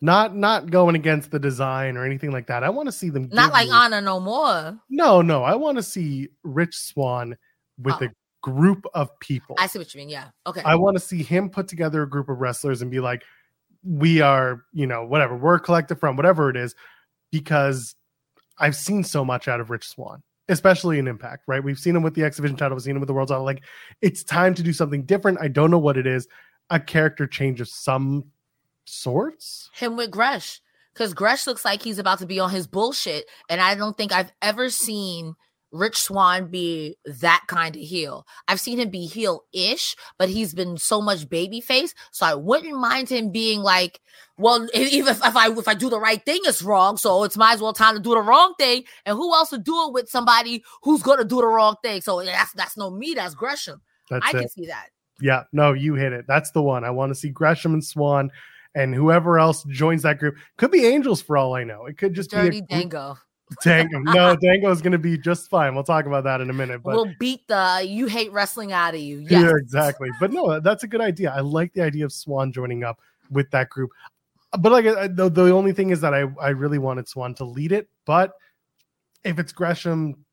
not 0.00 0.34
not 0.36 0.70
going 0.70 0.94
against 0.94 1.30
the 1.30 1.38
design 1.38 1.96
or 1.96 2.04
anything 2.04 2.30
like 2.30 2.46
that. 2.46 2.62
I 2.64 2.70
want 2.70 2.86
to 2.86 2.92
see 2.92 3.10
them 3.10 3.28
Not 3.32 3.52
like 3.52 3.68
me- 3.68 3.74
Anna 3.74 4.00
no 4.00 4.18
more. 4.20 4.78
No, 4.88 5.20
no, 5.22 5.42
I 5.42 5.54
want 5.56 5.76
to 5.78 5.82
see 5.82 6.28
Rich 6.42 6.76
Swann 6.76 7.36
with 7.78 7.94
Oh. 8.00 8.06
a 8.06 8.08
group 8.42 8.84
of 8.94 9.08
people. 9.20 9.56
I 9.58 9.66
see 9.66 9.78
what 9.78 9.92
you 9.94 9.98
mean. 9.98 10.10
Yeah. 10.10 10.28
Okay. 10.46 10.62
I 10.64 10.74
want 10.76 10.96
to 10.96 11.00
see 11.00 11.22
him 11.22 11.48
put 11.50 11.66
together 11.68 12.02
a 12.02 12.08
group 12.08 12.28
of 12.28 12.38
wrestlers 12.40 12.82
and 12.82 12.90
be 12.90 13.00
like, 13.00 13.22
we 13.82 14.20
are, 14.20 14.64
you 14.72 14.86
know, 14.86 15.04
whatever, 15.04 15.36
we're 15.36 15.58
collected 15.58 15.96
from 15.96 16.16
whatever 16.16 16.48
it 16.50 16.56
is, 16.56 16.74
because 17.30 17.94
I've 18.58 18.76
seen 18.76 19.04
so 19.04 19.24
much 19.24 19.48
out 19.48 19.60
of 19.60 19.70
Rich 19.70 19.88
Swann, 19.88 20.22
especially 20.48 20.98
in 20.98 21.08
Impact, 21.08 21.44
right? 21.46 21.62
We've 21.62 21.78
seen 21.78 21.96
him 21.96 22.02
with 22.02 22.14
the 22.14 22.24
X 22.24 22.36
Division 22.36 22.56
title, 22.56 22.76
we've 22.76 22.82
seen 22.84 22.96
him 22.96 23.00
with 23.00 23.08
the 23.08 23.14
World 23.14 23.28
title. 23.28 23.44
Like, 23.44 23.62
it's 24.00 24.22
time 24.22 24.54
to 24.54 24.62
do 24.62 24.72
something 24.72 25.04
different. 25.04 25.38
I 25.40 25.48
don't 25.48 25.70
know 25.70 25.78
what 25.78 25.96
it 25.96 26.06
is. 26.06 26.28
A 26.70 26.80
character 26.80 27.26
change 27.26 27.60
of 27.60 27.68
some 27.68 28.24
sorts. 28.86 29.70
him 29.74 29.96
with 29.96 30.10
Gresh 30.10 30.60
because 30.92 31.12
Gresh 31.14 31.46
looks 31.46 31.64
like 31.64 31.82
he's 31.82 31.98
about 31.98 32.18
to 32.20 32.26
be 32.26 32.38
on 32.40 32.50
his 32.50 32.66
bullshit, 32.66 33.26
and 33.50 33.60
I 33.60 33.74
don't 33.74 33.96
think 33.96 34.12
I've 34.12 34.32
ever 34.40 34.70
seen 34.70 35.34
Rich 35.74 35.98
Swann 35.98 36.46
be 36.46 36.96
that 37.04 37.42
kind 37.48 37.74
of 37.74 37.82
heel. 37.82 38.26
I've 38.46 38.60
seen 38.60 38.78
him 38.78 38.90
be 38.90 39.06
heel-ish, 39.06 39.96
but 40.18 40.28
he's 40.28 40.54
been 40.54 40.78
so 40.78 41.02
much 41.02 41.28
babyface, 41.28 41.94
so 42.12 42.24
I 42.24 42.34
wouldn't 42.34 42.78
mind 42.78 43.08
him 43.08 43.30
being 43.32 43.60
like, 43.60 44.00
well, 44.38 44.66
even 44.74 45.08
if, 45.08 45.18
if 45.24 45.36
I 45.36 45.50
if 45.50 45.66
I 45.66 45.74
do 45.74 45.90
the 45.90 45.98
right 46.00 46.24
thing, 46.24 46.40
it's 46.44 46.62
wrong, 46.62 46.96
so 46.96 47.24
it's 47.24 47.36
might 47.36 47.54
as 47.54 47.60
well 47.60 47.72
time 47.72 47.96
to 47.96 48.00
do 48.00 48.10
the 48.14 48.20
wrong 48.22 48.54
thing. 48.58 48.84
And 49.04 49.16
who 49.16 49.34
else 49.34 49.50
to 49.50 49.58
do 49.58 49.88
it 49.88 49.92
with 49.92 50.08
somebody 50.08 50.62
who's 50.82 51.02
gonna 51.02 51.24
do 51.24 51.40
the 51.40 51.46
wrong 51.46 51.74
thing? 51.82 52.00
So 52.00 52.20
eh, 52.20 52.26
that's 52.26 52.52
that's 52.52 52.76
no 52.76 52.90
me, 52.90 53.14
that's 53.14 53.34
Gresham. 53.34 53.82
That's 54.10 54.24
I 54.24 54.30
it. 54.30 54.40
can 54.40 54.48
see 54.48 54.66
that. 54.66 54.90
Yeah, 55.20 55.42
no, 55.52 55.72
you 55.72 55.94
hit 55.94 56.12
it. 56.12 56.24
That's 56.28 56.52
the 56.52 56.62
one. 56.62 56.84
I 56.84 56.90
want 56.90 57.10
to 57.10 57.14
see 57.14 57.30
Gresham 57.30 57.74
and 57.74 57.84
Swann 57.84 58.30
and 58.74 58.94
whoever 58.94 59.38
else 59.38 59.64
joins 59.64 60.02
that 60.02 60.18
group. 60.18 60.36
Could 60.56 60.70
be 60.70 60.86
Angels 60.86 61.20
for 61.22 61.36
all 61.36 61.54
I 61.54 61.64
know. 61.64 61.86
It 61.86 61.98
could 61.98 62.14
just 62.14 62.30
Dirty 62.30 62.50
be 62.50 62.60
group- 62.60 62.68
Dango. 62.70 63.18
Dango. 63.62 63.98
No, 63.98 64.36
Dango 64.36 64.70
is 64.70 64.80
going 64.82 64.92
to 64.92 64.98
be 64.98 65.16
just 65.18 65.48
fine. 65.50 65.74
We'll 65.74 65.84
talk 65.84 66.06
about 66.06 66.24
that 66.24 66.40
in 66.40 66.50
a 66.50 66.52
minute. 66.52 66.82
But 66.82 66.94
we'll 66.94 67.12
beat 67.18 67.46
the 67.48 67.84
you 67.86 68.06
hate 68.06 68.32
wrestling 68.32 68.72
out 68.72 68.94
of 68.94 69.00
you. 69.00 69.20
Yes. 69.20 69.30
yeah, 69.42 69.52
exactly. 69.56 70.08
But 70.20 70.32
no, 70.32 70.60
that's 70.60 70.84
a 70.84 70.86
good 70.86 71.00
idea. 71.00 71.30
I 71.30 71.40
like 71.40 71.72
the 71.72 71.82
idea 71.82 72.04
of 72.04 72.12
Swann 72.12 72.52
joining 72.52 72.84
up 72.84 72.98
with 73.30 73.50
that 73.50 73.70
group. 73.70 73.90
Uh, 74.52 74.58
but 74.58 74.72
like 74.72 74.86
I- 74.86 75.08
the, 75.08 75.28
the 75.28 75.50
only 75.52 75.72
thing 75.72 75.90
is 75.90 76.00
that 76.00 76.14
I 76.14 76.26
I 76.40 76.50
really 76.50 76.78
wanted 76.78 77.08
Swann 77.08 77.34
to 77.36 77.44
lead 77.44 77.72
it. 77.72 77.88
But 78.06 78.32
if 79.24 79.38
it's 79.38 79.52
Gresham, 79.52 80.24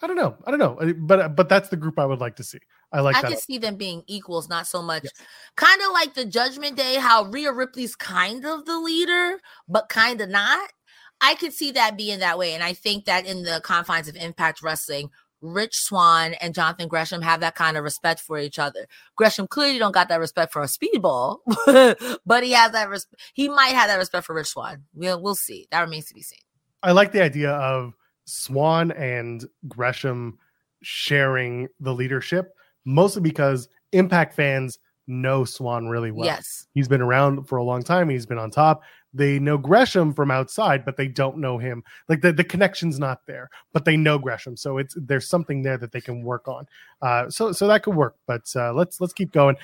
I 0.00 0.06
don't 0.06 0.16
know. 0.16 0.36
I 0.46 0.50
don't 0.50 0.60
know. 0.60 0.94
But 0.98 1.36
but 1.36 1.48
that's 1.48 1.68
the 1.68 1.76
group 1.76 1.98
I 1.98 2.06
would 2.06 2.20
like 2.20 2.36
to 2.36 2.44
see. 2.44 2.58
I 2.92 3.00
like 3.00 3.16
I 3.16 3.22
that. 3.22 3.30
can 3.32 3.40
see 3.40 3.58
them 3.58 3.76
being 3.76 4.04
equals, 4.06 4.48
not 4.48 4.66
so 4.66 4.80
much. 4.80 5.04
Yes. 5.04 5.12
Kind 5.56 5.82
of 5.82 5.92
like 5.92 6.14
the 6.14 6.24
Judgment 6.24 6.76
Day, 6.76 6.94
how 6.96 7.24
Rhea 7.24 7.52
Ripley's 7.52 7.96
kind 7.96 8.44
of 8.46 8.64
the 8.64 8.78
leader, 8.78 9.38
but 9.68 9.88
kind 9.88 10.20
of 10.20 10.28
not. 10.28 10.70
I 11.20 11.34
could 11.34 11.52
see 11.52 11.72
that 11.72 11.96
being 11.96 12.18
that 12.20 12.38
way. 12.38 12.54
And 12.54 12.62
I 12.62 12.72
think 12.72 13.06
that 13.06 13.26
in 13.26 13.42
the 13.42 13.60
confines 13.64 14.08
of 14.08 14.16
Impact 14.16 14.62
Wrestling, 14.62 15.10
Rich 15.40 15.76
Swann 15.76 16.34
and 16.34 16.54
Jonathan 16.54 16.88
Gresham 16.88 17.22
have 17.22 17.40
that 17.40 17.54
kind 17.54 17.76
of 17.76 17.84
respect 17.84 18.20
for 18.20 18.38
each 18.38 18.58
other. 18.58 18.86
Gresham 19.16 19.46
clearly 19.46 19.78
don't 19.78 19.92
got 19.92 20.08
that 20.08 20.20
respect 20.20 20.52
for 20.52 20.62
a 20.62 20.66
speedball, 20.66 21.38
but 22.26 22.42
he 22.42 22.52
has 22.52 22.72
that 22.72 22.88
res- 22.88 23.06
he 23.34 23.48
might 23.48 23.74
have 23.74 23.88
that 23.88 23.96
respect 23.96 24.26
for 24.26 24.34
Rich 24.34 24.48
Swann. 24.48 24.84
We'll 24.94 25.20
we'll 25.20 25.34
see. 25.34 25.68
That 25.70 25.80
remains 25.82 26.06
to 26.06 26.14
be 26.14 26.22
seen. 26.22 26.38
I 26.82 26.92
like 26.92 27.12
the 27.12 27.22
idea 27.22 27.52
of 27.52 27.94
Swann 28.24 28.92
and 28.92 29.44
Gresham 29.68 30.38
sharing 30.82 31.68
the 31.80 31.92
leadership, 31.92 32.52
mostly 32.84 33.22
because 33.22 33.68
Impact 33.92 34.34
fans 34.34 34.78
know 35.06 35.44
Swann 35.44 35.88
really 35.88 36.10
well. 36.10 36.26
Yes. 36.26 36.66
He's 36.74 36.88
been 36.88 37.00
around 37.00 37.44
for 37.48 37.58
a 37.58 37.64
long 37.64 37.82
time. 37.82 38.08
He's 38.08 38.26
been 38.26 38.38
on 38.38 38.50
top. 38.50 38.82
They 39.16 39.38
know 39.38 39.58
Gresham 39.58 40.12
from 40.12 40.30
outside, 40.30 40.84
but 40.84 40.96
they 40.96 41.08
don't 41.08 41.38
know 41.38 41.58
him. 41.58 41.82
Like 42.08 42.20
the, 42.20 42.32
the 42.32 42.44
connection's 42.44 42.98
not 42.98 43.26
there, 43.26 43.48
but 43.72 43.84
they 43.84 43.96
know 43.96 44.18
Gresham. 44.18 44.56
So 44.56 44.78
it's 44.78 44.96
there's 45.00 45.28
something 45.28 45.62
there 45.62 45.78
that 45.78 45.92
they 45.92 46.00
can 46.00 46.22
work 46.22 46.48
on. 46.48 46.66
Uh, 47.00 47.30
so 47.30 47.52
so 47.52 47.66
that 47.66 47.82
could 47.82 47.94
work. 47.94 48.16
But 48.26 48.44
uh, 48.54 48.72
let's 48.72 49.00
let's 49.00 49.12
keep 49.12 49.32
going. 49.32 49.56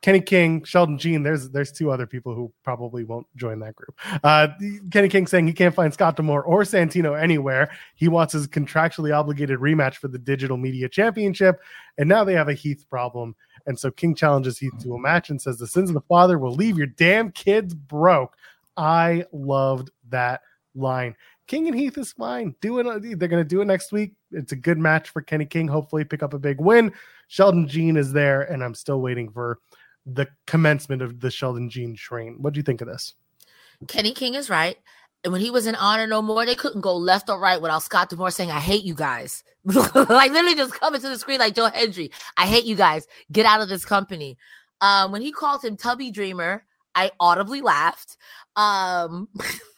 Kenny 0.00 0.20
King, 0.20 0.62
Sheldon 0.62 0.96
Jean. 0.96 1.22
There's 1.22 1.50
there's 1.50 1.72
two 1.72 1.90
other 1.90 2.06
people 2.06 2.34
who 2.34 2.52
probably 2.62 3.02
won't 3.02 3.26
join 3.36 3.58
that 3.60 3.74
group. 3.74 3.98
Uh, 4.22 4.48
Kenny 4.92 5.08
King 5.08 5.26
saying 5.26 5.46
he 5.46 5.52
can't 5.52 5.74
find 5.74 5.92
Scott 5.92 6.16
D'Amore 6.16 6.44
or 6.44 6.62
Santino 6.62 7.20
anywhere. 7.20 7.70
He 7.96 8.06
wants 8.06 8.32
his 8.32 8.46
contractually 8.46 9.16
obligated 9.16 9.58
rematch 9.58 9.94
for 9.94 10.08
the 10.08 10.18
Digital 10.18 10.56
Media 10.56 10.88
Championship, 10.88 11.60
and 11.98 12.08
now 12.08 12.22
they 12.22 12.34
have 12.34 12.48
a 12.48 12.54
Heath 12.54 12.84
problem. 12.88 13.34
And 13.66 13.78
so 13.78 13.90
King 13.90 14.14
challenges 14.14 14.58
Heath 14.58 14.78
to 14.82 14.94
a 14.94 15.00
match 15.00 15.30
and 15.30 15.42
says 15.42 15.58
the 15.58 15.66
sins 15.66 15.90
of 15.90 15.94
the 15.94 16.00
father 16.02 16.38
will 16.38 16.54
leave 16.54 16.78
your 16.78 16.86
damn 16.86 17.32
kids 17.32 17.74
broke. 17.74 18.36
I 18.78 19.24
loved 19.32 19.90
that 20.08 20.40
line. 20.74 21.16
King 21.48 21.66
and 21.66 21.76
Heath 21.76 21.98
is 21.98 22.12
fine. 22.12 22.54
Doing 22.60 22.86
they're 22.86 23.28
going 23.28 23.42
to 23.42 23.48
do 23.48 23.60
it 23.60 23.64
next 23.64 23.90
week. 23.90 24.12
It's 24.30 24.52
a 24.52 24.56
good 24.56 24.78
match 24.78 25.10
for 25.10 25.20
Kenny 25.20 25.46
King. 25.46 25.66
Hopefully, 25.66 26.04
pick 26.04 26.22
up 26.22 26.32
a 26.32 26.38
big 26.38 26.60
win. 26.60 26.92
Sheldon 27.26 27.66
Jean 27.66 27.96
is 27.96 28.12
there, 28.12 28.42
and 28.42 28.62
I'm 28.62 28.74
still 28.74 29.00
waiting 29.00 29.30
for 29.30 29.58
the 30.06 30.28
commencement 30.46 31.02
of 31.02 31.20
the 31.20 31.30
Sheldon 31.30 31.68
Jean 31.68 31.94
train. 31.96 32.36
What 32.38 32.54
do 32.54 32.58
you 32.58 32.62
think 32.62 32.80
of 32.80 32.88
this? 32.88 33.14
Kenny 33.88 34.12
King 34.12 34.34
is 34.34 34.48
right. 34.48 34.76
And 35.24 35.32
when 35.32 35.40
he 35.40 35.50
was 35.50 35.66
in 35.66 35.74
Honor 35.74 36.06
No 36.06 36.22
More, 36.22 36.46
they 36.46 36.54
couldn't 36.54 36.80
go 36.80 36.96
left 36.96 37.28
or 37.28 37.40
right 37.40 37.60
without 37.60 37.82
Scott 37.82 38.08
D'Amore 38.08 38.30
saying, 38.30 38.50
I 38.50 38.60
hate 38.60 38.84
you 38.84 38.94
guys. 38.94 39.42
like 39.64 40.30
literally 40.30 40.54
just 40.54 40.74
coming 40.74 41.00
to 41.00 41.08
the 41.08 41.18
screen 41.18 41.40
like 41.40 41.54
Joe 41.54 41.66
Hendry. 41.66 42.12
I 42.36 42.46
hate 42.46 42.64
you 42.64 42.76
guys. 42.76 43.06
Get 43.32 43.44
out 43.44 43.60
of 43.60 43.68
this 43.68 43.84
company. 43.84 44.38
Um, 44.80 45.10
when 45.10 45.22
he 45.22 45.32
called 45.32 45.64
him 45.64 45.76
Tubby 45.76 46.12
Dreamer, 46.12 46.64
I 46.98 47.12
audibly 47.20 47.60
laughed. 47.60 48.16
Um 48.56 49.28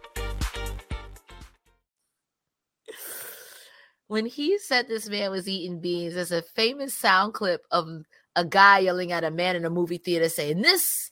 When 4.11 4.25
he 4.25 4.57
said 4.57 4.89
this 4.89 5.07
man 5.07 5.31
was 5.31 5.47
eating 5.47 5.79
beans, 5.79 6.15
there's 6.15 6.33
a 6.33 6.41
famous 6.41 6.93
sound 6.93 7.33
clip 7.33 7.65
of 7.71 7.87
a 8.35 8.43
guy 8.43 8.79
yelling 8.79 9.13
at 9.13 9.23
a 9.23 9.31
man 9.31 9.55
in 9.55 9.63
a 9.63 9.69
movie 9.69 9.99
theater 9.99 10.27
saying, 10.27 10.61
This 10.61 11.11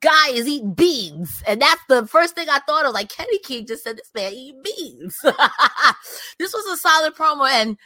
guy 0.00 0.30
is 0.30 0.48
eating 0.48 0.74
beans. 0.74 1.44
And 1.46 1.62
that's 1.62 1.80
the 1.88 2.08
first 2.08 2.34
thing 2.34 2.48
I 2.50 2.58
thought 2.66 2.86
of. 2.86 2.92
Like 2.92 3.08
Kenny 3.08 3.38
King 3.38 3.66
just 3.66 3.84
said, 3.84 3.98
This 3.98 4.10
man 4.16 4.32
eating 4.32 4.62
beans. 4.64 5.16
this 6.40 6.52
was 6.52 6.66
a 6.66 6.76
solid 6.76 7.14
promo. 7.14 7.48
And 7.48 7.78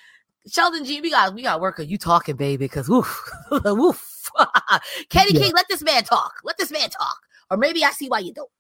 Sheldon 0.51 0.87
G, 0.87 1.03
we 1.03 1.11
got 1.11 1.35
we 1.35 1.43
got 1.43 1.61
work 1.61 1.79
on 1.79 1.87
you 1.87 1.99
talking, 1.99 2.37
baby, 2.37 2.65
because 2.65 2.89
woof, 2.89 3.31
woof. 3.51 4.31
Kenny 5.11 5.35
yeah. 5.35 5.43
King, 5.43 5.53
let 5.55 5.67
this 5.69 5.83
man 5.83 6.05
talk. 6.05 6.33
Let 6.43 6.57
this 6.57 6.71
man 6.71 6.89
talk. 6.89 7.19
Or 7.51 7.59
maybe 7.59 7.85
I 7.85 7.91
see 7.91 8.09
why 8.09 8.21
you 8.21 8.33
don't. 8.33 8.51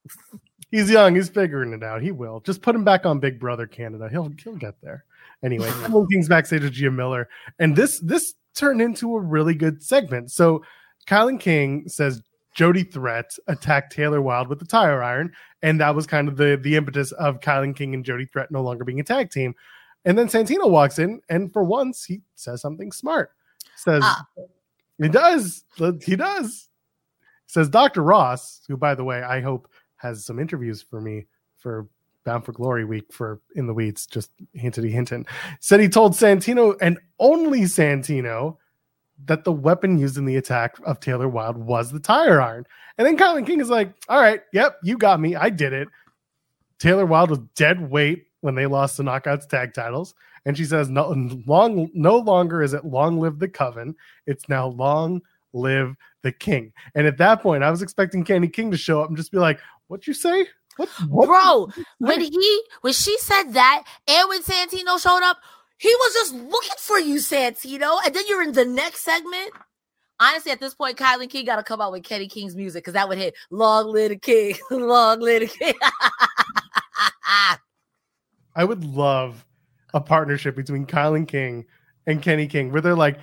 He's 0.70 0.90
young. 0.90 1.14
He's 1.14 1.30
figuring 1.30 1.72
it 1.72 1.82
out. 1.82 2.02
He 2.02 2.12
will. 2.12 2.40
Just 2.40 2.60
put 2.60 2.74
him 2.74 2.84
back 2.84 3.06
on 3.06 3.20
Big 3.20 3.40
Brother 3.40 3.66
Canada. 3.66 4.10
He'll 4.10 4.30
he'll 4.44 4.56
get 4.56 4.74
there. 4.82 5.06
Anyway, 5.44 5.70
King's 6.10 6.28
backstage 6.28 6.62
with 6.62 6.72
Gia 6.72 6.90
Miller, 6.90 7.28
and 7.58 7.76
this 7.76 8.00
this 8.00 8.34
turned 8.54 8.82
into 8.82 9.14
a 9.14 9.20
really 9.20 9.54
good 9.54 9.82
segment. 9.82 10.30
So, 10.30 10.64
KiLynn 11.06 11.38
King 11.38 11.88
says 11.88 12.22
Jody 12.54 12.82
Threat 12.82 13.36
attacked 13.46 13.92
Taylor 13.92 14.20
Wilde 14.20 14.48
with 14.48 14.58
the 14.58 14.64
tire 14.66 15.02
iron, 15.02 15.32
and 15.62 15.80
that 15.80 15.94
was 15.94 16.06
kind 16.06 16.28
of 16.28 16.36
the 16.36 16.58
the 16.60 16.76
impetus 16.76 17.12
of 17.12 17.40
KiLynn 17.40 17.76
King 17.76 17.94
and 17.94 18.04
Jody 18.04 18.24
Threat 18.24 18.50
no 18.50 18.62
longer 18.62 18.84
being 18.84 19.00
a 19.00 19.04
tag 19.04 19.30
team. 19.30 19.54
And 20.04 20.16
then 20.16 20.28
Santino 20.28 20.70
walks 20.70 20.98
in, 20.98 21.20
and 21.28 21.52
for 21.52 21.62
once, 21.62 22.04
he 22.04 22.22
says 22.34 22.60
something 22.60 22.92
smart. 22.92 23.30
Says 23.76 24.02
uh. 24.04 24.14
he 25.00 25.08
does. 25.08 25.64
He 26.02 26.16
does. 26.16 26.68
Says 27.46 27.68
Dr. 27.68 28.02
Ross, 28.02 28.62
who, 28.68 28.76
by 28.76 28.94
the 28.94 29.04
way, 29.04 29.22
I 29.22 29.40
hope 29.40 29.68
has 29.96 30.24
some 30.24 30.38
interviews 30.38 30.82
for 30.82 31.00
me 31.00 31.26
for 31.56 31.88
Bound 32.28 32.44
for 32.44 32.52
Glory 32.52 32.84
week 32.84 33.10
for 33.10 33.40
In 33.54 33.66
the 33.66 33.72
Weeds, 33.72 34.06
just 34.06 34.30
hintity 34.54 34.90
hinting. 34.90 35.24
Said 35.60 35.80
he 35.80 35.88
told 35.88 36.12
Santino 36.12 36.76
and 36.82 36.98
only 37.18 37.62
Santino 37.62 38.58
that 39.24 39.44
the 39.44 39.52
weapon 39.52 39.98
used 39.98 40.18
in 40.18 40.26
the 40.26 40.36
attack 40.36 40.76
of 40.84 41.00
Taylor 41.00 41.26
Wilde 41.26 41.56
was 41.56 41.90
the 41.90 41.98
tire 41.98 42.38
iron. 42.38 42.66
And 42.98 43.06
then 43.06 43.16
KiLynn 43.16 43.46
King 43.46 43.60
is 43.60 43.70
like, 43.70 43.94
all 44.10 44.20
right, 44.20 44.42
yep, 44.52 44.76
you 44.82 44.98
got 44.98 45.20
me. 45.20 45.36
I 45.36 45.48
did 45.48 45.72
it. 45.72 45.88
Taylor 46.78 47.06
Wilde 47.06 47.30
was 47.30 47.40
dead 47.56 47.90
weight 47.90 48.26
when 48.42 48.54
they 48.54 48.66
lost 48.66 48.98
the 48.98 49.02
knockouts 49.02 49.48
tag 49.48 49.72
titles. 49.72 50.14
And 50.44 50.54
she 50.54 50.66
says, 50.66 50.90
no, 50.90 51.08
long, 51.46 51.88
no 51.94 52.18
longer 52.18 52.62
is 52.62 52.74
it 52.74 52.84
long 52.84 53.18
live 53.18 53.38
the 53.38 53.48
coven. 53.48 53.96
It's 54.26 54.50
now 54.50 54.66
long 54.66 55.22
live 55.54 55.96
the 56.22 56.32
king. 56.32 56.74
And 56.94 57.06
at 57.06 57.16
that 57.16 57.40
point, 57.40 57.64
I 57.64 57.70
was 57.70 57.80
expecting 57.80 58.22
Candy 58.22 58.48
King 58.48 58.70
to 58.70 58.76
show 58.76 59.00
up 59.00 59.08
and 59.08 59.16
just 59.16 59.32
be 59.32 59.38
like, 59.38 59.60
what 59.86 60.06
you 60.06 60.12
say? 60.12 60.46
What, 60.78 60.88
what 61.08 61.26
bro? 61.26 61.68
When 61.98 62.20
he 62.20 62.62
when 62.82 62.92
she 62.92 63.18
said 63.18 63.50
that, 63.52 63.82
and 64.06 64.28
when 64.28 64.42
Santino 64.42 65.00
showed 65.00 65.22
up, 65.22 65.38
he 65.76 65.88
was 65.88 66.14
just 66.14 66.34
looking 66.34 66.70
for 66.78 66.98
you, 66.98 67.16
Santino. 67.16 67.98
And 68.06 68.14
then 68.14 68.24
you're 68.28 68.42
in 68.42 68.52
the 68.52 68.64
next 68.64 69.00
segment. 69.00 69.52
Honestly, 70.20 70.50
at 70.52 70.60
this 70.60 70.74
point, 70.74 70.96
Kylie 70.96 71.28
King 71.28 71.46
got 71.46 71.56
to 71.56 71.62
come 71.62 71.80
out 71.80 71.92
with 71.92 72.04
Kenny 72.04 72.28
King's 72.28 72.56
music 72.56 72.82
because 72.82 72.94
that 72.94 73.08
would 73.08 73.18
hit 73.18 73.34
"Long 73.50 73.92
Live 73.92 74.10
the 74.10 74.16
King," 74.16 74.56
"Long 74.70 75.20
Live 75.20 75.40
the 75.40 75.46
King." 75.48 75.74
I 78.54 78.64
would 78.64 78.84
love 78.84 79.44
a 79.94 80.00
partnership 80.00 80.56
between 80.56 80.86
KiLynn 80.86 81.26
King 81.28 81.66
and 82.06 82.22
Kenny 82.22 82.46
King, 82.46 82.72
where 82.72 82.80
they're 82.80 82.94
like, 82.94 83.18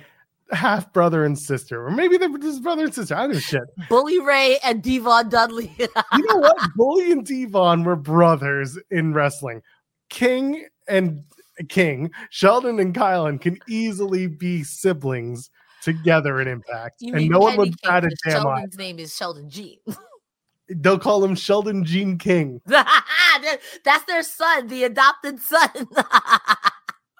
half 0.52 0.92
brother 0.92 1.24
and 1.24 1.38
sister, 1.38 1.84
or 1.86 1.90
maybe 1.90 2.16
they're 2.16 2.36
just 2.38 2.62
brother 2.62 2.84
and 2.84 2.94
sister. 2.94 3.14
I 3.14 3.22
don't 3.22 3.32
know 3.32 3.38
shit. 3.38 3.62
Bully 3.88 4.20
Ray 4.20 4.58
and 4.64 4.82
D-Von 4.82 5.28
Dudley. 5.28 5.72
you 5.78 5.88
know 6.26 6.36
what? 6.36 6.56
Bully 6.76 7.12
and 7.12 7.24
D-Von 7.24 7.84
were 7.84 7.96
brothers 7.96 8.78
in 8.90 9.12
wrestling. 9.12 9.62
King 10.08 10.66
and 10.88 11.24
King, 11.68 12.10
Sheldon 12.30 12.78
and 12.78 12.94
KiLynn 12.94 13.40
can 13.40 13.58
easily 13.68 14.26
be 14.26 14.62
siblings 14.62 15.50
together 15.82 16.40
in 16.40 16.48
Impact, 16.48 16.96
you 17.00 17.14
and 17.14 17.28
no 17.28 17.38
one 17.38 17.56
would 17.56 17.74
bat 17.82 18.04
a 18.04 18.10
damn 18.24 18.42
Sheldon's 18.42 18.76
eye. 18.76 18.82
name 18.82 18.98
is 18.98 19.14
Sheldon 19.14 19.48
Jean. 19.48 19.78
They'll 20.68 20.98
call 20.98 21.24
him 21.24 21.36
Sheldon 21.36 21.84
Gene 21.84 22.18
King. 22.18 22.60
That's 22.66 24.04
their 24.08 24.24
son, 24.24 24.66
the 24.66 24.82
adopted 24.82 25.38
son. 25.38 25.70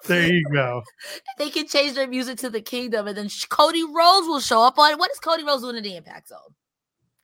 There 0.07 0.27
you 0.27 0.45
go. 0.51 0.83
they 1.37 1.49
can 1.49 1.67
change 1.67 1.95
their 1.95 2.07
music 2.07 2.37
to 2.39 2.49
the 2.49 2.61
kingdom, 2.61 3.07
and 3.07 3.17
then 3.17 3.29
Cody 3.49 3.83
Rhodes 3.83 4.27
will 4.27 4.39
show 4.39 4.63
up 4.63 4.77
on. 4.79 4.91
It. 4.91 4.99
What 4.99 5.11
is 5.11 5.19
Cody 5.19 5.43
Rhodes 5.43 5.63
doing 5.63 5.77
in 5.77 5.83
the 5.83 5.95
Impact 5.95 6.29
Zone? 6.29 6.39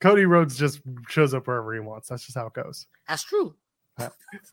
Cody 0.02 0.26
Rhodes 0.26 0.58
just 0.58 0.82
shows 1.08 1.34
up 1.34 1.48
wherever 1.48 1.74
he 1.74 1.80
wants. 1.80 2.10
That's 2.10 2.26
just 2.26 2.38
how 2.38 2.48
it 2.48 2.54
goes. 2.54 2.88
That's 3.08 3.24
true. 3.24 3.56
Uh, 4.00 4.10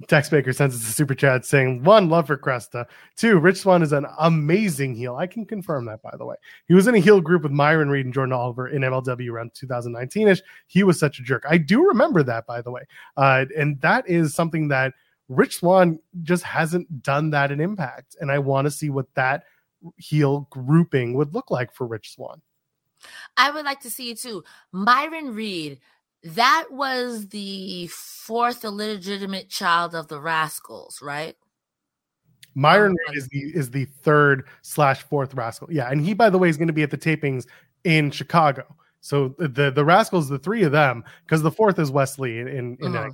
Tex 0.07 0.29
Baker 0.29 0.53
sends 0.53 0.77
us 0.77 0.83
a 0.83 0.93
super 0.93 1.15
chat 1.15 1.47
saying, 1.47 1.83
one, 1.83 2.11
love 2.11 2.27
for 2.27 2.37
Cresta. 2.37 2.87
Two, 3.17 3.39
Rich 3.39 3.59
Swann 3.59 3.83
is 3.83 3.93
an 3.93 4.07
amazing 4.19 4.95
heel. 4.95 5.17
I 5.17 5.27
can 5.27 5.47
confirm 5.47 5.87
that, 5.87 6.03
by 6.03 6.15
the 6.17 6.27
way. 6.27 6.37
He 6.67 6.75
was 6.75 6.87
in 6.87 6.95
a 6.95 6.99
heel 6.99 7.21
group 7.21 7.43
with 7.43 7.53
Myron 7.53 7.89
Reed 7.89 8.05
and 8.05 8.13
Jordan 8.13 8.35
Oliver 8.35 8.69
in 8.69 8.83
MLW 8.83 9.31
around 9.31 9.55
2019 9.55 10.29
ish. 10.29 10.43
He 10.67 10.85
was 10.85 11.01
such 11.01 11.19
a 11.19 11.23
jerk. 11.23 11.45
I 11.49 11.57
do 11.57 11.87
remember 11.89 12.23
that, 12.23 12.47
by 12.47 12.61
the 12.61 12.71
way. 12.71 12.83
Uh, 13.17 13.47
and 13.57 13.81
that 13.81 14.09
is 14.09 14.35
something 14.35 14.69
that 14.69 14.93
Rich 15.31 15.59
Swann 15.59 16.01
just 16.23 16.43
hasn't 16.43 17.03
done 17.03 17.31
that 17.31 17.53
in 17.53 17.61
Impact, 17.61 18.17
and 18.21 18.33
I 18.33 18.41
want 18.41 18.67
to 18.67 18.71
see 18.71 18.91
what 18.91 19.07
that 19.15 19.45
heel 19.97 20.49
grouping 20.51 21.15
would 21.15 21.33
look 21.33 21.51
like 21.51 21.73
for 21.73 21.87
Rich 21.87 22.15
Swann. 22.15 22.43
I 23.37 23.53
would 23.53 23.65
like 23.65 23.81
to 23.83 23.91
see 23.91 24.11
it 24.11 24.19
too. 24.19 24.43
Myron 24.73 25.33
Reed, 25.33 25.79
that 26.25 26.67
was 26.73 27.29
the 27.29 27.87
fourth 27.87 28.65
illegitimate 28.65 29.49
child 29.49 29.95
of 29.95 30.09
the 30.09 30.21
Rascalz, 30.21 31.01
right? 31.01 31.37
Myron 32.57 32.97
Reed 33.09 33.17
is 33.17 33.29
the 33.29 33.39
is 33.39 33.71
the 33.71 33.85
third 33.85 34.49
slash 34.63 35.03
fourth 35.03 35.33
rascal. 35.35 35.73
Yeah, 35.73 35.89
and 35.89 36.05
he, 36.05 36.13
by 36.13 36.29
the 36.29 36.39
way, 36.39 36.49
is 36.49 36.57
going 36.57 36.67
to 36.67 36.75
be 36.75 36.83
at 36.83 36.91
the 36.91 36.99
tapings 36.99 37.47
in 37.85 38.11
Chicago. 38.11 38.65
So 39.01 39.35
the 39.39 39.71
the 39.71 39.85
rascals, 39.85 40.29
the 40.29 40.41
three 40.41 40.65
of 40.65 40.73
them, 40.73 41.05
because 41.25 41.43
the 41.43 41.53
fourth 41.53 41.79
is 41.79 41.93
Wes 41.93 42.19
Lee 42.19 42.41
in 42.41 42.49
in, 42.49 42.77
in 42.81 42.97
uh-huh. 42.97 43.11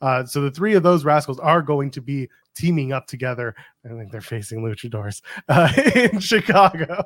Uh, 0.00 0.24
so 0.24 0.40
the 0.40 0.50
three 0.50 0.74
of 0.74 0.82
those 0.82 1.04
rascals 1.04 1.38
are 1.38 1.62
going 1.62 1.90
to 1.90 2.00
be 2.00 2.28
teaming 2.54 2.92
up 2.92 3.06
together. 3.06 3.54
I 3.84 3.88
think 3.88 4.10
they're 4.10 4.20
facing 4.20 4.60
luchadors 4.60 5.22
uh, 5.48 5.72
in 5.94 6.20
Chicago. 6.20 7.04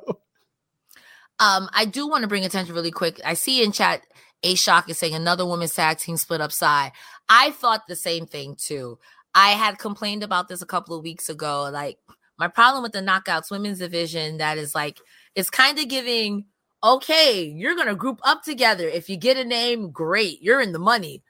Um, 1.40 1.68
I 1.72 1.84
do 1.84 2.08
want 2.08 2.22
to 2.22 2.28
bring 2.28 2.44
attention 2.44 2.74
really 2.74 2.90
quick. 2.90 3.20
I 3.24 3.34
see 3.34 3.62
in 3.62 3.72
chat 3.72 4.02
A 4.42 4.54
Shock 4.54 4.88
is 4.88 4.98
saying 4.98 5.14
another 5.14 5.46
women's 5.46 5.74
tag 5.74 5.98
team 5.98 6.16
split 6.16 6.40
up 6.40 6.52
side. 6.52 6.92
I 7.28 7.50
thought 7.52 7.86
the 7.88 7.96
same 7.96 8.26
thing 8.26 8.56
too. 8.56 8.98
I 9.34 9.50
had 9.50 9.78
complained 9.78 10.22
about 10.22 10.48
this 10.48 10.62
a 10.62 10.66
couple 10.66 10.96
of 10.96 11.02
weeks 11.02 11.28
ago. 11.28 11.68
Like 11.72 11.98
my 12.38 12.48
problem 12.48 12.82
with 12.82 12.92
the 12.92 13.00
knockouts 13.00 13.50
women's 13.50 13.80
division 13.80 14.38
that 14.38 14.58
is 14.58 14.74
like 14.74 15.00
it's 15.34 15.50
kind 15.50 15.78
of 15.78 15.88
giving 15.88 16.46
okay, 16.84 17.42
you're 17.42 17.74
gonna 17.74 17.94
group 17.94 18.20
up 18.24 18.42
together. 18.42 18.86
If 18.86 19.08
you 19.08 19.16
get 19.16 19.36
a 19.36 19.44
name, 19.44 19.90
great, 19.90 20.40
you're 20.42 20.60
in 20.60 20.72
the 20.72 20.78
money. 20.78 21.22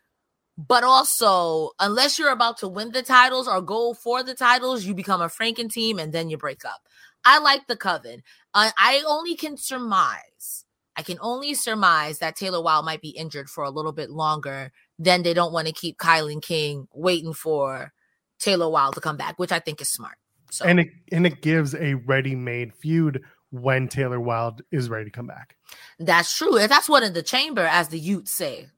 But 0.56 0.84
also, 0.84 1.70
unless 1.80 2.18
you're 2.18 2.30
about 2.30 2.58
to 2.58 2.68
win 2.68 2.92
the 2.92 3.02
titles 3.02 3.48
or 3.48 3.60
go 3.60 3.92
for 3.92 4.22
the 4.22 4.34
titles, 4.34 4.84
you 4.84 4.94
become 4.94 5.20
a 5.20 5.26
Franken 5.26 5.70
team 5.70 5.98
and 5.98 6.12
then 6.12 6.30
you 6.30 6.38
break 6.38 6.64
up. 6.64 6.82
I 7.24 7.38
like 7.38 7.66
the 7.66 7.76
coven. 7.76 8.22
Uh, 8.52 8.70
I 8.78 9.02
only 9.06 9.34
can 9.34 9.56
surmise. 9.56 10.64
I 10.96 11.02
can 11.02 11.18
only 11.20 11.54
surmise 11.54 12.20
that 12.20 12.36
Taylor 12.36 12.62
Wilde 12.62 12.84
might 12.84 13.02
be 13.02 13.08
injured 13.08 13.50
for 13.50 13.64
a 13.64 13.70
little 13.70 13.92
bit 13.92 14.10
longer. 14.10 14.70
Then 14.96 15.24
they 15.24 15.34
don't 15.34 15.52
want 15.52 15.66
to 15.66 15.72
keep 15.72 15.98
Kilynn 15.98 16.40
King 16.40 16.86
waiting 16.94 17.32
for 17.32 17.92
Taylor 18.38 18.68
Wilde 18.68 18.94
to 18.94 19.00
come 19.00 19.16
back, 19.16 19.38
which 19.38 19.50
I 19.50 19.58
think 19.58 19.80
is 19.80 19.92
smart. 19.92 20.18
So. 20.50 20.66
And 20.66 20.78
it 20.78 20.88
and 21.10 21.26
it 21.26 21.42
gives 21.42 21.74
a 21.74 21.94
ready-made 21.94 22.74
feud 22.74 23.22
when 23.50 23.88
Taylor 23.88 24.20
Wilde 24.20 24.62
is 24.70 24.88
ready 24.88 25.06
to 25.06 25.10
come 25.10 25.26
back. 25.26 25.56
That's 25.98 26.36
true. 26.36 26.58
And 26.58 26.70
that's 26.70 26.88
what 26.88 27.02
in 27.02 27.12
the 27.12 27.24
chamber, 27.24 27.62
as 27.62 27.88
the 27.88 27.98
Utes 27.98 28.30
say. 28.30 28.68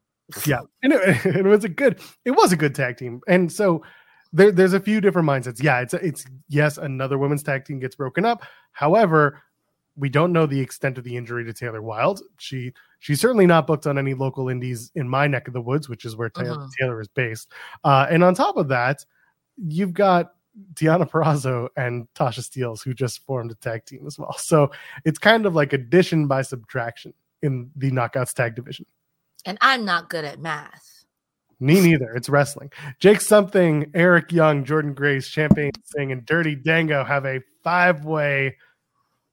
Yeah. 0.46 0.60
And 0.82 0.92
it, 0.92 1.26
it, 1.36 1.44
was 1.44 1.64
a 1.64 1.68
good, 1.68 2.00
it 2.24 2.32
was 2.32 2.52
a 2.52 2.56
good 2.56 2.74
tag 2.74 2.96
team. 2.96 3.20
And 3.28 3.50
so 3.50 3.82
there, 4.32 4.52
there's 4.52 4.72
a 4.72 4.80
few 4.80 5.00
different 5.00 5.28
mindsets. 5.28 5.62
Yeah, 5.62 5.80
it's 5.80 5.94
it's 5.94 6.26
yes, 6.48 6.78
another 6.78 7.18
women's 7.18 7.42
tag 7.42 7.64
team 7.64 7.78
gets 7.78 7.96
broken 7.96 8.24
up. 8.24 8.42
However, 8.72 9.42
we 9.96 10.08
don't 10.08 10.32
know 10.32 10.46
the 10.46 10.60
extent 10.60 10.98
of 10.98 11.04
the 11.04 11.16
injury 11.16 11.44
to 11.44 11.52
Taylor 11.52 11.80
Wilde. 11.80 12.20
She 12.38 12.72
she's 12.98 13.20
certainly 13.20 13.46
not 13.46 13.66
booked 13.66 13.86
on 13.86 13.98
any 13.98 14.14
local 14.14 14.48
indies 14.48 14.90
in 14.94 15.08
my 15.08 15.26
neck 15.26 15.48
of 15.48 15.54
the 15.54 15.60
woods, 15.60 15.88
which 15.88 16.04
is 16.04 16.16
where 16.16 16.28
Taylor, 16.28 16.52
uh-huh. 16.52 16.68
Taylor 16.78 17.00
is 17.00 17.08
based. 17.08 17.50
Uh, 17.84 18.06
and 18.10 18.22
on 18.22 18.34
top 18.34 18.56
of 18.56 18.68
that, 18.68 19.04
you've 19.56 19.94
got 19.94 20.32
Deonna 20.74 21.08
Purrazzo 21.08 21.68
and 21.76 22.06
Tasha 22.14 22.40
Steelz 22.40 22.82
who 22.82 22.94
just 22.94 23.24
formed 23.24 23.50
a 23.50 23.54
tag 23.56 23.84
team 23.84 24.06
as 24.06 24.18
well. 24.18 24.36
So 24.38 24.70
it's 25.04 25.18
kind 25.18 25.46
of 25.46 25.54
like 25.54 25.72
addition 25.72 26.26
by 26.26 26.42
subtraction 26.42 27.14
in 27.42 27.70
the 27.76 27.90
knockouts 27.90 28.32
tag 28.32 28.54
division. 28.54 28.86
And 29.46 29.56
I'm 29.60 29.84
not 29.84 30.10
good 30.10 30.24
at 30.24 30.40
math. 30.40 31.04
Me 31.60 31.80
neither. 31.80 32.12
It's 32.14 32.28
wrestling. 32.28 32.70
Jake 32.98 33.20
Something, 33.20 33.90
Eric 33.94 34.30
Young, 34.30 34.64
Jordynne 34.64 34.94
Grace, 34.94 35.26
Champagne 35.26 35.72
Singh, 35.84 36.12
and 36.12 36.26
Dirty 36.26 36.54
Dango 36.54 37.02
have 37.04 37.24
a 37.24 37.40
five 37.64 38.04
way. 38.04 38.56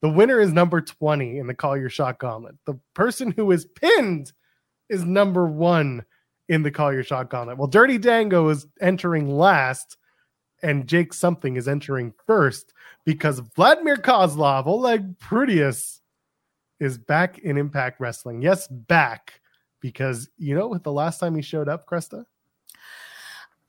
The 0.00 0.08
winner 0.08 0.40
is 0.40 0.52
number 0.52 0.80
20 0.80 1.38
in 1.38 1.46
the 1.46 1.54
Call 1.54 1.76
Your 1.76 1.90
Shot 1.90 2.18
Gauntlet. 2.18 2.54
The 2.64 2.78
person 2.94 3.30
who 3.32 3.50
is 3.50 3.66
pinned 3.66 4.32
is 4.88 5.04
number 5.04 5.46
one 5.46 6.04
in 6.48 6.62
the 6.62 6.70
Call 6.70 6.92
Your 6.92 7.02
Shot 7.02 7.28
Gauntlet. 7.28 7.58
Well, 7.58 7.68
Dirty 7.68 7.98
Dango 7.98 8.48
is 8.48 8.66
entering 8.80 9.28
last, 9.28 9.98
and 10.62 10.86
Jake 10.86 11.12
Something 11.12 11.56
is 11.56 11.68
entering 11.68 12.14
first 12.26 12.72
because 13.04 13.40
Vladimir 13.40 13.96
Kozlov, 13.96 14.66
Oleg 14.66 15.18
Prudius, 15.18 16.00
is 16.80 16.96
back 16.96 17.38
in 17.38 17.58
Impact 17.58 18.00
Wrestling. 18.00 18.40
Yes, 18.40 18.66
back 18.68 19.40
because 19.84 20.30
you 20.38 20.54
know, 20.54 20.66
with 20.66 20.82
the 20.82 20.90
last 20.90 21.18
time 21.18 21.34
he 21.34 21.42
showed 21.42 21.68
up, 21.68 21.86
Cresta. 21.86 22.24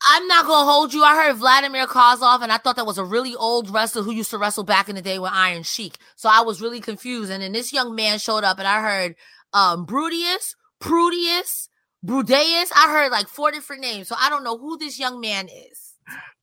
I'm 0.07 0.27
not 0.29 0.45
gonna 0.45 0.71
hold 0.71 0.93
you. 0.93 1.03
I 1.03 1.13
heard 1.13 1.35
Vladimir 1.35 1.87
Kozlov, 1.87 2.41
and 2.41 2.53
I 2.53 2.57
thought 2.57 2.77
that 2.77 2.85
was 2.85 2.97
a 2.97 3.03
really 3.03 3.35
old 3.35 3.69
wrestler 3.69 4.01
who 4.01 4.13
used 4.13 4.29
to 4.29 4.37
wrestle 4.37 4.63
back 4.63 4.87
in 4.87 4.95
the 4.95 5.01
day 5.01 5.19
with 5.19 5.31
Iron 5.33 5.63
Sheik. 5.63 5.97
So 6.15 6.29
I 6.31 6.39
was 6.39 6.61
really 6.61 6.79
confused. 6.79 7.31
And 7.31 7.43
then 7.43 7.51
this 7.51 7.73
young 7.73 7.95
man 7.95 8.17
showed 8.17 8.45
up, 8.45 8.59
and 8.59 8.67
I 8.67 8.81
heard 8.81 9.15
um 9.51 9.85
Brudius, 9.85 10.55
Prudius, 10.79 11.67
Brudeus. 12.05 12.71
I 12.73 12.87
heard 12.89 13.11
like 13.11 13.27
four 13.27 13.51
different 13.51 13.81
names. 13.81 14.07
So 14.07 14.15
I 14.17 14.29
don't 14.29 14.45
know 14.45 14.57
who 14.57 14.77
this 14.77 14.97
young 14.97 15.19
man 15.19 15.49
is. 15.49 15.95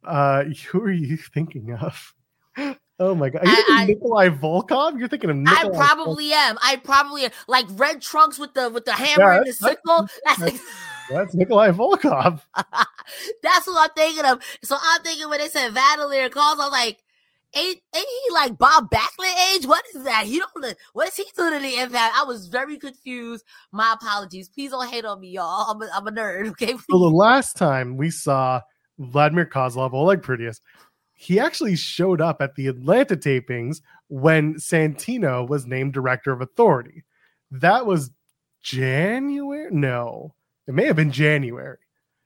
Uh, 0.04 0.44
who 0.70 0.80
are 0.80 0.92
you 0.92 1.16
thinking 1.16 1.72
of? 1.72 2.14
Oh 2.98 3.14
my 3.14 3.30
god! 3.30 3.42
Are 3.42 3.48
you 3.48 3.64
I, 3.68 3.84
Nikolai 3.86 4.28
Volkov? 4.28 4.98
You're 4.98 5.08
thinking 5.08 5.30
of 5.30 5.36
Nikolai 5.36 5.60
I 5.60 5.86
probably 5.86 6.26
Volkov. 6.26 6.50
am. 6.50 6.58
I 6.62 6.76
probably 6.76 7.24
am. 7.24 7.30
like 7.48 7.66
red 7.72 8.02
trunks 8.02 8.38
with 8.38 8.54
the 8.54 8.68
with 8.70 8.84
the 8.84 8.92
hammer 8.92 9.32
yeah, 9.32 9.36
and 9.38 9.46
the 9.46 9.52
sickle. 9.52 10.08
That's, 10.24 10.60
that's, 11.10 11.34
Nikolai 11.34 11.70
Volkov. 11.70 12.40
that's 13.42 13.66
what 13.66 13.90
I'm 13.90 13.94
thinking 13.96 14.24
of. 14.24 14.40
So 14.62 14.76
I'm 14.80 15.02
thinking 15.02 15.28
when 15.28 15.40
they 15.40 15.48
said 15.48 15.72
Vladimir 15.72 16.30
calls, 16.30 16.58
I'm 16.60 16.70
like, 16.70 17.02
ain't, 17.54 17.80
ain't 17.94 18.06
he 18.06 18.32
like 18.32 18.56
Bob 18.56 18.90
Backlund 18.90 19.54
age? 19.54 19.66
What 19.66 19.84
is 19.94 20.04
that? 20.04 20.26
He 20.26 20.38
don't. 20.38 20.76
What 20.92 21.08
is 21.08 21.16
he 21.16 21.24
doing 21.36 21.54
in 21.54 21.62
the 21.62 21.78
impact? 21.78 22.14
I 22.16 22.24
was 22.24 22.46
very 22.48 22.78
confused. 22.78 23.44
My 23.72 23.94
apologies. 23.94 24.48
Please 24.48 24.70
don't 24.70 24.88
hate 24.88 25.04
on 25.04 25.20
me, 25.20 25.30
y'all. 25.30 25.70
I'm 25.70 25.82
a, 25.82 25.90
I'm 25.94 26.06
a 26.06 26.12
nerd. 26.12 26.48
Okay. 26.52 26.72
So 26.90 26.98
the 26.98 27.10
last 27.10 27.56
time 27.56 27.96
we 27.96 28.10
saw 28.10 28.60
Vladimir 28.98 29.46
Kozlov, 29.46 29.92
Oleg 29.92 30.22
Prudius, 30.22 30.60
he 31.22 31.38
actually 31.38 31.76
showed 31.76 32.20
up 32.20 32.42
at 32.42 32.56
the 32.56 32.66
Atlanta 32.66 33.16
tapings 33.16 33.80
when 34.08 34.54
Santino 34.54 35.48
was 35.48 35.68
named 35.68 35.92
director 35.92 36.32
of 36.32 36.40
authority. 36.40 37.04
That 37.52 37.86
was 37.86 38.10
January? 38.60 39.68
No, 39.70 40.34
it 40.66 40.74
may 40.74 40.84
have 40.86 40.96
been 40.96 41.12
January. 41.12 41.78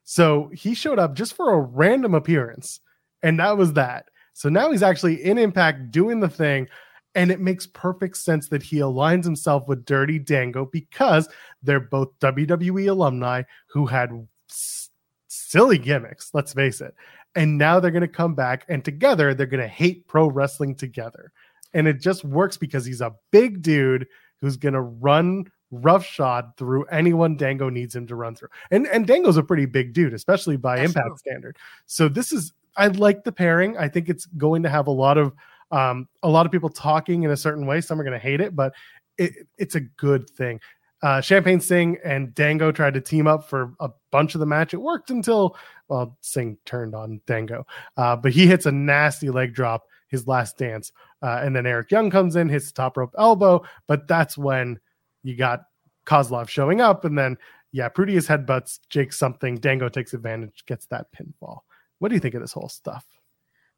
So 0.04 0.50
he 0.54 0.72
showed 0.72 0.98
up 0.98 1.14
just 1.14 1.34
for 1.34 1.52
a 1.52 1.60
random 1.60 2.14
appearance, 2.14 2.80
and 3.22 3.38
that 3.38 3.58
was 3.58 3.74
that. 3.74 4.06
So 4.32 4.48
now 4.48 4.70
he's 4.70 4.82
actually 4.82 5.22
in 5.22 5.36
Impact 5.36 5.90
doing 5.90 6.20
the 6.20 6.28
thing, 6.30 6.66
and 7.14 7.30
it 7.30 7.40
makes 7.40 7.66
perfect 7.66 8.16
sense 8.16 8.48
that 8.48 8.62
he 8.62 8.78
aligns 8.78 9.24
himself 9.24 9.68
with 9.68 9.84
Dirty 9.84 10.18
Dango 10.18 10.70
because 10.72 11.28
they're 11.62 11.80
both 11.80 12.18
WWE 12.20 12.88
alumni 12.88 13.42
who 13.66 13.84
had 13.84 14.26
s- 14.48 14.88
silly 15.28 15.76
gimmicks, 15.76 16.30
let's 16.32 16.54
face 16.54 16.80
it 16.80 16.94
and 17.36 17.58
now 17.58 17.78
they're 17.78 17.90
going 17.90 18.00
to 18.00 18.08
come 18.08 18.34
back 18.34 18.64
and 18.68 18.84
together 18.84 19.34
they're 19.34 19.46
going 19.46 19.62
to 19.62 19.68
hate 19.68 20.08
pro 20.08 20.28
wrestling 20.28 20.74
together. 20.74 21.30
And 21.74 21.86
it 21.86 22.00
just 22.00 22.24
works 22.24 22.56
because 22.56 22.84
he's 22.84 23.02
a 23.02 23.14
big 23.30 23.62
dude 23.62 24.06
who's 24.40 24.56
going 24.56 24.72
to 24.74 24.80
run 24.80 25.50
roughshod 25.70 26.52
through 26.56 26.84
anyone 26.84 27.36
dango 27.36 27.68
needs 27.68 27.94
him 27.94 28.06
to 28.06 28.14
run 28.16 28.34
through. 28.34 28.48
And 28.70 28.86
and 28.86 29.06
dango's 29.06 29.36
a 29.36 29.42
pretty 29.42 29.66
big 29.66 29.92
dude 29.92 30.14
especially 30.14 30.56
by 30.56 30.76
That's 30.76 30.90
impact 30.90 31.08
true. 31.08 31.16
standard. 31.18 31.56
So 31.86 32.08
this 32.08 32.32
is 32.32 32.52
i 32.76 32.86
like 32.88 33.24
the 33.24 33.32
pairing. 33.32 33.76
I 33.76 33.88
think 33.88 34.08
it's 34.08 34.26
going 34.26 34.62
to 34.62 34.68
have 34.68 34.86
a 34.86 34.92
lot 34.92 35.18
of 35.18 35.32
um 35.70 36.08
a 36.22 36.28
lot 36.28 36.46
of 36.46 36.52
people 36.52 36.70
talking 36.70 37.24
in 37.24 37.30
a 37.30 37.36
certain 37.36 37.66
way. 37.66 37.80
Some 37.80 38.00
are 38.00 38.04
going 38.04 38.18
to 38.18 38.18
hate 38.18 38.40
it 38.40 38.56
but 38.56 38.72
it, 39.18 39.32
it's 39.58 39.74
a 39.74 39.80
good 39.80 40.28
thing. 40.30 40.60
Uh, 41.02 41.20
Champagne 41.20 41.60
Singh 41.60 41.98
and 42.04 42.34
Dango 42.34 42.72
tried 42.72 42.94
to 42.94 43.00
team 43.00 43.26
up 43.26 43.48
for 43.48 43.74
a 43.80 43.90
bunch 44.10 44.34
of 44.34 44.40
the 44.40 44.46
match. 44.46 44.72
It 44.72 44.78
worked 44.78 45.10
until 45.10 45.56
well, 45.88 46.16
Singh 46.20 46.58
turned 46.64 46.94
on 46.94 47.20
Dango, 47.26 47.66
uh, 47.96 48.16
but 48.16 48.32
he 48.32 48.46
hits 48.46 48.66
a 48.66 48.72
nasty 48.72 49.30
leg 49.30 49.54
drop, 49.54 49.84
his 50.08 50.26
last 50.26 50.58
dance, 50.58 50.92
uh, 51.22 51.40
and 51.42 51.54
then 51.54 51.66
Eric 51.66 51.90
Young 51.90 52.10
comes 52.10 52.36
in, 52.36 52.48
hits 52.48 52.68
the 52.68 52.74
top 52.74 52.96
rope 52.96 53.14
elbow, 53.18 53.64
but 53.86 54.08
that's 54.08 54.36
when 54.36 54.78
you 55.22 55.36
got 55.36 55.62
Kozlov 56.06 56.48
showing 56.48 56.80
up, 56.80 57.04
and 57.04 57.18
then 57.18 57.36
yeah, 57.72 57.88
Prudy 57.88 58.14
Prudius 58.14 58.26
headbutts 58.26 58.78
Jake 58.88 59.12
something, 59.12 59.56
Dango 59.56 59.88
takes 59.88 60.14
advantage, 60.14 60.64
gets 60.66 60.86
that 60.86 61.06
pinfall. 61.12 61.60
What 61.98 62.08
do 62.08 62.14
you 62.14 62.20
think 62.20 62.34
of 62.34 62.40
this 62.40 62.52
whole 62.52 62.68
stuff? 62.68 63.04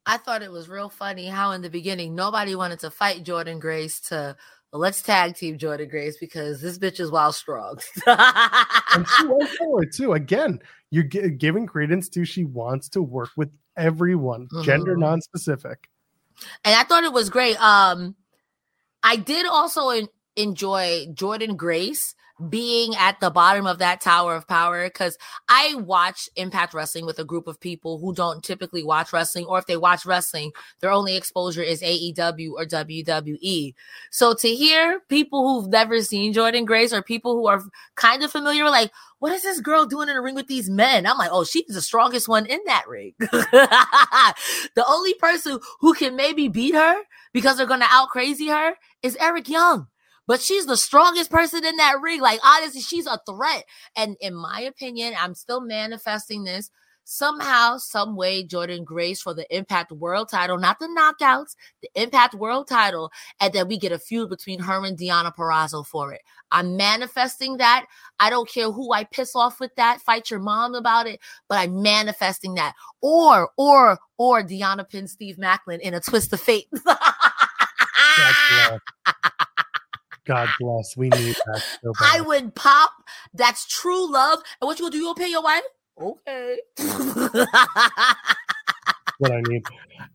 I 0.06 0.16
thought 0.16 0.42
it 0.42 0.50
was 0.50 0.68
real 0.68 0.88
funny 0.88 1.26
how 1.26 1.52
in 1.52 1.62
the 1.62 1.70
beginning 1.70 2.14
nobody 2.14 2.54
wanted 2.54 2.78
to 2.80 2.90
fight 2.90 3.24
Jordynne 3.24 3.60
Grace 3.60 4.00
to 4.02 4.36
well, 4.72 4.80
let's 4.80 5.00
tag 5.00 5.34
team 5.34 5.56
Jordynne 5.56 5.90
Grace 5.90 6.18
because 6.18 6.60
this 6.60 6.78
bitch 6.78 7.00
is 7.00 7.10
wild 7.10 7.34
strong. 7.34 7.78
and 8.06 9.06
she 9.08 9.26
went 9.26 9.48
for 9.50 9.82
it 9.82 9.94
too. 9.94 10.12
Again, 10.12 10.60
you're 10.90 11.04
g- 11.04 11.30
giving 11.30 11.66
credence 11.66 12.08
to 12.10 12.24
she 12.24 12.44
wants 12.44 12.88
to 12.90 13.02
work 13.02 13.30
with 13.36 13.50
everyone, 13.76 14.46
mm-hmm. 14.46 14.62
gender 14.62 14.96
non-specific. 14.96 15.88
And 16.64 16.74
I 16.74 16.84
thought 16.84 17.04
it 17.04 17.12
was 17.12 17.30
great. 17.30 17.60
Um, 17.60 18.14
I 19.02 19.16
did 19.16 19.46
also 19.46 20.06
enjoy 20.36 21.06
Jordynne 21.12 21.56
Grace 21.56 22.14
being 22.48 22.94
at 22.94 23.18
the 23.20 23.30
bottom 23.30 23.66
of 23.66 23.78
that 23.78 24.00
tower 24.00 24.34
of 24.34 24.46
power 24.46 24.84
because 24.84 25.18
I 25.48 25.74
watch 25.74 26.28
Impact 26.36 26.72
Wrestling 26.72 27.04
with 27.04 27.18
a 27.18 27.24
group 27.24 27.48
of 27.48 27.60
people 27.60 27.98
who 27.98 28.14
don't 28.14 28.44
typically 28.44 28.84
watch 28.84 29.12
wrestling, 29.12 29.46
or 29.46 29.58
if 29.58 29.66
they 29.66 29.76
watch 29.76 30.06
wrestling, 30.06 30.52
their 30.80 30.90
only 30.90 31.16
exposure 31.16 31.62
is 31.62 31.82
AEW 31.82 32.52
or 32.52 32.64
WWE. 32.64 33.74
So 34.10 34.34
to 34.34 34.48
hear 34.48 35.00
people 35.08 35.60
who've 35.60 35.70
never 35.70 36.00
seen 36.02 36.32
Jordynne 36.32 36.66
Grace 36.66 36.92
or 36.92 37.02
people 37.02 37.34
who 37.34 37.48
are 37.48 37.62
kind 37.96 38.22
of 38.22 38.30
familiar, 38.30 38.64
like, 38.70 38.92
what 39.18 39.32
is 39.32 39.42
this 39.42 39.60
girl 39.60 39.84
doing 39.84 40.08
in 40.08 40.16
a 40.16 40.22
ring 40.22 40.36
with 40.36 40.46
these 40.46 40.70
men? 40.70 41.06
I'm 41.06 41.18
like, 41.18 41.30
oh, 41.32 41.44
she's 41.44 41.66
the 41.66 41.82
strongest 41.82 42.28
one 42.28 42.46
in 42.46 42.60
that 42.66 42.86
ring. 42.86 43.14
the 43.18 44.84
only 44.86 45.14
person 45.14 45.58
who 45.80 45.92
can 45.94 46.14
maybe 46.14 46.48
beat 46.48 46.74
her 46.74 47.02
because 47.32 47.56
they're 47.56 47.66
going 47.66 47.80
to 47.80 47.86
out 47.90 48.10
crazy 48.10 48.46
her 48.48 48.74
is 49.02 49.16
Eric 49.20 49.48
Young 49.48 49.88
but 50.28 50.42
she's 50.42 50.66
the 50.66 50.76
strongest 50.76 51.30
person 51.30 51.64
in 51.64 51.76
that 51.76 52.00
ring. 52.00 52.20
Like, 52.20 52.38
honestly, 52.44 52.82
she's 52.82 53.06
a 53.06 53.18
threat. 53.26 53.64
And 53.96 54.16
in 54.20 54.34
my 54.34 54.60
opinion, 54.60 55.14
I'm 55.18 55.34
still 55.34 55.62
manifesting 55.62 56.44
this. 56.44 56.70
Somehow, 57.10 57.78
some 57.78 58.16
way, 58.16 58.44
Jordynne 58.46 58.84
Grace 58.84 59.22
for 59.22 59.32
the 59.32 59.46
Impact 59.56 59.90
World 59.92 60.28
title, 60.28 60.58
not 60.58 60.78
the 60.78 60.88
knockouts, 60.88 61.56
the 61.80 61.88
Impact 61.94 62.34
World 62.34 62.68
title, 62.68 63.10
and 63.40 63.50
then 63.54 63.66
we 63.66 63.78
get 63.78 63.92
a 63.92 63.98
feud 63.98 64.28
between 64.28 64.60
her 64.60 64.84
and 64.84 64.98
Deonna 64.98 65.34
Purrazzo 65.34 65.86
for 65.86 66.12
it. 66.12 66.20
I'm 66.52 66.76
manifesting 66.76 67.56
that. 67.56 67.86
I 68.20 68.28
don't 68.28 68.46
care 68.46 68.70
who 68.70 68.92
I 68.92 69.04
piss 69.04 69.34
off 69.34 69.58
with 69.58 69.74
that. 69.76 70.02
Fight 70.02 70.30
your 70.30 70.40
mom 70.40 70.74
about 70.74 71.06
it, 71.06 71.20
but 71.48 71.56
I'm 71.56 71.80
manifesting 71.80 72.56
that. 72.56 72.74
Or, 73.00 73.48
or, 73.56 73.98
or 74.18 74.42
Deonna 74.42 74.86
pin 74.86 75.08
Steve 75.08 75.38
Maclin 75.38 75.80
in 75.80 75.94
a 75.94 76.00
twist 76.00 76.30
of 76.34 76.40
fate. 76.40 76.68
God 80.28 80.48
bless. 80.60 80.96
We 80.96 81.08
need 81.08 81.36
that. 81.46 81.64
So 81.82 81.92
I 82.00 82.20
would 82.20 82.54
pop. 82.54 82.92
That's 83.32 83.66
true 83.66 84.12
love. 84.12 84.40
And 84.60 84.68
what 84.68 84.78
you 84.78 84.84
gonna 84.84 84.92
do? 84.92 84.98
You 84.98 85.04
gonna 85.04 85.14
pay 85.14 85.30
your 85.30 85.42
wife? 85.42 85.62
Okay. 86.00 86.58
what 89.18 89.32
I 89.32 89.40
need. 89.48 89.64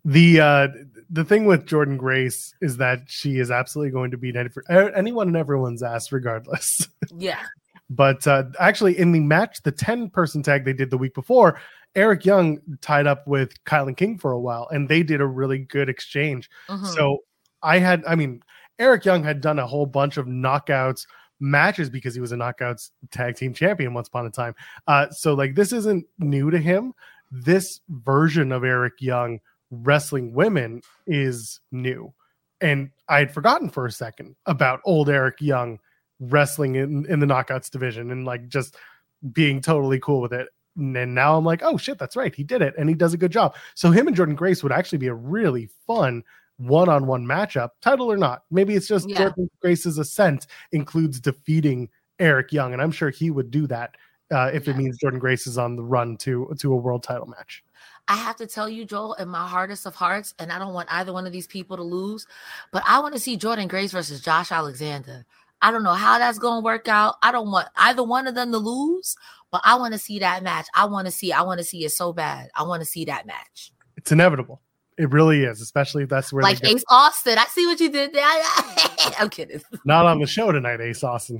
The 0.06 0.40
uh 0.40 0.68
the 1.10 1.26
thing 1.26 1.46
with 1.46 1.66
Jordynne 1.66 1.98
Grace 1.98 2.54
is 2.62 2.78
that 2.78 3.02
she 3.08 3.40
is 3.40 3.50
absolutely 3.50 3.92
going 3.92 4.12
to 4.12 4.18
beat 4.18 4.36
anyone 4.70 5.28
and 5.28 5.38
everyone's 5.38 5.82
ass 5.82 6.12
regardless. 6.12 6.88
Yeah. 7.18 7.44
but 7.90 8.26
uh 8.28 8.44
actually 8.60 8.98
in 8.98 9.14
the 9.14 9.20
match, 9.20 9.64
the 9.64 9.72
10 9.72 10.12
person 10.12 10.44
tag 10.44 10.64
they 10.64 10.74
did 10.74 10.92
the 10.92 10.98
week 10.98 11.16
before, 11.16 11.60
Eric 11.96 12.24
Young 12.24 12.60
tied 12.82 13.08
up 13.08 13.28
with 13.28 13.62
KiLynn 13.66 13.98
King 13.98 14.20
for 14.20 14.32
a 14.32 14.40
while 14.40 14.68
and 14.72 14.88
they 14.88 15.02
did 15.02 15.22
a 15.22 15.28
really 15.28 15.58
good 15.58 15.90
exchange. 15.90 16.52
Mm-hmm. 16.70 16.86
So 16.86 17.24
I 17.64 17.80
had 17.80 18.04
I 18.06 18.14
mean 18.14 18.44
Eric 18.80 19.06
Young 19.06 19.24
had 19.24 19.42
done 19.42 19.60
a 19.60 19.68
whole 19.68 19.86
bunch 19.86 20.18
of 20.18 20.26
knockouts 20.26 21.06
matches 21.40 21.90
because 21.90 22.16
he 22.16 22.22
was 22.22 22.32
a 22.32 22.36
knockouts 22.36 22.92
tag 23.12 23.36
team 23.36 23.54
champion 23.54 23.94
once 23.94 24.08
upon 24.08 24.26
a 24.26 24.30
time. 24.30 24.56
Uh, 24.88 25.10
so 25.10 25.34
like 25.34 25.56
this 25.56 25.74
isn't 25.74 26.06
new 26.20 26.50
to 26.50 26.58
him. 26.58 26.94
This 27.32 27.82
version 27.90 28.52
of 28.52 28.64
Eric 28.64 28.94
Young 29.00 29.40
wrestling 29.70 30.34
women 30.34 30.82
is 31.08 31.60
new. 31.72 32.14
And 32.62 32.92
I 33.10 33.20
had 33.20 33.34
forgotten 33.34 33.70
for 33.70 33.86
a 33.86 33.92
second 33.92 34.36
about 34.46 34.80
old 34.86 35.10
Eric 35.10 35.42
Young 35.42 35.80
wrestling 36.20 36.76
in, 36.76 37.06
in 37.08 37.20
the 37.20 37.26
knockouts 37.26 37.70
division 37.70 38.12
and 38.12 38.26
like 38.26 38.48
just 38.48 38.78
being 39.32 39.62
totally 39.62 40.00
cool 40.00 40.22
with 40.22 40.34
it. 40.34 40.48
And 40.78 41.14
now 41.14 41.38
I'm 41.38 41.46
like, 41.46 41.62
oh 41.62 41.78
shit, 41.78 42.00
that's 42.00 42.16
right. 42.16 42.34
He 42.34 42.44
did 42.44 42.62
it 42.62 42.74
and 42.78 42.88
he 42.88 42.96
does 42.96 43.14
a 43.14 43.18
good 43.18 43.32
job. 43.32 43.56
So 43.76 43.92
him 43.92 44.08
and 44.08 44.16
Jordynne 44.16 44.36
Grace 44.36 44.64
would 44.64 44.72
actually 44.72 45.00
be 45.00 45.08
a 45.08 45.14
really 45.14 45.70
fun 45.86 46.24
one-on-one 46.58 47.26
matchup, 47.26 47.70
title 47.82 48.12
or 48.12 48.18
not. 48.18 48.44
Maybe 48.52 48.76
it's 48.76 48.88
just 48.88 49.10
yeah. 49.10 49.30
Jordynne 49.30 49.50
Grace's 49.62 49.98
ascent 49.98 50.48
includes 50.72 51.20
defeating 51.20 51.90
Eric 52.20 52.52
Young, 52.52 52.74
and 52.74 52.82
I'm 52.82 52.92
sure 52.92 53.10
he 53.10 53.32
would 53.32 53.52
do 53.52 53.68
that 53.68 53.96
uh, 54.32 54.52
if 54.54 54.68
yeah. 54.68 54.74
it 54.74 54.78
means 54.78 54.98
Jordynne 55.00 55.20
Grace 55.20 55.48
is 55.48 55.58
on 55.58 55.76
the 55.76 55.84
run 55.84 56.18
to 56.18 56.54
to 56.60 56.74
a 56.74 56.76
world 56.76 57.04
title 57.04 57.28
match. 57.28 57.64
I 58.08 58.16
have 58.16 58.36
to 58.38 58.48
tell 58.48 58.68
you, 58.68 58.86
Joel, 58.86 59.14
in 59.14 59.30
my 59.30 59.48
hardest 59.48 59.86
of 59.86 59.96
hearts, 59.96 60.34
and 60.38 60.52
I 60.52 60.60
don't 60.60 60.74
want 60.74 60.92
either 60.92 61.14
one 61.14 61.26
of 61.26 61.32
these 61.32 61.48
people 61.48 61.78
to 61.78 61.84
lose, 61.84 62.28
but 62.72 62.84
I 62.86 63.00
want 63.00 63.14
to 63.14 63.20
see 63.20 63.38
Jordynne 63.38 63.70
Grace 63.70 63.92
versus 63.92 64.22
Josh 64.22 64.52
Alexander. 64.52 65.26
I 65.62 65.72
don't 65.72 65.84
know 65.84 65.94
how 65.94 66.20
that's 66.20 66.40
going 66.40 66.62
to 66.62 66.66
work 66.66 66.90
out. 66.90 67.16
I 67.24 67.32
don't 67.32 67.50
want 67.50 67.70
either 67.78 68.04
one 68.04 68.28
of 68.28 68.36
them 68.36 68.52
to 68.52 68.58
lose, 68.58 69.16
but 69.50 69.62
I 69.64 69.76
want 69.76 69.94
to 69.94 69.98
see 69.98 70.20
that 70.20 70.44
match. 70.44 70.68
I 70.76 70.86
want 70.86 71.08
to 71.08 71.12
see. 71.12 71.32
I 71.32 71.42
want 71.44 71.60
to 71.60 71.64
see 71.64 71.86
it 71.86 71.92
so 71.92 72.12
bad. 72.12 72.50
I 72.54 72.64
want 72.64 72.82
to 72.82 72.86
see 72.86 73.06
that 73.06 73.26
match. 73.26 73.72
It's 73.96 74.12
inevitable. 74.12 74.62
It 74.98 75.12
really 75.12 75.44
is, 75.44 75.62
especially 75.62 76.04
if 76.04 76.10
that's 76.10 76.32
where 76.32 76.44
like 76.44 76.64
Ace 76.64 76.84
Austin. 76.90 77.38
I 77.38 77.46
see 77.46 77.66
what 77.66 77.80
you 77.80 77.90
did 77.90 78.14
there. 78.14 78.24
I'm 79.20 79.30
kidding. 79.30 79.62
Not 79.86 80.06
on 80.06 80.20
the 80.20 80.28
show 80.28 80.52
tonight, 80.52 80.82
Ace 80.82 81.04
Austin. 81.04 81.40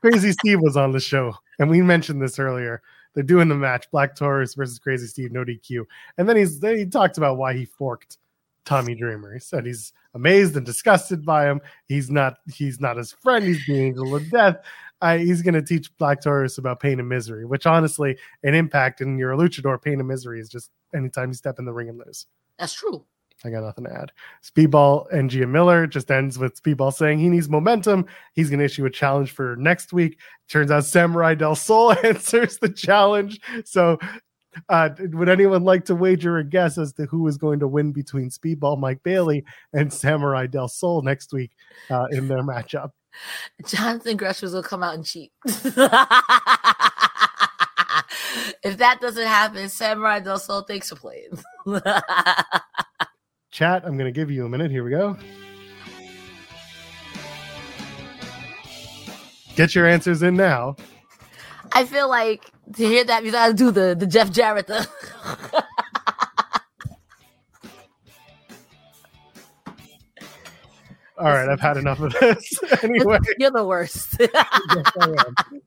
Crazy 0.00 0.32
Steve 0.32 0.60
was 0.60 0.76
on 0.76 0.92
the 0.92 1.00
show, 1.00 1.34
and 1.58 1.68
we 1.68 1.82
mentioned 1.82 2.22
this 2.22 2.38
earlier. 2.38 2.82
They're 3.14 3.24
doing 3.24 3.48
the 3.48 3.56
match, 3.56 3.90
Black 3.90 4.14
Taurus 4.14 4.54
versus 4.54 4.78
Crazy 4.78 5.06
Steve, 5.06 5.32
no 5.32 5.44
DQ. 5.44 5.84
And 6.18 6.28
then 6.28 6.36
he's 6.36 6.60
then 6.60 6.76
he 6.76 6.86
talked 6.86 7.18
about 7.18 7.36
why 7.36 7.54
he 7.54 7.64
forked 7.64 8.18
Tommy 8.64 8.94
Dreamer. 8.94 9.34
He 9.34 9.40
said 9.40 9.66
he's 9.66 9.92
amazed 10.14 10.56
and 10.56 10.64
disgusted 10.64 11.24
by 11.24 11.50
him. 11.50 11.60
He's 11.86 12.10
not 12.10 12.36
he's 12.52 12.80
not 12.80 12.96
his 12.96 13.12
friend. 13.12 13.44
He's 13.44 13.64
the 13.66 13.78
angel 13.78 14.14
of 14.14 14.30
death. 14.30 14.58
I, 15.00 15.18
he's 15.18 15.42
going 15.42 15.54
to 15.54 15.62
teach 15.62 15.96
Black 15.96 16.20
Taurus 16.20 16.58
about 16.58 16.80
pain 16.80 16.98
and 16.98 17.08
misery, 17.08 17.44
which 17.44 17.66
honestly, 17.66 18.16
an 18.42 18.54
impact 18.54 19.00
and 19.00 19.18
you're 19.18 19.32
a 19.32 19.36
luchador, 19.36 19.80
pain 19.80 20.00
and 20.00 20.08
misery 20.08 20.40
is 20.40 20.48
just 20.48 20.70
anytime 20.94 21.30
you 21.30 21.34
step 21.34 21.58
in 21.58 21.64
the 21.64 21.72
ring 21.72 21.88
and 21.88 21.98
lose. 21.98 22.26
That's 22.58 22.74
true. 22.74 23.04
I 23.44 23.50
got 23.50 23.62
nothing 23.62 23.84
to 23.84 23.92
add. 23.92 24.12
Speedball 24.42 25.10
and 25.12 25.30
Gia 25.30 25.46
Miller 25.46 25.86
just 25.86 26.10
ends 26.10 26.38
with 26.38 26.60
Speedball 26.60 26.92
saying 26.92 27.18
he 27.18 27.28
needs 27.28 27.48
momentum. 27.48 28.06
He's 28.34 28.50
going 28.50 28.58
to 28.58 28.64
issue 28.64 28.84
a 28.84 28.90
challenge 28.90 29.30
for 29.30 29.56
next 29.56 29.92
week. 29.92 30.18
Turns 30.48 30.70
out 30.70 30.84
Samurai 30.84 31.34
Del 31.34 31.54
Sol 31.54 31.92
answers 32.04 32.58
the 32.58 32.68
challenge. 32.68 33.40
So, 33.64 33.98
uh, 34.68 34.90
would 34.98 35.28
anyone 35.28 35.62
like 35.62 35.84
to 35.84 35.94
wager 35.94 36.38
a 36.38 36.44
guess 36.44 36.78
as 36.78 36.92
to 36.94 37.06
who 37.06 37.28
is 37.28 37.36
going 37.36 37.60
to 37.60 37.68
win 37.68 37.92
between 37.92 38.28
Speedball 38.28 38.78
Mike 38.78 39.02
Bailey 39.04 39.44
and 39.72 39.92
Samurai 39.92 40.46
Del 40.46 40.68
Sol 40.68 41.02
next 41.02 41.32
week 41.32 41.52
uh, 41.90 42.06
in 42.10 42.26
their 42.26 42.42
matchup? 42.42 42.90
Jonathan 43.66 44.16
Gresham's 44.16 44.52
will 44.52 44.62
come 44.62 44.82
out 44.82 44.94
and 44.94 45.04
cheat. 45.04 45.32
if 48.62 48.78
that 48.78 49.00
doesn't 49.00 49.26
happen, 49.26 49.68
Samurai 49.68 50.20
Del 50.20 50.38
Sol, 50.38 50.62
thanks 50.62 50.88
for 50.88 50.96
playing. 50.96 51.30
Chat, 53.50 53.84
I'm 53.84 53.96
going 53.96 54.12
to 54.12 54.12
give 54.12 54.30
you 54.30 54.44
a 54.44 54.48
minute. 54.48 54.70
Here 54.70 54.84
we 54.84 54.90
go. 54.90 55.16
Get 59.56 59.74
your 59.74 59.86
answers 59.86 60.22
in 60.22 60.36
now. 60.36 60.76
I 61.72 61.84
feel 61.84 62.08
like 62.08 62.44
to 62.76 62.86
hear 62.86 63.04
that, 63.04 63.24
you 63.24 63.32
got 63.32 63.48
to 63.48 63.54
do 63.54 63.70
the, 63.70 63.96
the 63.98 64.06
Jeff 64.06 64.30
Jarrett. 64.30 64.66
The 64.68 64.88
All 71.18 71.32
right, 71.32 71.48
I've 71.48 71.60
had 71.60 71.76
enough 71.76 71.98
of 71.98 72.12
this. 72.12 72.60
anyway, 72.82 73.18
you're 73.38 73.50
the 73.50 73.66
worst. 73.66 74.20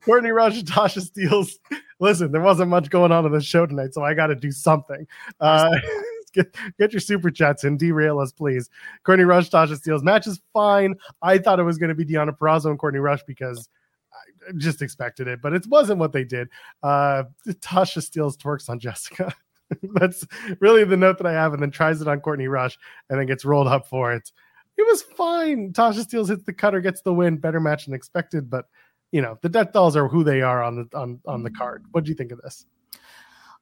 Courtney 0.04 0.30
Rush 0.30 0.58
and 0.58 0.66
Tasha 0.66 1.06
Steelz. 1.06 1.58
Listen, 2.02 2.32
there 2.32 2.40
wasn't 2.40 2.68
much 2.68 2.90
going 2.90 3.12
on 3.12 3.24
in 3.24 3.30
the 3.30 3.40
show 3.40 3.64
tonight, 3.64 3.94
so 3.94 4.02
I 4.02 4.12
got 4.12 4.26
to 4.26 4.34
do 4.34 4.50
something. 4.50 5.06
Uh, 5.38 5.70
get, 6.32 6.52
get 6.76 6.92
your 6.92 6.98
super 6.98 7.30
chats 7.30 7.62
and 7.62 7.78
derail 7.78 8.18
us, 8.18 8.32
please. 8.32 8.68
Courtney 9.04 9.24
Rush, 9.24 9.50
Tasha 9.50 9.80
Steelz 9.80 10.02
match 10.02 10.26
is 10.26 10.40
fine. 10.52 10.96
I 11.22 11.38
thought 11.38 11.60
it 11.60 11.62
was 11.62 11.78
going 11.78 11.90
to 11.90 11.94
be 11.94 12.04
Deonna 12.04 12.36
Purrazzo 12.36 12.70
and 12.70 12.78
Courtney 12.78 12.98
Rush 12.98 13.22
because 13.22 13.68
I 14.12 14.50
just 14.56 14.82
expected 14.82 15.28
it, 15.28 15.40
but 15.40 15.52
it 15.52 15.64
wasn't 15.68 16.00
what 16.00 16.12
they 16.12 16.24
did. 16.24 16.48
Uh, 16.82 17.22
Tasha 17.46 17.98
Steelz 17.98 18.36
twerks 18.36 18.68
on 18.68 18.80
Jessica. 18.80 19.32
That's 19.94 20.26
really 20.58 20.82
the 20.82 20.96
note 20.96 21.18
that 21.18 21.26
I 21.28 21.32
have, 21.32 21.52
and 21.52 21.62
then 21.62 21.70
tries 21.70 22.02
it 22.02 22.08
on 22.08 22.18
Courtney 22.18 22.48
Rush, 22.48 22.76
and 23.10 23.20
then 23.20 23.28
gets 23.28 23.44
rolled 23.44 23.68
up 23.68 23.86
for 23.86 24.12
it 24.12 24.32
it 24.76 24.82
was 24.82 25.02
fine. 25.02 25.72
Tasha 25.72 26.06
Steelz 26.06 26.28
hits 26.28 26.44
the 26.44 26.52
cutter, 26.52 26.80
gets 26.80 27.02
the 27.02 27.12
win, 27.12 27.36
better 27.36 27.60
match 27.60 27.84
than 27.84 27.94
expected. 27.94 28.48
But 28.48 28.66
you 29.12 29.20
know, 29.20 29.38
the 29.42 29.48
Death 29.48 29.72
Dolls 29.72 29.94
are 29.94 30.08
who 30.08 30.24
they 30.24 30.40
are 30.40 30.62
on 30.62 30.76
the 30.76 30.98
on 30.98 31.20
on 31.26 31.42
the 31.42 31.50
mm-hmm. 31.50 31.58
card. 31.58 31.84
What 31.92 32.04
do 32.04 32.10
you 32.10 32.16
think 32.16 32.32
of 32.32 32.40
this? 32.40 32.66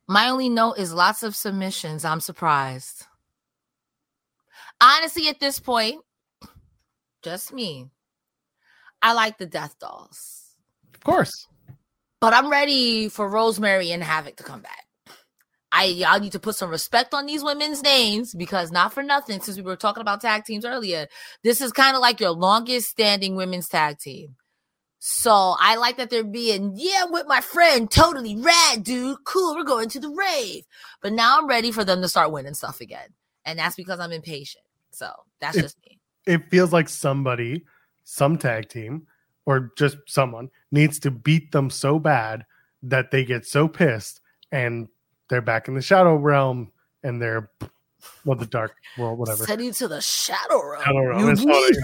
My 0.07 0.29
only 0.29 0.49
note 0.49 0.75
is 0.75 0.93
lots 0.93 1.23
of 1.23 1.37
submissions. 1.37 2.05
I'm 2.05 2.21
surprised. 2.21 3.07
Honestly, 4.81 5.29
at 5.29 5.41
this 5.41 5.61
point, 5.61 6.01
just 7.23 7.53
me. 7.53 7.91
I 9.03 9.13
like 9.13 9.39
the 9.39 9.47
Death 9.47 9.79
Dolls. 9.79 10.57
Of 10.95 11.05
course. 11.05 11.47
But 12.21 12.35
I'm 12.35 12.51
ready 12.51 13.09
for 13.09 13.29
Rosemary 13.29 13.93
and 13.93 14.03
Havok 14.03 14.37
to 14.37 14.43
come 14.43 14.61
back. 14.61 14.87
I 15.73 15.85
y'all 15.85 16.19
need 16.19 16.33
to 16.33 16.41
put 16.41 16.57
some 16.57 16.71
respect 16.71 17.15
on 17.15 17.27
these 17.27 17.45
women's 17.45 17.83
names 17.83 18.35
because 18.35 18.73
not 18.73 18.93
for 18.93 19.03
nothing, 19.03 19.41
since 19.41 19.57
we 19.57 19.63
were 19.63 19.77
talking 19.77 20.01
about 20.01 20.21
tag 20.21 20.45
teams 20.45 20.65
earlier, 20.65 21.07
this 21.45 21.61
is 21.61 21.73
kind 21.73 21.95
of 21.95 22.03
like 22.03 22.21
your 22.21 22.31
longest 22.31 22.91
standing 22.91 23.37
women's 23.37 23.69
tag 23.69 23.99
team. 23.99 24.37
So 25.03 25.57
I 25.59 25.77
like 25.77 25.97
that 25.97 26.11
they're 26.11 26.23
being, 26.23 26.73
yeah, 26.77 27.07
with 27.09 27.27
my 27.27 27.41
friend, 27.41 27.91
totally 27.91 28.37
rad, 28.37 28.85
dude. 28.85 29.17
Cool, 29.25 29.55
we're 29.57 29.65
going 29.65 29.89
to 29.89 29.99
the 30.01 30.11
rave. 30.11 30.65
But 31.01 31.15
now 31.15 31.39
I'm 31.39 31.47
ready 31.49 31.73
for 31.73 31.85
them 31.85 32.03
to 32.03 32.09
start 32.09 32.31
winning 32.31 32.53
stuff 32.53 32.83
again. 32.83 33.09
And 33.47 33.59
that's 33.59 33.77
because 33.77 33.99
I'm 33.99 34.13
impatient. 34.13 34.63
So 34.91 35.11
that's 35.41 35.57
it, 35.57 35.63
just 35.63 35.79
me. 35.89 35.99
It 36.27 36.51
feels 36.51 36.73
like 36.75 36.89
somebody, 36.91 37.65
some 38.05 38.37
tag 38.37 38.69
team, 38.69 39.07
or 39.47 39.73
just 39.79 39.97
someone 40.07 40.51
needs 40.71 40.99
to 41.01 41.11
beat 41.11 41.51
them 41.53 41.71
so 41.71 41.99
bad 41.99 42.45
that 42.83 43.11
they 43.11 43.25
get 43.25 43.47
so 43.47 43.69
pissed 43.69 44.21
and 44.53 44.87
they're 45.31 45.41
back 45.41 45.67
in 45.67 45.75
the 45.75 45.81
shadow 45.83 46.17
realm 46.17 46.71
and 47.03 47.23
they're 47.23 47.51
well 48.25 48.37
the 48.37 48.47
dark 48.47 48.75
world 48.99 49.19
whatever 49.19 49.45
Send 49.45 49.63
you 49.63 49.73
to 49.73 49.89
the 49.89 50.01
shadow 50.03 50.63
realm. 50.63 50.83
Shadow 50.85 51.05
realm, 51.07 51.21
You 51.21 51.33
need- 51.47 51.77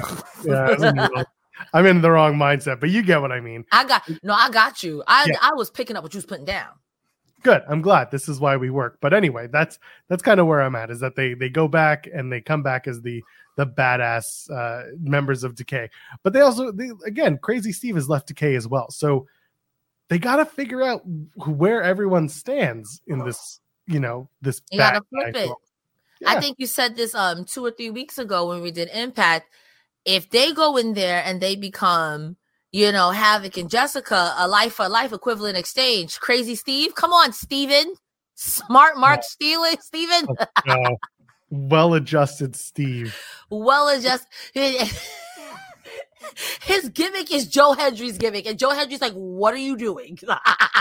yeah, 0.44 0.70
it's 0.70 0.82
in 0.82 0.96
the- 0.96 1.26
i'm 1.72 1.86
in 1.86 2.00
the 2.00 2.10
wrong 2.10 2.34
mindset 2.34 2.78
but 2.80 2.90
you 2.90 3.02
get 3.02 3.20
what 3.20 3.32
i 3.32 3.40
mean 3.40 3.64
I 3.72 3.84
got 3.86 4.02
no, 4.22 4.32
I 4.34 4.50
got 4.50 4.82
you. 4.82 5.02
I 5.06 5.26
Yeah. 5.28 5.38
I 5.42 5.52
was 5.54 5.70
picking 5.70 5.96
up 5.96 6.02
what 6.02 6.12
you 6.14 6.18
was 6.18 6.26
putting 6.26 6.44
down. 6.44 6.68
good 7.42 7.62
i'm 7.68 7.80
glad 7.82 8.10
this 8.10 8.28
is 8.28 8.40
why 8.40 8.56
we 8.56 8.70
work 8.70 8.98
but 9.00 9.12
anyway 9.14 9.46
that's 9.46 9.78
that's 10.08 10.22
kind 10.22 10.40
of 10.40 10.46
where 10.46 10.60
i'm 10.62 10.74
at 10.74 10.90
is 10.90 11.00
that 11.00 11.14
they 11.16 11.34
they 11.34 11.48
go 11.48 11.68
back 11.68 12.08
and 12.12 12.32
they 12.32 12.40
come 12.40 12.62
back 12.62 12.86
as 12.86 13.00
the 13.02 13.22
the 13.56 13.66
badass 13.66 14.50
uh 14.50 14.84
members 15.00 15.44
of 15.44 15.54
decay 15.54 15.88
but 16.22 16.32
they 16.32 16.40
also 16.40 16.72
they, 16.72 16.90
again 17.06 17.38
crazy 17.42 17.72
steve 17.72 17.94
has 17.94 18.08
left 18.08 18.26
decay 18.28 18.54
as 18.56 18.66
well 18.68 18.90
so 18.90 19.26
they 20.08 20.18
got 20.18 20.36
to 20.36 20.44
figure 20.44 20.82
out 20.82 21.00
wh- 21.36 21.58
where 21.58 21.82
everyone 21.82 22.28
stands 22.28 23.00
in 23.06 23.18
this 23.24 23.60
you 23.86 24.00
know 24.00 24.28
this 24.42 24.60
You 24.70 24.78
gotta 24.78 25.00
bad 25.12 25.32
flip 25.32 25.36
it. 25.44 25.46
world. 25.48 25.58
I 26.26 26.40
think 26.40 26.56
you 26.58 26.66
said 26.66 26.96
this 26.96 27.14
um 27.14 27.44
two 27.44 27.64
or 27.64 27.70
three 27.70 27.90
weeks 27.90 28.18
ago 28.18 28.48
when 28.48 28.62
we 28.62 28.70
did 28.70 28.88
Impact. 28.92 29.48
If 30.06 30.30
they 30.30 30.52
go 30.52 30.76
in 30.76 30.94
there 30.94 31.22
and 31.24 31.40
they 31.40 31.56
become, 31.56 32.36
you 32.72 32.92
know, 32.92 33.10
Havok 33.12 33.60
and 33.60 33.68
Jessica, 33.68 34.34
a 34.38 34.48
life 34.48 34.74
for 34.74 34.88
life 34.88 35.12
equivalent 35.12 35.58
exchange, 35.58 36.20
crazy 36.20 36.54
Steve, 36.54 36.94
come 36.94 37.12
on, 37.12 37.32
Steven. 37.32 37.94
Smart 38.36 38.96
Mark 38.98 39.22
stealing, 39.22 39.76
Steven. 39.80 40.26
Uh, 40.68 40.90
well-adjusted 41.50 42.56
steve 42.56 43.16
well 43.50 43.88
adjusted. 43.88 44.28
His 46.62 46.88
gimmick 46.88 47.32
is 47.32 47.46
Joe 47.46 47.74
Hendry's 47.74 48.18
gimmick, 48.18 48.46
and 48.46 48.58
Joe 48.58 48.70
Hendry's 48.70 49.00
like, 49.00 49.12
"What 49.12 49.54
are 49.54 49.58
you 49.58 49.76
doing?" 49.76 50.18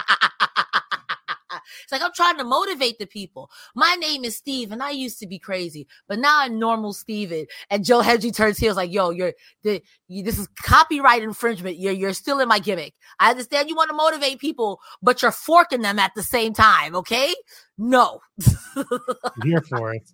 it's 1.85 1.91
like 1.91 2.01
I'm 2.01 2.13
trying 2.13 2.37
to 2.37 2.43
motivate 2.43 2.97
the 2.99 3.05
people. 3.05 3.49
My 3.75 3.95
name 3.99 4.25
is 4.25 4.35
Steve, 4.35 4.71
and 4.71 4.81
I 4.81 4.89
used 4.89 5.19
to 5.19 5.27
be 5.27 5.39
crazy, 5.39 5.87
but 6.07 6.19
now 6.19 6.41
I'm 6.41 6.59
normal 6.59 6.93
Steven. 6.93 7.45
And 7.69 7.85
Joe 7.85 8.01
Hendry 8.01 8.31
turns 8.31 8.57
heel, 8.57 8.75
like, 8.75 8.91
"Yo, 8.91 9.11
you're 9.11 9.33
the, 9.63 9.81
you, 10.07 10.23
this 10.23 10.39
is 10.39 10.47
copyright 10.61 11.23
infringement. 11.23 11.77
You're 11.77 11.93
you're 11.93 12.13
still 12.13 12.39
in 12.39 12.47
my 12.47 12.59
gimmick. 12.59 12.95
I 13.19 13.29
understand 13.29 13.69
you 13.69 13.75
want 13.75 13.91
to 13.91 13.95
motivate 13.95 14.39
people, 14.39 14.79
but 15.01 15.21
you're 15.21 15.31
forking 15.31 15.81
them 15.81 15.99
at 15.99 16.11
the 16.15 16.23
same 16.23 16.53
time. 16.53 16.95
Okay? 16.95 17.33
No, 17.77 18.21
here 19.43 19.61
for 19.61 19.93
it. 19.93 20.11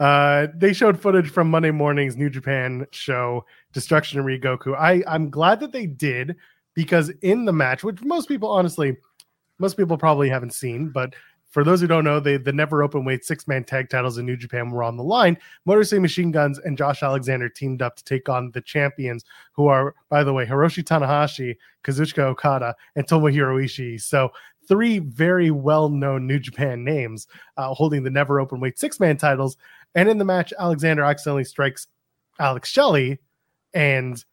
Uh, 0.00 0.48
they 0.56 0.72
showed 0.72 1.00
footage 1.00 1.30
from 1.30 1.50
Monday 1.50 1.70
morning's 1.70 2.16
New 2.16 2.30
Japan 2.30 2.86
show, 2.90 3.44
Destruction 3.72 4.18
and 4.18 4.28
Ryogoku. 4.28 4.76
I 4.76 5.02
I'm 5.06 5.30
glad 5.30 5.60
that 5.60 5.72
they 5.72 5.86
did 5.86 6.36
because 6.74 7.10
in 7.22 7.44
the 7.44 7.52
match, 7.52 7.84
which 7.84 8.02
most 8.02 8.28
people 8.28 8.50
honestly, 8.50 8.96
most 9.58 9.76
people 9.76 9.96
probably 9.96 10.28
haven't 10.28 10.54
seen, 10.54 10.90
but 10.90 11.14
for 11.54 11.62
those 11.62 11.80
who 11.80 11.86
don't 11.86 12.02
know, 12.02 12.18
they 12.18 12.36
the 12.36 12.52
never 12.52 12.82
open 12.82 13.04
weight 13.04 13.24
six 13.24 13.46
man 13.46 13.62
tag 13.62 13.88
titles 13.88 14.18
in 14.18 14.26
New 14.26 14.36
Japan 14.36 14.70
were 14.70 14.82
on 14.82 14.96
the 14.96 15.04
line. 15.04 15.38
Motor 15.64 15.84
City 15.84 16.00
Machine 16.00 16.32
Guns 16.32 16.58
and 16.58 16.76
Josh 16.76 17.04
Alexander 17.04 17.48
teamed 17.48 17.80
up 17.80 17.94
to 17.94 18.02
take 18.02 18.28
on 18.28 18.50
the 18.50 18.60
champions, 18.60 19.24
who 19.52 19.68
are, 19.68 19.94
by 20.08 20.24
the 20.24 20.32
way, 20.32 20.44
Hiroshi 20.44 20.82
Tanahashi, 20.82 21.56
Kazuchika 21.84 22.24
Okada, 22.24 22.74
and 22.96 23.06
Tomohiro 23.06 23.62
Ishii. 23.64 24.02
So 24.02 24.30
three 24.66 24.98
very 24.98 25.52
well 25.52 25.88
known 25.88 26.26
New 26.26 26.40
Japan 26.40 26.82
names 26.82 27.28
uh, 27.56 27.72
holding 27.72 28.02
the 28.02 28.10
never 28.10 28.40
open 28.40 28.58
weight 28.58 28.76
six 28.76 28.98
man 28.98 29.16
titles. 29.16 29.56
And 29.94 30.08
in 30.08 30.18
the 30.18 30.24
match, 30.24 30.52
Alexander 30.58 31.04
accidentally 31.04 31.44
strikes 31.44 31.86
Alex 32.40 32.68
Shelley 32.68 33.20
and 33.74 34.24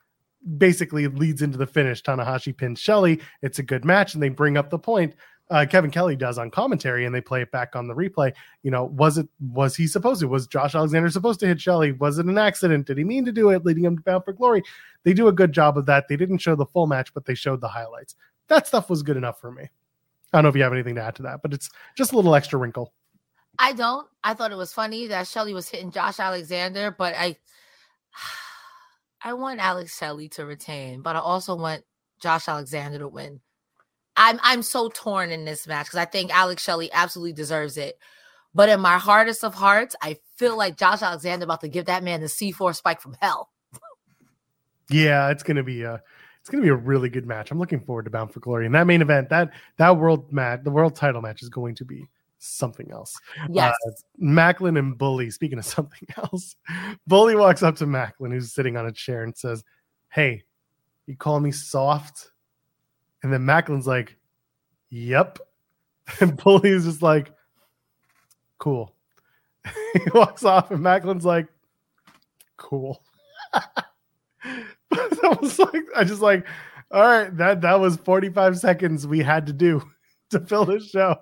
basically 0.58 1.08
leads 1.08 1.42
into 1.42 1.58
the 1.58 1.68
finish. 1.68 2.02
Tanahashi 2.02 2.56
pins 2.56 2.80
Shelley. 2.80 3.22
It's 3.42 3.60
a 3.60 3.64
good 3.64 3.86
match, 3.86 4.14
and 4.14 4.24
they 4.24 4.30
bring 4.30 4.58
up 4.58 4.70
the 4.70 4.80
point. 4.80 5.16
Uh, 5.50 5.66
Kevin 5.70 5.92
Kelly 5.92 6.16
does 6.16 6.38
on 6.38 6.50
commentary, 6.50 7.06
and 7.06 7.14
they 7.14 7.20
play 7.20 7.42
it 7.42 7.52
back 7.52 7.76
on 7.76 7.88
the 7.88 7.94
replay. 7.94 8.32
You 8.64 8.72
know, 8.72 8.86
was 8.86 9.18
it 9.18 9.28
was 9.40 9.76
he 9.76 9.86
supposed 9.86 10.22
to? 10.22 10.28
Was 10.28 10.48
Josh 10.48 10.76
Alexander 10.76 11.10
supposed 11.10 11.42
to 11.42 11.48
hit 11.48 11.60
Shelley? 11.60 11.92
Was 11.92 12.20
it 12.20 12.26
an 12.26 12.38
accident? 12.38 12.88
Did 12.88 12.98
he 12.98 13.04
mean 13.04 13.26
to 13.26 13.32
do 13.34 13.50
it, 13.50 13.66
leading 13.66 13.84
him 13.84 13.98
to 13.98 14.04
Bound 14.04 14.24
for 14.24 14.34
Glory? 14.34 14.64
They 15.04 15.14
do 15.14 15.28
a 15.28 15.34
good 15.34 15.52
job 15.52 15.78
of 15.78 15.86
that. 15.88 16.08
They 16.08 16.16
didn't 16.16 16.38
show 16.38 16.56
the 16.56 16.66
full 16.66 16.88
match, 16.88 17.14
but 17.14 17.26
they 17.26 17.36
showed 17.36 17.60
the 17.60 17.68
highlights. 17.68 18.16
That 18.48 18.66
stuff 18.66 18.90
was 18.90 19.04
good 19.04 19.18
enough 19.18 19.42
for 19.42 19.52
me. 19.52 19.64
I 19.64 20.38
don't 20.38 20.44
know 20.44 20.50
if 20.50 20.56
you 20.56 20.64
have 20.64 20.74
anything 20.74 20.96
to 20.96 21.04
add 21.04 21.16
to 21.16 21.24
that, 21.24 21.42
but 21.42 21.54
it's 21.54 21.70
just 21.98 22.14
a 22.14 22.16
little 22.16 22.34
extra 22.34 22.58
wrinkle. 22.58 22.94
I 23.60 23.74
don't. 23.74 24.08
I 24.24 24.34
thought 24.34 24.52
it 24.52 24.58
was 24.58 24.72
funny 24.72 25.08
that 25.08 25.28
Shelley 25.28 25.54
was 25.54 25.68
hitting 25.68 25.92
Josh 25.92 26.20
Alexander, 26.20 26.92
but 26.92 27.14
I 27.18 27.36
I 29.24 29.34
want 29.34 29.60
Alex 29.60 29.98
Shelley 29.98 30.30
to 30.30 30.46
retain, 30.46 31.02
but 31.02 31.16
I 31.16 31.20
also 31.20 31.56
want 31.56 31.84
Josh 32.20 32.48
Alexander 32.48 33.00
to 33.00 33.08
win. 33.08 33.40
I'm 34.16 34.40
I'm 34.44 34.62
so 34.62 34.90
torn 34.90 35.32
in 35.32 35.46
this 35.46 35.68
match 35.68 35.88
because 35.88 36.00
I 36.00 36.06
think 36.06 36.32
Alex 36.32 36.64
Shelley 36.64 36.92
absolutely 36.92 37.34
deserves 37.34 37.78
it. 37.78 37.98
But 38.54 38.70
in 38.70 38.82
my 38.82 38.98
hardest 38.98 39.44
of 39.44 39.54
hearts, 39.54 39.96
I 40.02 40.18
feel 40.36 40.58
like 40.58 40.78
Josh 40.78 41.02
Alexander 41.02 41.46
about 41.46 41.62
to 41.62 41.70
give 41.70 41.86
that 41.86 42.04
man 42.04 42.20
the 42.20 42.28
C4 42.28 42.76
spike 42.76 43.00
from 43.00 43.16
hell. 43.22 43.50
Yeah, 44.90 45.30
it's 45.30 45.44
gonna 45.44 45.64
be 45.64 45.84
a 45.84 46.02
it's 46.42 46.50
gonna 46.50 46.64
be 46.64 46.70
a 46.70 46.76
really 46.76 47.10
good 47.10 47.26
match. 47.26 47.52
I'm 47.52 47.60
looking 47.60 47.80
forward 47.80 48.04
to 48.06 48.12
Bound 48.12 48.34
for 48.34 48.42
Glory 48.42 48.66
and 48.66 48.76
that 48.76 48.88
main 48.88 49.02
event. 49.02 49.30
That 49.30 49.52
that 49.78 49.98
world 49.98 50.34
match, 50.34 50.62
the 50.64 50.72
world 50.72 50.96
title 50.96 51.22
match, 51.22 51.42
is 51.42 51.50
going 51.50 51.76
to 51.76 51.86
be 51.86 52.08
something 52.42 52.92
else. 52.92 53.16
Uh, 53.40 53.48
yes. 53.52 53.76
Maclin 54.22 54.78
and 54.78 54.98
Bully. 54.98 55.30
Speaking 55.30 55.60
of 55.60 55.66
something 55.78 56.08
else, 56.18 56.56
Bully 57.08 57.36
walks 57.36 57.64
up 57.64 57.76
to 57.78 57.86
Maclin, 57.86 58.32
who's 58.32 58.54
sitting 58.54 58.78
on 58.78 58.88
a 58.88 58.92
chair, 58.92 59.24
and 59.24 59.38
says, 59.38 59.64
"Hey, 60.10 60.44
you 61.06 61.16
call 61.16 61.40
me 61.40 61.52
soft?" 61.52 62.32
And 63.24 63.32
then 63.32 63.42
Maclin's 63.42 63.88
like, 63.88 64.18
"Yep." 64.90 65.40
And 66.20 66.36
Bully 66.36 66.72
is 66.72 66.84
just 66.86 67.02
like, 67.02 67.32
"Cool." 68.58 68.94
he 69.94 70.10
walks 70.14 70.44
off, 70.44 70.72
and 70.72 70.84
Maclin's 70.84 71.24
like, 71.24 71.48
"Cool." 72.58 73.02
I 73.54 75.38
was 75.42 75.60
like, 75.60 75.84
I 75.96 76.04
just 76.04 76.22
like, 76.22 76.46
all 76.92 77.04
right, 77.04 77.36
that 77.38 77.62
that 77.62 77.80
was 77.80 77.96
45 77.98 78.58
seconds 78.58 79.08
we 79.08 79.20
had 79.20 79.46
to 79.48 79.54
do 79.54 79.82
to 80.32 80.40
fill 80.40 80.66
this 80.66 80.90
show. 80.90 81.16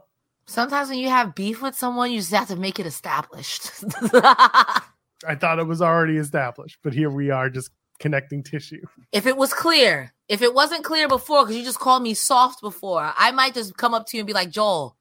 Sometimes 0.49 0.89
when 0.89 0.97
you 0.97 1.09
have 1.09 1.35
beef 1.35 1.61
with 1.61 1.75
someone, 1.75 2.11
you 2.11 2.17
just 2.17 2.31
have 2.31 2.47
to 2.47 2.55
make 2.55 2.79
it 2.79 2.87
established. 2.87 3.69
I 4.13 5.35
thought 5.39 5.59
it 5.59 5.67
was 5.67 5.79
already 5.79 6.17
established, 6.17 6.79
but 6.81 6.91
here 6.91 7.11
we 7.11 7.29
are 7.29 7.51
just 7.51 7.69
connecting 7.99 8.41
tissue. 8.41 8.81
if 9.11 9.27
it 9.27 9.37
was 9.37 9.53
clear, 9.53 10.11
if 10.27 10.41
it 10.41 10.55
wasn't 10.55 10.83
clear 10.83 11.07
before, 11.07 11.43
because 11.43 11.55
you 11.55 11.63
just 11.63 11.79
called 11.79 12.01
me 12.01 12.15
soft 12.15 12.61
before, 12.61 13.13
I 13.15 13.29
might 13.29 13.53
just 13.53 13.77
come 13.77 13.93
up 13.93 14.07
to 14.07 14.17
you 14.17 14.21
and 14.21 14.27
be 14.27 14.33
like, 14.33 14.49
Joel, 14.49 14.97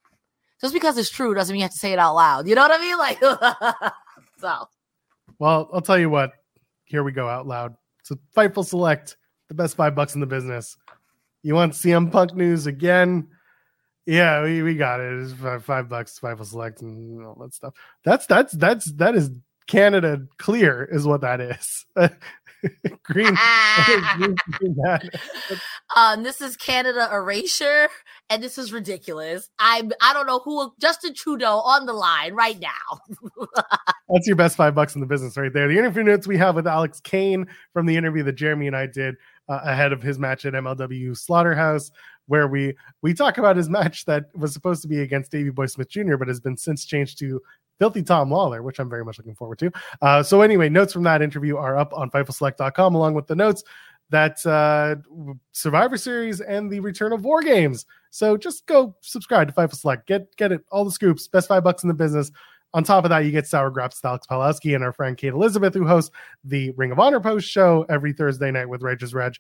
just 0.61 0.75
because 0.75 0.99
it's 0.99 1.09
true 1.09 1.33
doesn't 1.33 1.51
mean 1.51 1.61
you 1.61 1.65
have 1.65 1.73
to 1.73 1.79
say 1.79 1.95
it 1.95 1.99
out 1.99 2.15
loud. 2.15 2.47
You 2.47 2.55
know 2.55 2.69
what 2.69 2.79
I 2.79 2.83
mean? 2.83 2.99
Like, 2.99 3.93
so 4.39 4.69
Well, 5.39 5.71
I'll 5.73 5.81
tell 5.81 5.99
you 5.99 6.11
what. 6.11 6.33
Here 6.85 7.03
we 7.03 7.13
go 7.13 7.27
out 7.27 7.47
loud. 7.47 7.75
So 8.03 8.17
Fightful 8.37 8.67
Select, 8.67 9.17
the 9.49 9.55
best 9.55 9.77
five 9.77 9.95
bucks 9.95 10.15
in 10.15 10.21
the 10.21 10.27
business. 10.27 10.77
You 11.43 11.55
want 11.55 11.73
CM 11.73 12.13
Punk 12.13 12.35
news 12.35 12.67
again? 12.67 13.29
Yeah, 14.09 14.43
we, 14.43 14.63
we 14.63 14.75
got 14.75 15.01
it. 15.01 15.23
It's 15.23 15.35
five, 15.35 15.63
five 15.63 15.89
bucks, 15.91 16.19
Fightful 16.19 16.47
Select, 16.47 16.81
and 16.81 17.27
all 17.27 17.35
that 17.43 17.53
stuff. 17.53 17.75
That's 18.05 18.25
that's 18.25 18.55
that's 18.55 18.87
that 18.93 19.15
is 19.15 19.31
Canada 19.67 20.23
clear, 20.39 20.89
is 20.91 21.07
what 21.07 21.21
that 21.21 21.43
is. 21.43 21.85
green, 23.03 23.37
green, 24.17 24.37
green 24.53 24.77
um, 25.95 26.23
this 26.23 26.41
is 26.41 26.57
Canada 26.57 27.11
erasure, 27.13 27.91
and 28.31 28.43
this 28.43 28.57
is 28.57 28.73
ridiculous. 28.73 29.51
I'm 29.59 29.93
I 30.01 30.15
don't 30.15 30.27
know 30.27 30.39
who 30.39 30.73
Justin 30.81 31.13
Trudeau 31.13 31.59
on 31.59 31.85
the 31.85 31.93
line 31.93 32.33
right 32.33 32.59
now. 32.59 33.01
That's 34.09 34.27
your 34.27 34.37
best 34.37 34.57
five 34.57 34.75
bucks 34.75 34.95
in 34.95 35.03
the 35.03 35.07
business 35.07 35.37
right 35.37 35.53
there. 35.53 35.69
The 35.69 35.79
interview 35.79 36.03
notes 36.03 36.27
we 36.27 36.39
have 36.39 36.55
with 36.55 36.67
Alex 36.67 36.99
Kane 37.01 37.47
from 37.75 37.85
the 37.85 37.99
interview 37.99 38.23
that 38.23 38.37
Jeremy 38.37 38.69
and 38.69 38.77
I 38.77 38.87
did 38.87 39.17
uh, 39.51 39.61
ahead 39.65 39.93
of 39.93 40.03
his 40.03 40.19
match 40.19 40.47
at 40.47 40.55
MLW 40.55 41.15
Slaughterhouse, 41.15 41.91
where 42.29 42.47
we 42.47 42.75
we 43.03 43.13
talk 43.13 43.39
about 43.39 43.57
his 43.57 43.69
match 43.69 44.05
that 44.05 44.27
was 44.37 44.53
supposed 44.53 44.83
to 44.83 44.89
be 44.89 45.01
against 45.01 45.33
Davey 45.33 45.51
Boy 45.51 45.67
Smith 45.67 45.89
Jr., 45.89 46.17
but 46.17 46.29
has 46.29 46.41
been 46.41 46.57
since 46.57 46.85
changed 46.85 47.19
to 47.19 47.43
Filthy 47.79 48.03
Tom 48.03 48.31
Lawler, 48.31 48.63
which 48.63 48.79
I'm 48.79 48.89
very 48.91 49.05
much 49.05 49.19
looking 49.19 49.35
forward 49.35 49.59
to. 49.61 49.71
Uh, 50.03 50.23
so 50.23 50.43
anyway, 50.43 50.69
notes 50.69 50.93
from 50.93 51.05
that 51.05 51.23
interview 51.23 51.57
are 51.57 51.77
up 51.77 51.93
on 51.93 52.11
FightfulSelect.com 52.11 52.95
along 52.95 53.15
with 53.15 53.27
the 53.27 53.37
notes 53.37 53.63
that 54.11 54.45
uh, 54.47 54.97
Survivor 55.53 55.97
Series 55.97 56.41
and 56.41 56.71
the 56.71 56.81
return 56.81 57.13
of 57.13 57.25
War 57.25 57.43
Games. 57.43 57.87
So 58.11 58.37
just 58.37 58.67
go 58.67 58.97
subscribe 59.01 59.49
to 59.49 59.55
Fightful 59.55 59.75
Select. 59.75 60.07
Get 60.07 60.35
get 60.37 60.53
it 60.53 60.63
all 60.71 60.85
the 60.85 60.91
scoops. 60.91 61.29
Best 61.29 61.49
five 61.49 61.65
bucks 61.65 61.83
in 61.83 61.89
the 61.89 61.95
business. 61.95 62.31
On 62.75 62.85
top 62.85 63.05
of 63.05 63.09
that, 63.09 63.21
you 63.21 63.31
get 63.31 63.47
Sour 63.47 63.71
Graps 63.71 64.05
Alex 64.05 64.27
Palowski 64.31 64.75
and 64.75 64.85
our 64.85 64.93
friend 64.93 65.17
Kate 65.17 65.33
Elizabeth, 65.33 65.73
who 65.73 65.87
hosts 65.87 66.11
the 66.45 66.71
Ring 66.73 66.93
of 66.93 66.99
Honor 66.99 67.21
post 67.21 67.49
show 67.49 67.87
every 67.89 68.13
Thursday 68.13 68.51
night 68.51 68.69
with 68.69 68.83
Regis 68.83 69.15
Reg. 69.15 69.37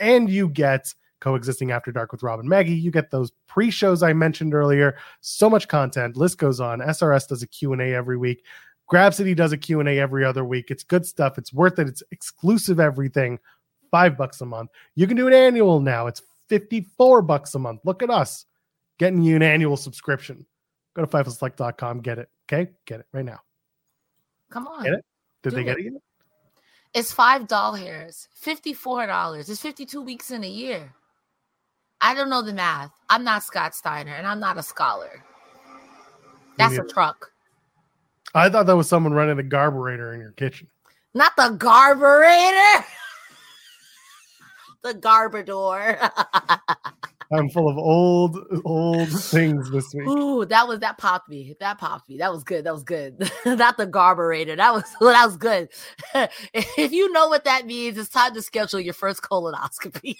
And 0.00 0.28
you 0.28 0.48
get 0.48 0.92
Coexisting 1.22 1.70
After 1.70 1.92
Dark 1.92 2.10
with 2.10 2.22
Rob 2.22 2.40
and 2.40 2.48
Maggie. 2.48 2.74
You 2.74 2.90
get 2.90 3.10
those 3.12 3.30
pre-shows 3.46 4.02
I 4.02 4.12
mentioned 4.12 4.54
earlier. 4.54 4.96
So 5.20 5.48
much 5.48 5.68
content. 5.68 6.16
List 6.16 6.36
goes 6.36 6.58
on. 6.58 6.80
SRS 6.80 7.28
does 7.28 7.42
a 7.42 7.46
Q&A 7.46 7.94
every 7.94 8.16
week. 8.16 8.44
Grab 8.88 9.14
City 9.14 9.32
does 9.32 9.52
a 9.52 9.56
Q&A 9.56 9.98
every 9.98 10.24
other 10.24 10.44
week. 10.44 10.70
It's 10.70 10.82
good 10.82 11.06
stuff. 11.06 11.38
It's 11.38 11.52
worth 11.52 11.78
it. 11.78 11.86
It's 11.86 12.02
exclusive 12.10 12.80
everything. 12.80 13.38
five 13.92 14.16
bucks 14.18 14.40
a 14.40 14.46
month. 14.46 14.70
You 14.96 15.06
can 15.06 15.16
do 15.16 15.28
an 15.28 15.32
annual 15.32 15.80
now. 15.80 16.08
It's 16.08 16.22
54 16.48 17.22
bucks 17.22 17.54
a 17.54 17.58
month. 17.60 17.82
Look 17.84 18.02
at 18.02 18.10
us 18.10 18.44
getting 18.98 19.22
you 19.22 19.36
an 19.36 19.42
annual 19.42 19.76
subscription. 19.76 20.44
Go 20.94 21.04
to 21.04 21.08
FightfulSelect.com, 21.08 22.00
get 22.00 22.18
it. 22.18 22.28
Okay, 22.52 22.72
get 22.84 23.00
it 23.00 23.06
right 23.12 23.24
now. 23.24 23.40
Come 24.50 24.66
on. 24.66 24.82
Get 24.84 24.94
it? 24.94 25.04
Did 25.42 25.50
Do 25.50 25.56
they 25.56 25.64
get 25.64 25.78
it. 25.78 25.92
It's 26.94 27.12
five 27.12 27.46
dollars, 27.48 28.28
fifty-four 28.34 29.06
dollars. 29.06 29.48
It's 29.48 29.60
fifty-two 29.62 30.02
weeks 30.02 30.30
in 30.30 30.44
a 30.44 30.48
year. 30.48 30.92
I 32.02 32.14
don't 32.14 32.28
know 32.28 32.42
the 32.42 32.52
math. 32.52 32.90
I'm 33.08 33.24
not 33.24 33.44
Scott 33.44 33.74
Steiner, 33.74 34.12
and 34.12 34.26
I'm 34.26 34.40
not 34.40 34.58
a 34.58 34.62
scholar. 34.62 35.24
That's 36.58 36.76
a 36.76 36.84
truck, 36.84 37.32
I 38.34 38.48
thought 38.48 38.66
that 38.66 38.76
was 38.76 38.88
someone 38.88 39.12
running 39.12 39.36
the 39.36 39.44
carburetor 39.44 40.14
in 40.14 40.20
your 40.20 40.32
kitchen. 40.32 40.68
not 41.14 41.32
the 41.36 41.56
garburator. 41.56 42.84
the 44.82 44.94
garbador. 44.94 46.10
I'm 47.32 47.48
full 47.48 47.68
of 47.68 47.78
old, 47.78 48.36
old 48.64 49.08
things 49.08 49.70
this 49.70 49.94
week. 49.94 50.06
Ooh, 50.06 50.44
that 50.44 50.68
was 50.68 50.80
that 50.80 50.98
popped 50.98 51.30
me. 51.30 51.54
That 51.60 51.78
popped 51.78 52.08
me. 52.08 52.18
That 52.18 52.30
was 52.30 52.44
good. 52.44 52.64
That 52.64 52.74
was 52.74 52.82
good. 52.82 53.30
Not 53.46 53.78
the 53.78 53.86
garburator. 53.86 54.56
That 54.56 54.74
was 54.74 54.84
that 55.00 55.24
was 55.24 55.36
good. 55.38 55.70
if 56.52 56.92
you 56.92 57.10
know 57.12 57.28
what 57.28 57.44
that 57.44 57.64
means, 57.66 57.96
it's 57.96 58.10
time 58.10 58.34
to 58.34 58.42
schedule 58.42 58.80
your 58.80 58.92
first 58.92 59.22
colonoscopy. 59.22 60.16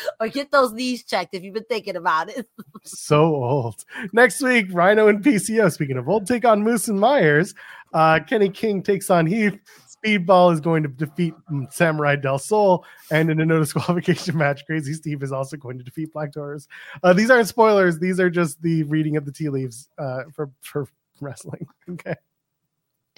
or 0.20 0.28
get 0.28 0.50
those 0.50 0.72
knees 0.72 1.04
checked 1.04 1.34
if 1.34 1.42
you've 1.42 1.54
been 1.54 1.64
thinking 1.64 1.96
about 1.96 2.30
it. 2.30 2.48
so 2.84 3.34
old. 3.34 3.84
Next 4.12 4.42
week, 4.42 4.66
Rhino 4.72 5.08
and 5.08 5.22
PCO. 5.22 5.70
Speaking 5.72 5.96
of 5.96 6.08
old, 6.08 6.26
take 6.26 6.44
on 6.44 6.62
Moose 6.62 6.88
and 6.88 7.00
Myers. 7.00 7.54
Uh, 7.92 8.20
Kenny 8.26 8.48
King 8.48 8.82
takes 8.82 9.10
on 9.10 9.26
Heath. 9.26 9.58
Speedball 10.04 10.52
is 10.52 10.60
going 10.60 10.82
to 10.82 10.88
defeat 10.88 11.34
mm, 11.50 11.72
Samurai 11.72 12.16
Del 12.16 12.38
Sol, 12.38 12.84
and 13.10 13.30
in 13.30 13.40
a 13.40 13.46
no 13.46 13.58
disqualification 13.58 14.36
match, 14.38 14.64
Crazy 14.66 14.92
Steve 14.94 15.22
is 15.22 15.32
also 15.32 15.56
going 15.56 15.78
to 15.78 15.84
defeat 15.84 16.12
Black 16.12 16.32
Taurus. 16.32 16.68
Uh, 17.02 17.12
these 17.12 17.30
aren't 17.30 17.48
spoilers; 17.48 17.98
these 17.98 18.20
are 18.20 18.30
just 18.30 18.62
the 18.62 18.84
reading 18.84 19.16
of 19.16 19.24
the 19.24 19.32
tea 19.32 19.48
leaves 19.48 19.88
uh, 19.98 20.22
for 20.32 20.50
for 20.60 20.86
wrestling. 21.20 21.66
Okay, 21.90 22.14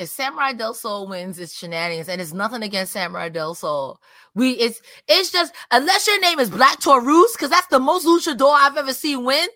If 0.01 0.09
Samurai 0.09 0.55
Del 0.55 0.73
Sol 0.73 1.07
wins, 1.09 1.39
it's 1.39 1.55
shenanigans, 1.55 2.09
and 2.09 2.23
it's 2.23 2.33
nothing 2.33 2.63
against 2.63 2.93
Samurai 2.93 3.29
Del 3.29 3.55
Sol. 3.55 4.01
We 4.35 4.53
it's 4.53 4.81
it's 5.07 5.31
just 5.31 5.55
unless 5.71 6.07
your 6.07 6.19
name 6.21 6.41
is 6.41 6.49
Black 6.49 6.81
Taurus, 6.81 7.33
because 7.33 7.51
that's 7.51 7.67
the 7.67 7.79
most 7.79 8.07
luchador 8.07 8.51
I've 8.51 8.79
ever 8.79 8.95
seen 8.95 9.27
win. 9.27 9.47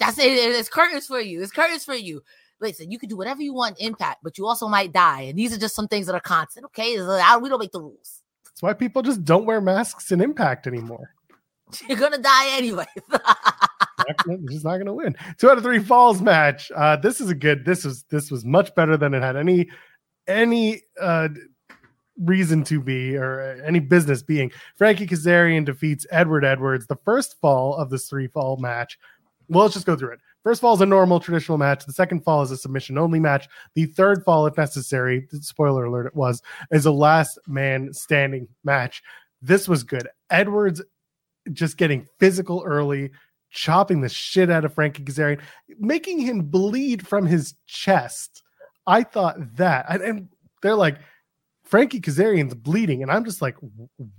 That's 0.00 0.18
it. 0.18 0.24
It's 0.24 0.68
curtains 0.68 1.06
for 1.06 1.20
you. 1.20 1.40
It's 1.40 1.52
curtains 1.52 1.84
for 1.84 1.94
you. 1.94 2.22
Listen, 2.60 2.90
you 2.90 2.98
can 2.98 3.08
do 3.08 3.16
whatever 3.16 3.40
you 3.40 3.54
want 3.54 3.78
in 3.78 3.86
impact, 3.88 4.24
but 4.24 4.36
you 4.36 4.46
also 4.46 4.66
might 4.66 4.92
die. 4.92 5.22
And 5.22 5.38
these 5.38 5.54
are 5.54 5.60
just 5.60 5.76
some 5.76 5.86
things 5.86 6.06
that 6.06 6.14
are 6.16 6.20
constant. 6.20 6.66
Okay, 6.66 7.00
like, 7.00 7.24
uh, 7.24 7.38
we 7.38 7.48
don't 7.48 7.60
make 7.60 7.70
the 7.70 7.80
rules. 7.80 8.22
that's 8.46 8.62
why 8.62 8.72
people 8.72 9.00
just 9.00 9.24
don't 9.24 9.46
wear 9.46 9.60
masks 9.60 10.10
in 10.10 10.20
Impact 10.20 10.66
anymore. 10.66 11.14
You're 11.88 11.98
gonna 11.98 12.18
die 12.18 12.56
anyway. 12.56 12.86
he's 14.48 14.64
not 14.64 14.74
going 14.74 14.86
to 14.86 14.92
win. 14.92 15.16
Two 15.38 15.50
out 15.50 15.56
of 15.56 15.62
three 15.62 15.78
falls 15.78 16.20
match. 16.20 16.70
Uh, 16.74 16.96
this 16.96 17.20
is 17.20 17.30
a 17.30 17.34
good. 17.34 17.64
This 17.64 17.84
was 17.84 18.04
this 18.04 18.30
was 18.30 18.44
much 18.44 18.74
better 18.74 18.96
than 18.96 19.14
it 19.14 19.22
had 19.22 19.36
any 19.36 19.68
any 20.26 20.82
uh, 21.00 21.28
reason 22.18 22.64
to 22.64 22.80
be 22.80 23.16
or 23.16 23.62
any 23.64 23.80
business 23.80 24.22
being. 24.22 24.50
Frankie 24.76 25.06
Kazarian 25.06 25.64
defeats 25.64 26.06
Edward 26.10 26.44
Edwards. 26.44 26.86
The 26.86 26.98
first 27.04 27.36
fall 27.40 27.74
of 27.76 27.90
this 27.90 28.08
three 28.08 28.28
fall 28.28 28.56
match. 28.56 28.98
Well, 29.48 29.64
let's 29.64 29.74
just 29.74 29.86
go 29.86 29.96
through 29.96 30.12
it. 30.12 30.20
First 30.42 30.60
fall 30.60 30.74
is 30.74 30.80
a 30.82 30.86
normal 30.86 31.20
traditional 31.20 31.56
match. 31.56 31.86
The 31.86 31.92
second 31.92 32.22
fall 32.22 32.42
is 32.42 32.50
a 32.50 32.56
submission 32.56 32.98
only 32.98 33.18
match. 33.18 33.48
The 33.74 33.86
third 33.86 34.24
fall, 34.24 34.46
if 34.46 34.56
necessary, 34.56 35.26
spoiler 35.32 35.84
alert, 35.84 36.06
it 36.06 36.14
was, 36.14 36.42
is 36.70 36.84
a 36.84 36.92
last 36.92 37.38
man 37.46 37.92
standing 37.94 38.46
match. 38.62 39.02
This 39.40 39.68
was 39.68 39.82
good. 39.82 40.06
Edwards 40.30 40.82
just 41.52 41.76
getting 41.76 42.06
physical 42.18 42.62
early, 42.64 43.10
chopping 43.54 44.02
the 44.02 44.08
shit 44.08 44.50
out 44.50 44.64
of 44.64 44.74
Frankie 44.74 45.04
Kazarian, 45.04 45.40
making 45.78 46.18
him 46.18 46.42
bleed 46.42 47.06
from 47.06 47.24
his 47.24 47.54
chest. 47.66 48.42
I 48.86 49.04
thought 49.04 49.56
that, 49.56 49.86
and, 49.88 50.02
and 50.02 50.28
they're 50.60 50.74
like, 50.74 50.98
Frankie 51.64 52.00
Kazarian's 52.00 52.54
bleeding, 52.54 53.02
and 53.02 53.10
I'm 53.10 53.24
just 53.24 53.40
like, 53.40 53.56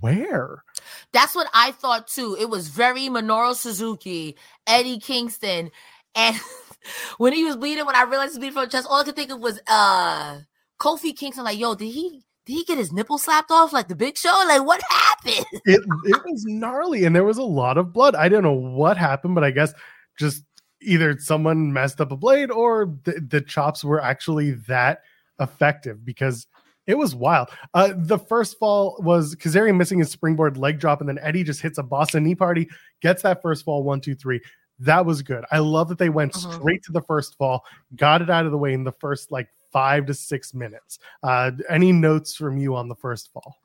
where? 0.00 0.64
That's 1.12 1.34
what 1.34 1.48
I 1.54 1.70
thought 1.72 2.08
too. 2.08 2.36
It 2.40 2.50
was 2.50 2.68
very 2.68 3.02
Minoru 3.02 3.54
Suzuki, 3.54 4.36
Eddie 4.66 4.98
Kingston, 4.98 5.70
and 6.16 6.36
when 7.18 7.32
he 7.32 7.44
was 7.44 7.56
bleeding, 7.56 7.86
when 7.86 7.94
I 7.94 8.02
realized 8.02 8.32
he 8.32 8.38
was 8.38 8.38
bleeding 8.38 8.54
from 8.54 8.64
the 8.64 8.70
chest, 8.70 8.88
all 8.90 9.00
I 9.00 9.04
could 9.04 9.14
think 9.14 9.30
of 9.30 9.40
was 9.40 9.60
uh 9.68 10.40
Kofi 10.80 11.16
Kingston. 11.16 11.44
Like, 11.44 11.58
yo, 11.58 11.76
did 11.76 11.86
he 11.86 12.25
did 12.46 12.52
he 12.54 12.64
get 12.64 12.78
his 12.78 12.92
nipple 12.92 13.18
slapped 13.18 13.50
off 13.50 13.72
like 13.72 13.88
the 13.88 13.96
Big 13.96 14.16
Show? 14.16 14.32
Like, 14.46 14.64
what 14.64 14.80
happened? 14.88 15.44
It 15.64 15.80
it 16.04 16.22
was 16.24 16.44
gnarly, 16.46 17.04
and 17.04 17.14
there 17.14 17.24
was 17.24 17.38
a 17.38 17.42
lot 17.42 17.76
of 17.76 17.92
blood. 17.92 18.14
I 18.14 18.28
don't 18.28 18.42
know 18.44 18.52
what 18.52 18.96
happened, 18.96 19.34
but 19.34 19.42
I 19.44 19.50
guess 19.50 19.74
just 20.18 20.44
either 20.80 21.18
someone 21.18 21.72
messed 21.72 22.00
up 22.00 22.12
a 22.12 22.16
blade 22.16 22.50
or 22.50 22.94
the, 23.04 23.20
the 23.28 23.40
chops 23.40 23.82
were 23.82 24.00
actually 24.00 24.52
that 24.68 25.00
effective 25.40 26.04
because 26.04 26.46
it 26.86 26.96
was 26.96 27.14
wild. 27.16 27.48
Uh, 27.74 27.92
the 27.96 28.18
first 28.18 28.58
fall 28.58 28.96
was 29.00 29.34
Kazarian 29.34 29.76
missing 29.76 29.98
his 29.98 30.10
springboard 30.10 30.56
leg 30.56 30.78
drop, 30.78 31.00
and 31.00 31.08
then 31.08 31.18
Eddie 31.20 31.42
just 31.42 31.60
hits 31.60 31.78
a 31.78 31.82
Boston 31.82 32.22
knee 32.22 32.36
party, 32.36 32.68
gets 33.02 33.22
that 33.22 33.42
first 33.42 33.64
fall 33.64 33.82
one, 33.82 34.00
two, 34.00 34.14
three. 34.14 34.40
That 34.78 35.04
was 35.04 35.22
good. 35.22 35.44
I 35.50 35.58
love 35.58 35.88
that 35.88 35.98
they 35.98 36.10
went 36.10 36.34
Mhm. 36.34 36.54
straight 36.54 36.82
to 36.84 36.92
the 36.92 37.02
first 37.02 37.36
fall, 37.38 37.64
got 37.96 38.22
it 38.22 38.30
out 38.30 38.44
of 38.46 38.52
the 38.52 38.58
way 38.58 38.72
in 38.72 38.84
the 38.84 38.92
first 38.92 39.32
like 39.32 39.48
five 39.72 40.06
to 40.06 40.14
six 40.14 40.54
minutes. 40.54 40.98
Uh, 41.22 41.52
any 41.68 41.92
notes 41.92 42.34
from 42.34 42.58
you 42.58 42.74
on 42.74 42.88
the 42.88 42.94
first 42.96 43.32
fall? 43.32 43.56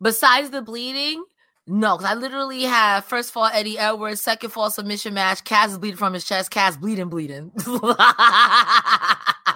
Besides 0.00 0.50
the 0.50 0.62
bleeding, 0.62 1.24
no, 1.66 1.96
because 1.96 2.10
I 2.10 2.14
literally 2.14 2.64
have 2.64 3.04
first 3.04 3.32
fall 3.32 3.46
Eddie 3.46 3.78
Edwards, 3.78 4.20
second 4.20 4.50
fall 4.50 4.68
submission 4.70 5.14
match. 5.14 5.42
Is 5.50 5.78
bleeding 5.78 5.96
from 5.96 6.14
his 6.14 6.24
chest. 6.24 6.50
Kaz 6.50 6.78
bleeding, 6.78 7.08
bleeding. 7.08 7.52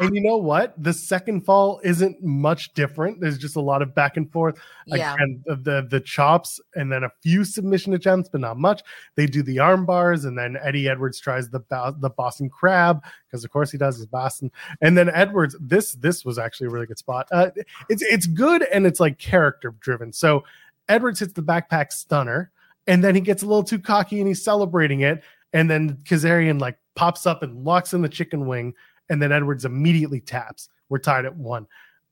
and 0.00 0.14
you 0.14 0.22
know 0.22 0.36
what? 0.36 0.74
The 0.82 0.92
second 0.92 1.44
fall 1.44 1.80
isn't 1.84 2.22
much 2.22 2.74
different. 2.74 3.20
There's 3.20 3.38
just 3.38 3.56
a 3.56 3.60
lot 3.60 3.82
of 3.82 3.94
back 3.94 4.16
and 4.16 4.30
forth. 4.30 4.58
yeah. 4.86 5.14
Again, 5.14 5.42
the, 5.46 5.86
the 5.88 6.00
chops 6.00 6.60
and 6.74 6.90
then 6.90 7.04
a 7.04 7.10
few 7.22 7.44
submission 7.44 7.94
attempts, 7.94 8.28
but 8.28 8.40
not 8.40 8.58
much. 8.58 8.82
They 9.14 9.26
do 9.26 9.42
the 9.42 9.58
arm 9.58 9.86
bars, 9.86 10.24
and 10.24 10.38
then 10.38 10.56
Eddie 10.62 10.88
Edwards 10.88 11.18
tries 11.20 11.48
the 11.50 11.60
the 11.98 12.10
Boston 12.10 12.48
Crab 12.48 13.02
because 13.26 13.44
of 13.44 13.50
course 13.50 13.70
he 13.70 13.78
does 13.78 13.96
his 13.96 14.06
Boston. 14.06 14.50
And 14.80 14.96
then 14.96 15.10
Edwards, 15.10 15.56
this 15.60 15.92
this 15.92 16.24
was 16.24 16.38
actually 16.38 16.68
a 16.68 16.70
really 16.70 16.86
good 16.86 16.98
spot. 16.98 17.28
Uh, 17.30 17.50
it's 17.88 18.02
it's 18.02 18.26
good 18.26 18.62
and 18.72 18.86
it's 18.86 19.00
like 19.00 19.18
character 19.18 19.74
driven. 19.80 20.12
So 20.12 20.44
Edwards 20.88 21.20
hits 21.20 21.32
the 21.32 21.42
backpack 21.42 21.92
stunner, 21.92 22.50
and 22.86 23.02
then 23.02 23.14
he 23.14 23.20
gets 23.20 23.42
a 23.42 23.46
little 23.46 23.64
too 23.64 23.78
cocky 23.78 24.18
and 24.18 24.28
he's 24.28 24.42
celebrating 24.42 25.00
it. 25.00 25.22
And 25.52 25.70
then 25.70 25.98
Kazarian 26.04 26.60
like 26.60 26.78
pops 26.94 27.26
up 27.26 27.42
and 27.42 27.64
locks 27.64 27.92
in 27.92 28.02
the 28.02 28.08
chicken 28.08 28.46
wing, 28.46 28.74
and 29.10 29.20
then 29.20 29.32
Edwards 29.32 29.64
immediately 29.64 30.20
taps. 30.20 30.68
We're 30.88 30.98
tied 30.98 31.24
at 31.24 31.36
one. 31.36 31.66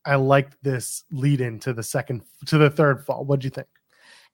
I 0.04 0.16
liked 0.16 0.56
this 0.62 1.04
lead 1.10 1.40
in 1.40 1.58
to 1.60 1.72
the 1.72 1.82
second 1.82 2.22
to 2.46 2.58
the 2.58 2.70
third 2.70 3.04
fall. 3.04 3.24
What 3.24 3.40
do 3.40 3.46
you 3.46 3.50
think? 3.50 3.68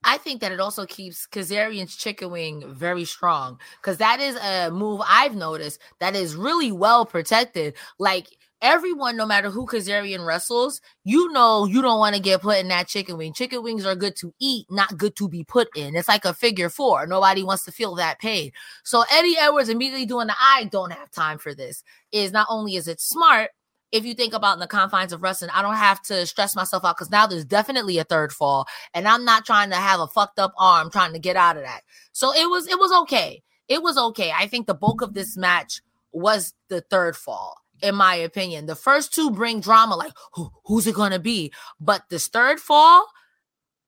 I 0.03 0.17
think 0.17 0.41
that 0.41 0.51
it 0.53 0.61
also 0.61 0.87
keeps 0.87 1.27
Kazarian's 1.27 1.95
chicken 1.95 2.31
wing 2.31 2.65
very 2.67 3.05
strong 3.05 3.59
because 3.81 3.99
that 3.99 4.19
is 4.19 4.37
a 4.37 4.71
move 4.71 5.03
I've 5.07 5.37
noticed 5.37 5.79
that 5.99 6.17
is 6.17 6.35
really 6.35 6.73
well 6.73 7.05
protected. 7.05 7.75
Like 7.99 8.29
everyone, 8.63 9.17
no 9.17 9.27
matter 9.27 9.51
who 9.51 9.67
Kazarian 9.67 10.25
wrestles, 10.25 10.81
you 11.05 11.31
know 11.33 11.67
you 11.67 11.83
don't 11.83 11.99
want 11.99 12.15
to 12.17 12.23
get 12.23 12.43
put 12.43 12.59
in 12.59 12.69
that 12.69 12.89
chicken 12.89 13.17
wing. 13.17 13.33
Chicken 13.33 13.63
wings 13.63 13.87
are 13.87 13.95
good 13.95 14.17
to 14.17 14.35
eat, 14.39 14.67
not 14.71 14.97
good 14.97 15.17
to 15.17 15.29
be 15.29 15.45
put 15.45 15.69
in. 15.77 15.97
It's 15.97 16.09
like 16.09 16.25
a 16.25 16.35
figure 16.35 16.69
four. 16.69 17.07
Nobody 17.07 17.43
wants 17.43 17.65
to 17.65 17.73
feel 17.73 17.95
that 17.97 18.19
pain. 18.19 18.53
So 18.85 19.05
Eddie 19.13 19.37
Edwards 19.39 19.69
immediately 19.69 20.07
doing 20.07 20.29
the 20.29 20.35
I 20.41 20.65
don't 20.65 20.93
have 20.93 21.11
time 21.11 21.39
for 21.39 21.55
this 21.55 21.83
is 22.13 22.33
not 22.33 22.47
only 22.51 22.77
is 22.77 22.89
it 22.89 23.01
smart, 23.01 23.51
if 23.93 24.05
you 24.05 24.15
think 24.15 24.35
about 24.35 24.55
in 24.55 24.61
the 24.61 24.67
confines 24.67 25.13
of 25.13 25.23
wrestling, 25.23 25.51
I 25.53 25.63
don't 25.63 25.75
have 25.75 26.01
to 26.03 26.27
stress 26.27 26.55
myself 26.55 26.85
out 26.85 26.97
because 26.97 27.11
now 27.11 27.27
there's 27.27 27.45
definitely 27.45 27.99
a 27.99 28.05
third 28.05 28.33
fall, 28.33 28.67
and 28.95 29.09
I'm 29.09 29.25
not 29.25 29.45
trying 29.45 29.71
to 29.71 29.77
have 29.77 30.01
a 30.01 30.07
fucked 30.07 30.39
up 30.39 30.53
arm 30.59 30.91
trying 30.91 31.13
to 31.13 31.19
get 31.19 31.37
out 31.37 31.57
of 31.57 31.65
that. 31.65 31.83
So 32.13 32.33
it 32.33 32.49
was 32.49 32.69
it 32.69 32.79
was 32.79 32.93
okay. 33.03 33.43
It 33.69 33.83
was 33.83 33.97
okay. 33.97 34.33
I 34.37 34.47
think 34.47 34.67
the 34.67 34.75
bulk 34.75 35.03
of 35.03 35.15
this 35.15 35.37
match 35.37 35.81
was 36.13 36.55
the 36.69 36.81
third 36.83 37.17
fall, 37.17 37.57
in 37.83 37.95
my 37.95 38.15
opinion. 38.15 38.67
The 38.67 38.75
first 38.77 39.15
two 39.15 39.31
bring 39.31 39.61
drama, 39.61 39.97
like 39.97 40.13
who, 40.35 40.51
who's 40.65 40.87
it 40.87 40.95
gonna 40.95 41.19
be? 41.19 41.53
But 41.81 42.03
this 42.09 42.29
third 42.29 42.61
fall, 42.61 43.07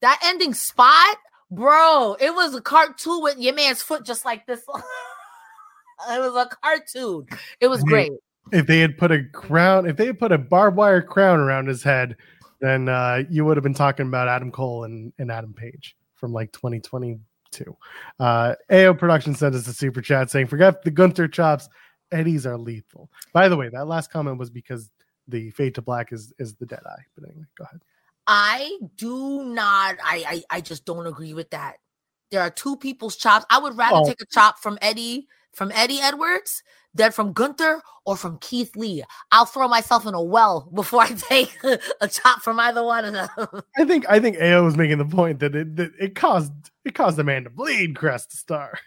that 0.00 0.20
ending 0.24 0.54
spot, 0.54 1.16
bro, 1.50 2.16
it 2.20 2.34
was 2.34 2.54
a 2.54 2.60
cartoon 2.60 3.22
with 3.22 3.38
your 3.38 3.54
man's 3.54 3.82
foot 3.82 4.04
just 4.04 4.24
like 4.24 4.46
this. 4.46 4.60
it 6.10 6.20
was 6.20 6.34
a 6.34 6.48
cartoon. 6.62 7.26
It 7.60 7.68
was 7.68 7.82
great. 7.82 8.12
If 8.52 8.66
they 8.66 8.80
had 8.80 8.98
put 8.98 9.12
a 9.12 9.24
crown, 9.32 9.86
if 9.86 9.96
they 9.96 10.06
had 10.06 10.18
put 10.18 10.32
a 10.32 10.38
barbed 10.38 10.76
wire 10.76 11.00
crown 11.00 11.38
around 11.38 11.68
his 11.68 11.82
head, 11.82 12.16
then 12.60 12.88
uh, 12.88 13.22
you 13.30 13.44
would 13.44 13.56
have 13.56 13.64
been 13.64 13.74
talking 13.74 14.06
about 14.06 14.28
Adam 14.28 14.50
Cole 14.50 14.84
and, 14.84 15.12
and 15.18 15.30
Adam 15.30 15.54
Page 15.54 15.96
from 16.14 16.32
like 16.32 16.52
2022. 16.52 17.76
Uh, 18.18 18.54
AO 18.70 18.94
Production 18.94 19.34
sent 19.34 19.54
us 19.54 19.66
a 19.68 19.74
super 19.74 20.00
chat 20.00 20.30
saying, 20.30 20.46
"Forget 20.46 20.82
the 20.82 20.90
Gunther 20.90 21.28
chops. 21.28 21.68
Eddie's 22.12 22.46
are 22.46 22.56
lethal." 22.58 23.10
By 23.32 23.48
the 23.48 23.56
way, 23.56 23.68
that 23.70 23.86
last 23.86 24.10
comment 24.12 24.38
was 24.38 24.50
because 24.50 24.90
the 25.28 25.50
fade 25.50 25.74
to 25.76 25.82
black 25.82 26.12
is 26.12 26.32
is 26.38 26.54
the 26.54 26.66
dead 26.66 26.82
eye. 26.86 27.02
But 27.16 27.28
anyway, 27.28 27.46
go 27.56 27.64
ahead. 27.64 27.80
I 28.26 28.78
do 28.96 29.44
not. 29.44 29.96
I, 30.04 30.42
I 30.50 30.56
I 30.58 30.60
just 30.60 30.84
don't 30.84 31.06
agree 31.06 31.34
with 31.34 31.50
that. 31.50 31.76
There 32.30 32.40
are 32.40 32.50
two 32.50 32.76
people's 32.76 33.16
chops. 33.16 33.44
I 33.50 33.58
would 33.58 33.76
rather 33.76 33.96
Oh. 33.98 34.04
take 34.06 34.22
a 34.22 34.26
chop 34.26 34.58
from 34.58 34.78
Eddie 34.80 35.26
from 35.52 35.70
Eddie 35.74 36.00
Edwards 36.00 36.62
than 36.94 37.12
from 37.12 37.32
Gunther 37.32 37.82
or 38.06 38.16
from 38.16 38.38
Keith 38.38 38.74
Lee. 38.76 39.02
I'll 39.32 39.44
throw 39.44 39.68
myself 39.68 40.06
in 40.06 40.14
a 40.14 40.22
well 40.22 40.70
before 40.74 41.00
I 41.02 41.12
take 41.12 41.56
a 42.00 42.08
chop 42.08 42.40
from 42.42 42.58
either 42.60 42.82
one 42.82 43.04
of 43.04 43.12
them. 43.14 43.28
I 43.76 43.84
think 43.84 44.06
I 44.08 44.18
think 44.20 44.38
AO 44.40 44.64
was 44.64 44.76
making 44.76 44.98
the 44.98 45.04
point 45.04 45.40
that 45.40 45.54
it 45.54 45.76
that 45.76 45.92
it 46.00 46.14
caused 46.14 46.52
it 46.84 46.94
caused 46.94 47.18
a 47.18 47.24
man 47.24 47.44
to 47.44 47.50
bleed. 47.50 47.96
Crest 47.96 48.32
Star. 48.36 48.78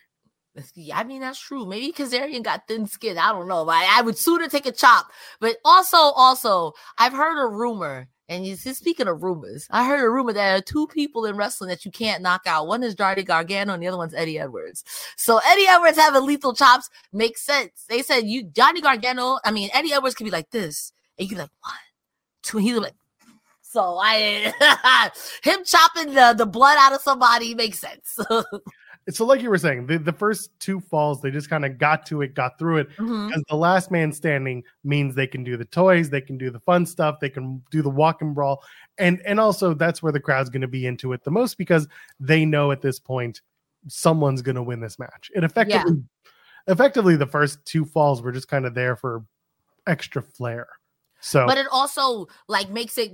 I 0.93 1.03
mean 1.03 1.22
that's 1.22 1.39
true. 1.39 1.66
Maybe 1.66 1.91
Kazarian 1.91 2.43
got 2.43 2.68
thin 2.68 2.88
skin. 2.88 3.18
I 3.18 3.32
don't 3.32 3.47
know. 3.47 3.68
I, 3.68 3.88
I 3.97 4.01
would 4.01 4.18
sooner 4.18 4.47
take 4.47 4.66
a 4.66 4.72
chop. 4.72 5.08
But 5.39 5.58
also, 5.66 5.97
also, 5.97 6.74
I've 6.97 7.12
heard 7.12 7.41
a 7.43 7.47
rumor, 7.47 8.08
and 8.30 8.45
you 8.45 8.56
speaking 8.56 9.08
of 9.08 9.22
rumors, 9.22 9.68
I 9.70 9.86
heard 9.86 10.03
a 10.03 10.10
rumor 10.10 10.32
that 10.32 10.39
there 10.39 10.56
are 10.56 10.62
two 10.62 10.88
people 10.88 11.26
in 11.26 11.36
wrestling 11.36 11.70
that 11.70 11.84
you 11.84 11.91
can't 11.91 12.22
knock 12.24 12.43
out. 12.45 12.68
One 12.68 12.84
is 12.84 12.95
Johnny 12.95 13.24
Gargano, 13.24 13.74
and 13.74 13.84
the 13.84 13.88
other 13.88 13.97
one's 13.97 14.14
Eddie 14.14 14.39
Edwards. 14.39 14.84
So 15.18 15.41
Eddie 15.45 15.68
Edwards 15.68 15.97
having 15.97 16.26
lethal 16.26 16.53
chops 16.53 16.89
makes 17.12 17.41
sense. 17.41 17.86
They 17.89 18.01
said 18.01 18.26
you 18.26 18.43
Johnny 18.43 18.80
Gargano. 18.82 19.39
I 19.43 19.51
mean, 19.51 19.70
Eddie 19.74 19.93
Edwards 19.93 20.16
could 20.16 20.26
be 20.26 20.32
like 20.32 20.51
this, 20.51 20.93
and 21.18 21.26
you 21.26 21.30
could 21.30 21.36
be 21.36 21.41
like 21.41 21.51
one, 21.62 21.74
two. 22.43 22.58
And 22.58 22.68
he's 22.68 22.78
like. 22.78 22.95
So 23.62 23.99
I 24.01 24.53
him 25.43 25.66
chopping 25.66 26.14
the, 26.14 26.34
the 26.38 26.45
blood 26.45 26.78
out 26.80 26.93
of 26.93 27.01
somebody 27.01 27.53
makes 27.56 27.80
sense. 27.80 28.18
So 29.10 29.24
like 29.24 29.41
you 29.41 29.51
were 29.51 29.58
saying, 29.58 29.86
the, 29.86 29.99
the 29.99 30.12
first 30.12 30.49
two 30.60 30.80
falls, 30.80 31.22
they 31.22 31.30
just 31.30 31.49
kind 31.49 31.64
of 31.64 31.78
got 31.78 32.08
to 32.08 32.24
it, 32.24 32.34
got 32.34 32.58
through 32.58 32.78
it. 32.78 32.89
Mm-hmm. 32.97 33.28
Because 33.28 33.43
the 33.47 33.56
last 33.56 33.91
man 33.91 34.12
standing 34.12 34.64
means 34.84 35.14
they 35.14 35.28
can 35.28 35.43
do 35.43 35.58
the 35.58 35.66
toys, 35.66 36.10
they 36.10 36.22
can 36.22 36.38
do 36.38 36.49
the 36.49 36.60
fun 36.60 36.86
stuff, 36.88 37.20
they 37.20 37.30
can 37.30 37.62
do 37.70 37.84
the 37.84 37.89
walk 37.89 38.22
and 38.22 38.34
brawl. 38.34 38.64
And 38.97 39.22
and 39.26 39.39
also 39.39 39.74
that's 39.74 40.01
where 40.01 40.12
the 40.12 40.20
crowd's 40.20 40.49
gonna 40.49 40.68
be 40.68 40.88
into 40.88 41.14
it 41.14 41.24
the 41.24 41.32
most 41.32 41.58
because 41.58 41.88
they 42.20 42.45
know 42.45 42.72
at 42.72 42.82
this 42.82 42.99
point 42.99 43.41
someone's 43.88 44.41
gonna 44.41 44.64
win 44.64 44.80
this 44.80 44.97
match. 44.97 45.30
It 45.36 45.43
effectively 45.43 46.03
effectively 46.68 47.16
the 47.16 47.28
first 47.28 47.64
two 47.66 47.86
falls 47.86 48.22
were 48.22 48.32
just 48.32 48.47
kind 48.47 48.66
of 48.66 48.74
there 48.74 48.95
for 48.95 49.24
extra 49.86 50.24
flair. 50.24 50.68
So 51.20 51.45
but 51.45 51.58
it 51.58 51.68
also 51.72 52.28
like 52.47 52.70
makes 52.70 52.97
it 52.97 53.12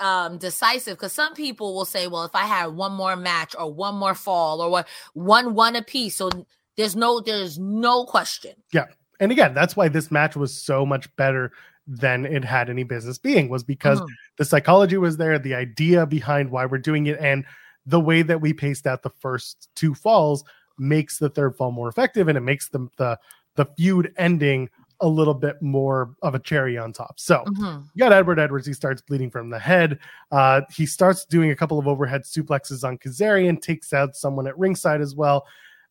um 0.00 0.38
decisive 0.38 0.96
because 0.96 1.12
some 1.12 1.34
people 1.34 1.74
will 1.74 1.84
say 1.84 2.06
well 2.06 2.24
if 2.24 2.34
i 2.34 2.44
had 2.44 2.66
one 2.66 2.92
more 2.92 3.16
match 3.16 3.54
or 3.58 3.72
one 3.72 3.94
more 3.94 4.14
fall 4.14 4.60
or 4.60 4.70
what 4.70 4.88
one 5.14 5.54
one 5.54 5.76
apiece 5.76 6.16
so 6.16 6.30
there's 6.76 6.94
no 6.94 7.20
there's 7.20 7.58
no 7.58 8.04
question 8.04 8.52
Yeah, 8.72 8.86
and 9.20 9.32
again, 9.32 9.54
that's 9.54 9.76
why 9.76 9.88
this 9.88 10.10
match 10.10 10.36
was 10.36 10.54
so 10.54 10.86
much 10.86 11.14
better 11.16 11.52
than 11.86 12.26
it 12.26 12.44
had 12.44 12.68
any 12.70 12.84
business 12.84 13.18
being, 13.18 13.48
was 13.48 13.64
because 13.64 14.00
Mhm. 14.00 14.08
the 14.36 14.44
psychology 14.44 14.96
was 14.96 15.16
there, 15.16 15.38
the 15.38 15.54
idea 15.54 16.06
behind 16.06 16.50
why 16.50 16.66
we're 16.66 16.78
doing 16.78 17.06
it, 17.06 17.18
and 17.18 17.44
the 17.86 17.98
way 18.00 18.22
that 18.22 18.40
we 18.40 18.52
paced 18.52 18.86
out 18.86 19.02
the 19.02 19.10
first 19.20 19.68
two 19.74 19.94
falls 19.94 20.44
makes 20.78 21.18
the 21.18 21.30
third 21.30 21.56
fall 21.56 21.72
more 21.72 21.88
effective, 21.88 22.28
and 22.28 22.36
it 22.38 22.42
makes 22.42 22.68
the 22.68 22.86
the, 22.98 23.18
the 23.56 23.64
feud 23.76 24.12
ending 24.18 24.68
a 25.00 25.08
little 25.08 25.34
bit 25.34 25.60
more 25.62 26.14
of 26.22 26.34
a 26.34 26.38
cherry 26.38 26.76
on 26.76 26.92
top. 26.92 27.20
So 27.20 27.44
Mhm. 27.46 27.84
you 27.94 27.98
got 27.98 28.12
Edward 28.12 28.38
Edwards. 28.38 28.66
He 28.66 28.72
starts 28.72 29.00
bleeding 29.00 29.30
from 29.30 29.50
the 29.50 29.58
head. 29.58 29.98
Uh, 30.32 30.62
he 30.70 30.86
starts 30.86 31.24
doing 31.24 31.50
a 31.50 31.56
couple 31.56 31.78
of 31.78 31.86
overhead 31.86 32.22
suplexes 32.22 32.82
on 32.82 32.98
Kazarian, 32.98 33.60
takes 33.60 33.92
out 33.92 34.16
someone 34.16 34.46
at 34.46 34.58
ringside 34.58 35.00
as 35.00 35.14
well. 35.14 35.46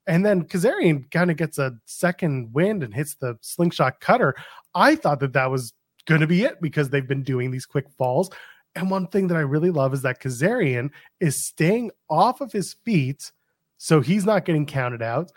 And 0.07 0.25
then 0.25 0.43
Kazarian 0.43 1.09
kind 1.11 1.31
of 1.31 1.37
gets 1.37 1.57
a 1.57 1.77
second 1.85 2.53
wind 2.53 2.83
and 2.83 2.93
hits 2.93 3.15
the 3.15 3.37
slingshot 3.41 3.99
cutter. 3.99 4.35
I 4.75 4.95
thought 4.95 5.19
that 5.21 5.33
that 5.33 5.51
was 5.51 5.73
going 6.05 6.21
to 6.21 6.27
be 6.27 6.43
it 6.43 6.61
because 6.61 6.89
they've 6.89 7.07
been 7.07 7.23
doing 7.23 7.51
these 7.51 7.65
quick 7.65 7.89
falls. 7.97 8.29
And 8.75 8.89
one 8.91 9.07
thing 9.07 9.27
that 9.27 9.37
I 9.37 9.41
really 9.41 9.71
love 9.71 9.93
is 9.93 10.01
that 10.03 10.21
Kazarian 10.21 10.91
is 11.19 11.45
staying 11.45 11.91
off 12.09 12.41
of 12.41 12.51
his 12.51 12.73
feet 12.85 13.31
so 13.77 14.01
he's 14.01 14.25
not 14.25 14.45
getting 14.45 14.65
counted 14.65 15.01
out 15.01 15.31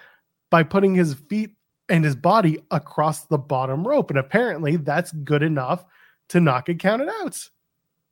by 0.50 0.62
putting 0.62 0.94
his 0.94 1.14
feet 1.14 1.50
and 1.90 2.04
his 2.04 2.16
body 2.16 2.58
across 2.70 3.24
the 3.24 3.38
bottom 3.38 3.86
rope. 3.86 4.10
And 4.10 4.18
apparently 4.18 4.76
that's 4.76 5.12
good 5.12 5.42
enough 5.42 5.84
to 6.30 6.40
not 6.40 6.66
get 6.66 6.78
counted 6.78 7.08
out. 7.22 7.36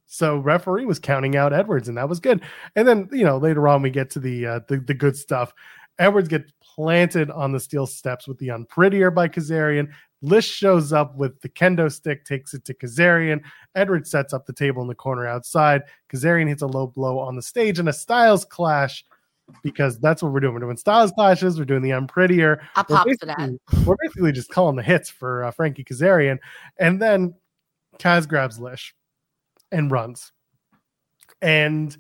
So 0.06 0.38
referee 0.38 0.86
was 0.86 0.98
counting 0.98 1.36
out 1.36 1.52
Edwards, 1.52 1.88
and 1.88 1.96
that 1.98 2.08
was 2.08 2.18
good. 2.18 2.42
And 2.76 2.88
then 2.88 3.08
you 3.12 3.24
know 3.24 3.38
later 3.38 3.68
on 3.68 3.82
we 3.82 3.90
get 3.90 4.10
to 4.10 4.20
the 4.20 4.46
uh, 4.46 4.60
the, 4.68 4.78
the 4.78 4.94
good 4.94 5.16
stuff. 5.16 5.52
Edwards 5.98 6.28
gets 6.28 6.50
planted 6.60 7.30
on 7.30 7.52
the 7.52 7.60
steel 7.60 7.86
steps 7.86 8.28
with 8.28 8.38
the 8.38 8.48
unprettier 8.48 9.10
by 9.10 9.28
Kazarian. 9.28 9.92
Lish 10.22 10.48
shows 10.48 10.92
up 10.92 11.14
with 11.16 11.40
the 11.42 11.48
kendo 11.48 11.92
stick, 11.92 12.24
takes 12.24 12.54
it 12.54 12.64
to 12.64 12.74
Kazarian. 12.74 13.40
Edwards 13.74 14.10
sets 14.10 14.32
up 14.32 14.46
the 14.46 14.52
table 14.52 14.80
in 14.82 14.88
the 14.88 14.94
corner 14.94 15.26
outside. 15.26 15.82
Kazarian 16.12 16.48
hits 16.48 16.62
a 16.62 16.66
low 16.66 16.86
blow 16.86 17.18
on 17.18 17.36
the 17.36 17.42
stage 17.42 17.78
and 17.78 17.88
a 17.88 17.92
Styles 17.92 18.44
clash 18.44 19.04
because 19.62 19.98
that's 19.98 20.22
what 20.22 20.32
we're 20.32 20.40
doing. 20.40 20.54
We're 20.54 20.60
doing 20.60 20.76
Styles 20.76 21.12
clashes. 21.12 21.58
We're 21.58 21.64
doing 21.64 21.82
the 21.82 21.90
unprettier. 21.90 22.60
i 22.76 22.84
We're 22.88 22.96
popped 22.96 23.20
for 23.20 23.26
that 23.26 23.58
We're 23.86 23.96
basically 24.02 24.32
just 24.32 24.50
calling 24.50 24.76
the 24.76 24.82
hits 24.82 25.10
for 25.10 25.44
uh, 25.44 25.50
Frankie 25.50 25.84
Kazarian. 25.84 26.38
And 26.78 27.00
then 27.00 27.34
Kaz 27.98 28.28
grabs 28.28 28.58
Lish 28.58 28.94
and 29.72 29.90
runs. 29.90 30.32
And 31.40 31.96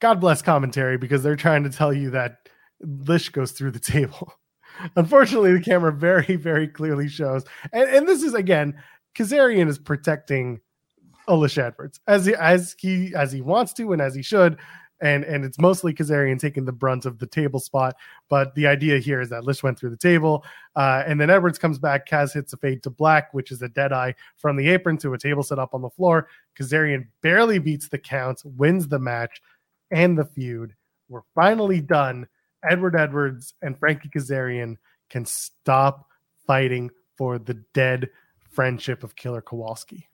God 0.00 0.20
bless 0.20 0.42
commentary 0.42 0.98
because 0.98 1.22
they're 1.22 1.36
trying 1.36 1.64
to 1.64 1.70
tell 1.70 1.92
you 1.92 2.10
that 2.10 2.48
Lish 2.80 3.30
goes 3.30 3.52
through 3.52 3.72
the 3.72 3.80
table. 3.80 4.32
Unfortunately, 4.94 5.52
the 5.52 5.60
camera 5.60 5.92
very, 5.92 6.36
very 6.36 6.68
clearly 6.68 7.08
shows. 7.08 7.44
And, 7.72 7.88
and 7.88 8.08
this 8.08 8.22
is 8.22 8.34
again, 8.34 8.74
Kazarian 9.14 9.68
is 9.68 9.78
protecting 9.78 10.60
Alisha 11.28 11.64
Edwards 11.64 12.00
as 12.06 12.26
he 12.26 12.34
as 12.34 12.76
he 12.78 13.12
as 13.14 13.32
he 13.32 13.40
wants 13.40 13.72
to 13.74 13.92
and 13.92 14.00
as 14.02 14.14
he 14.14 14.22
should. 14.22 14.58
And 15.00 15.24
and 15.24 15.44
it's 15.44 15.58
mostly 15.58 15.92
Kazarian 15.92 16.38
taking 16.38 16.64
the 16.64 16.72
brunt 16.72 17.04
of 17.04 17.18
the 17.18 17.26
table 17.26 17.60
spot. 17.60 17.96
But 18.28 18.54
the 18.54 18.66
idea 18.66 18.98
here 18.98 19.20
is 19.20 19.28
that 19.28 19.44
Lish 19.44 19.62
went 19.62 19.78
through 19.78 19.90
the 19.90 19.96
table, 19.96 20.44
uh, 20.74 21.04
and 21.06 21.20
then 21.20 21.28
Edwards 21.28 21.58
comes 21.58 21.78
back. 21.78 22.08
Kaz 22.08 22.32
hits 22.32 22.52
a 22.52 22.56
fade 22.56 22.82
to 22.84 22.90
black, 22.90 23.34
which 23.34 23.50
is 23.50 23.60
a 23.60 23.68
dead 23.68 23.92
eye 23.92 24.14
from 24.36 24.56
the 24.56 24.68
apron 24.68 24.96
to 24.98 25.12
a 25.12 25.18
table 25.18 25.42
set 25.42 25.58
up 25.58 25.74
on 25.74 25.82
the 25.82 25.90
floor. 25.90 26.28
Kazarian 26.58 27.08
barely 27.20 27.58
beats 27.58 27.88
the 27.88 27.98
count, 27.98 28.40
wins 28.44 28.88
the 28.88 28.98
match 28.98 29.42
and 29.90 30.16
the 30.18 30.24
feud. 30.24 30.74
We're 31.08 31.22
finally 31.34 31.80
done. 31.80 32.26
Edward 32.68 32.96
Edwards 32.96 33.54
and 33.62 33.78
Frankie 33.78 34.08
Kazarian 34.08 34.76
can 35.10 35.24
stop 35.26 36.08
fighting 36.46 36.90
for 37.16 37.38
the 37.38 37.54
dead 37.74 38.08
friendship 38.50 39.04
of 39.04 39.14
Killer 39.14 39.42
Kowalski. 39.42 40.08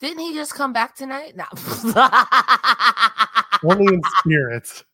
didn't 0.00 0.18
he 0.18 0.34
just 0.34 0.54
come 0.54 0.72
back 0.72 0.96
tonight 0.96 1.36
no 1.36 1.44
Only 3.64 3.94
in 3.94 4.02
spirit. 4.18 4.84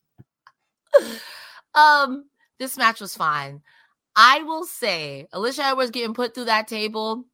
um 1.75 2.25
this 2.59 2.77
match 2.77 2.99
was 3.01 3.15
fine 3.15 3.61
i 4.15 4.43
will 4.43 4.65
say 4.65 5.27
alisha 5.33 5.59
edwards 5.71 5.91
getting 5.91 6.13
put 6.13 6.33
through 6.35 6.45
that 6.45 6.67
table 6.67 7.25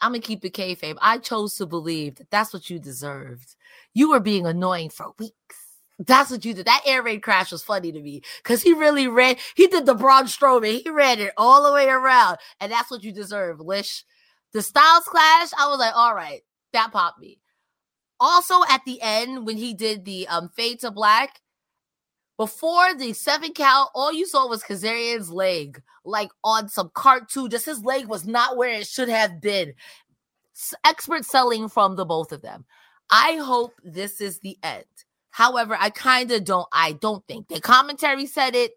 i'm 0.00 0.10
gonna 0.12 0.20
keep 0.20 0.44
it 0.44 0.52
kayfabe 0.54 0.96
i 1.00 1.18
chose 1.18 1.56
to 1.56 1.66
believe 1.66 2.16
that 2.16 2.30
that's 2.30 2.52
what 2.52 2.68
you 2.68 2.78
deserved 2.78 3.54
you 3.94 4.10
were 4.10 4.20
being 4.20 4.46
annoying 4.46 4.90
for 4.90 5.12
weeks 5.18 5.64
that's 5.98 6.30
what 6.30 6.44
you 6.44 6.54
did. 6.54 6.66
That 6.66 6.82
air 6.86 7.02
raid 7.02 7.22
crash 7.22 7.52
was 7.52 7.62
funny 7.62 7.92
to 7.92 8.00
me 8.00 8.22
because 8.42 8.62
he 8.62 8.72
really 8.72 9.06
ran. 9.06 9.36
He 9.54 9.66
did 9.68 9.86
the 9.86 9.94
Braun 9.94 10.24
Strowman. 10.24 10.82
He 10.82 10.90
ran 10.90 11.20
it 11.20 11.32
all 11.36 11.62
the 11.64 11.72
way 11.72 11.88
around, 11.88 12.38
and 12.60 12.72
that's 12.72 12.90
what 12.90 13.04
you 13.04 13.12
deserve, 13.12 13.60
Lish. 13.60 14.04
The 14.52 14.62
Styles 14.62 15.04
clash, 15.04 15.50
I 15.58 15.68
was 15.68 15.78
like, 15.78 15.94
all 15.94 16.14
right, 16.14 16.42
that 16.72 16.92
popped 16.92 17.20
me. 17.20 17.38
Also, 18.24 18.54
at 18.70 18.80
the 18.86 19.02
end 19.02 19.46
when 19.46 19.58
he 19.58 19.74
did 19.74 20.06
the 20.06 20.26
um 20.28 20.48
fade 20.48 20.80
to 20.80 20.90
black, 20.90 21.42
before 22.38 22.94
the 22.94 23.12
seven 23.12 23.52
count, 23.52 23.90
all 23.94 24.14
you 24.14 24.26
saw 24.26 24.48
was 24.48 24.62
Kazarian's 24.62 25.30
leg, 25.30 25.82
like 26.06 26.30
on 26.42 26.70
some 26.70 26.90
cartoon. 26.94 27.50
Just 27.50 27.66
his 27.66 27.84
leg 27.84 28.06
was 28.06 28.26
not 28.26 28.56
where 28.56 28.70
it 28.70 28.86
should 28.86 29.10
have 29.10 29.42
been. 29.42 29.74
Expert 30.86 31.26
selling 31.26 31.68
from 31.68 31.96
the 31.96 32.06
both 32.06 32.32
of 32.32 32.40
them. 32.40 32.64
I 33.10 33.34
hope 33.34 33.74
this 33.84 34.22
is 34.22 34.38
the 34.38 34.56
end. 34.62 34.86
However, 35.28 35.76
I 35.78 35.90
kind 35.90 36.32
of 36.32 36.44
don't. 36.44 36.68
I 36.72 36.92
don't 36.92 37.26
think 37.26 37.48
the 37.48 37.60
commentary 37.60 38.24
said 38.24 38.54
it. 38.54 38.72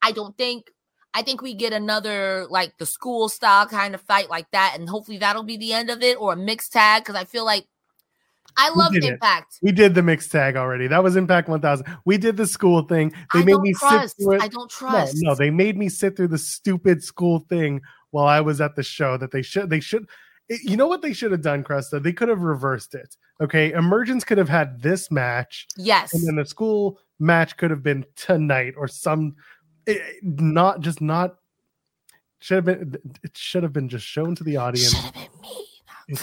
I 0.00 0.12
don't 0.12 0.38
think. 0.38 0.70
I 1.14 1.22
think 1.22 1.42
we 1.42 1.54
get 1.54 1.72
another 1.72 2.46
like 2.48 2.78
the 2.78 2.86
school 2.86 3.28
style 3.28 3.66
kind 3.66 3.96
of 3.96 4.02
fight 4.02 4.30
like 4.30 4.52
that, 4.52 4.76
and 4.78 4.88
hopefully 4.88 5.18
that'll 5.18 5.42
be 5.42 5.56
the 5.56 5.72
end 5.72 5.90
of 5.90 6.00
it, 6.04 6.16
or 6.20 6.34
a 6.34 6.36
mixed 6.36 6.72
tag. 6.72 7.02
Because 7.02 7.16
I 7.16 7.24
feel 7.24 7.44
like 7.44 7.66
I 8.56 8.70
love 8.70 8.92
did 8.92 9.04
it. 9.04 9.12
Impact. 9.14 9.58
We 9.62 9.72
did 9.72 9.94
the 9.94 10.02
mixed 10.02 10.30
tag 10.30 10.56
already. 10.56 10.86
That 10.86 11.02
was 11.02 11.16
Impact 11.16 11.48
1000. 11.48 11.86
We 12.04 12.18
did 12.18 12.36
the 12.36 12.46
school 12.46 12.82
thing. 12.82 13.12
They 13.32 13.40
I 13.40 13.44
made 13.44 13.60
me 13.60 13.74
trust. 13.74 14.16
sit 14.16 14.24
through 14.24 14.36
it. 14.36 14.42
I 14.42 14.48
don't 14.48 14.70
trust. 14.70 15.16
no, 15.18 15.34
they 15.34 15.50
made 15.50 15.76
me 15.76 15.88
sit 15.88 16.16
through 16.16 16.28
the 16.28 16.38
stupid 16.38 17.02
school 17.02 17.40
thing 17.48 17.80
while 18.10 18.26
I 18.26 18.40
was 18.40 18.60
at 18.60 18.76
the 18.76 18.82
show 18.82 19.16
that 19.18 19.30
they 19.30 19.42
should 19.42 19.68
they 19.68 19.80
should 19.80 20.08
eh, 20.50 20.56
you 20.62 20.76
know 20.76 20.86
what 20.86 21.02
they 21.02 21.12
should 21.12 21.32
have 21.32 21.42
done, 21.42 21.62
Cresta? 21.62 22.02
They 22.02 22.12
could 22.12 22.28
have 22.28 22.42
reversed 22.42 22.94
it. 22.94 23.16
Okay. 23.40 23.72
Emergence 23.72 24.24
could 24.24 24.38
have 24.38 24.48
had 24.48 24.80
this 24.80 25.10
match, 25.10 25.66
yes. 25.76 26.14
and 26.14 26.26
then 26.26 26.36
the 26.36 26.46
school 26.46 26.98
match 27.18 27.56
could 27.56 27.70
have 27.70 27.82
been 27.82 28.04
tonight 28.14 28.74
or 28.76 28.88
some 28.88 29.34
it, 29.86 30.00
not 30.22 30.80
just 30.80 31.00
not 31.00 31.36
should 32.38 32.56
have 32.56 32.64
been 32.64 32.96
it 33.22 33.36
should 33.36 33.62
have 33.62 33.72
been 33.72 33.88
just 33.88 34.06
shown 34.06 34.34
to 34.34 34.44
the 34.44 34.56
audience. 34.56 34.94
Should 34.94 35.04
have 35.04 35.14
been 35.14 35.40
me. 35.42 36.18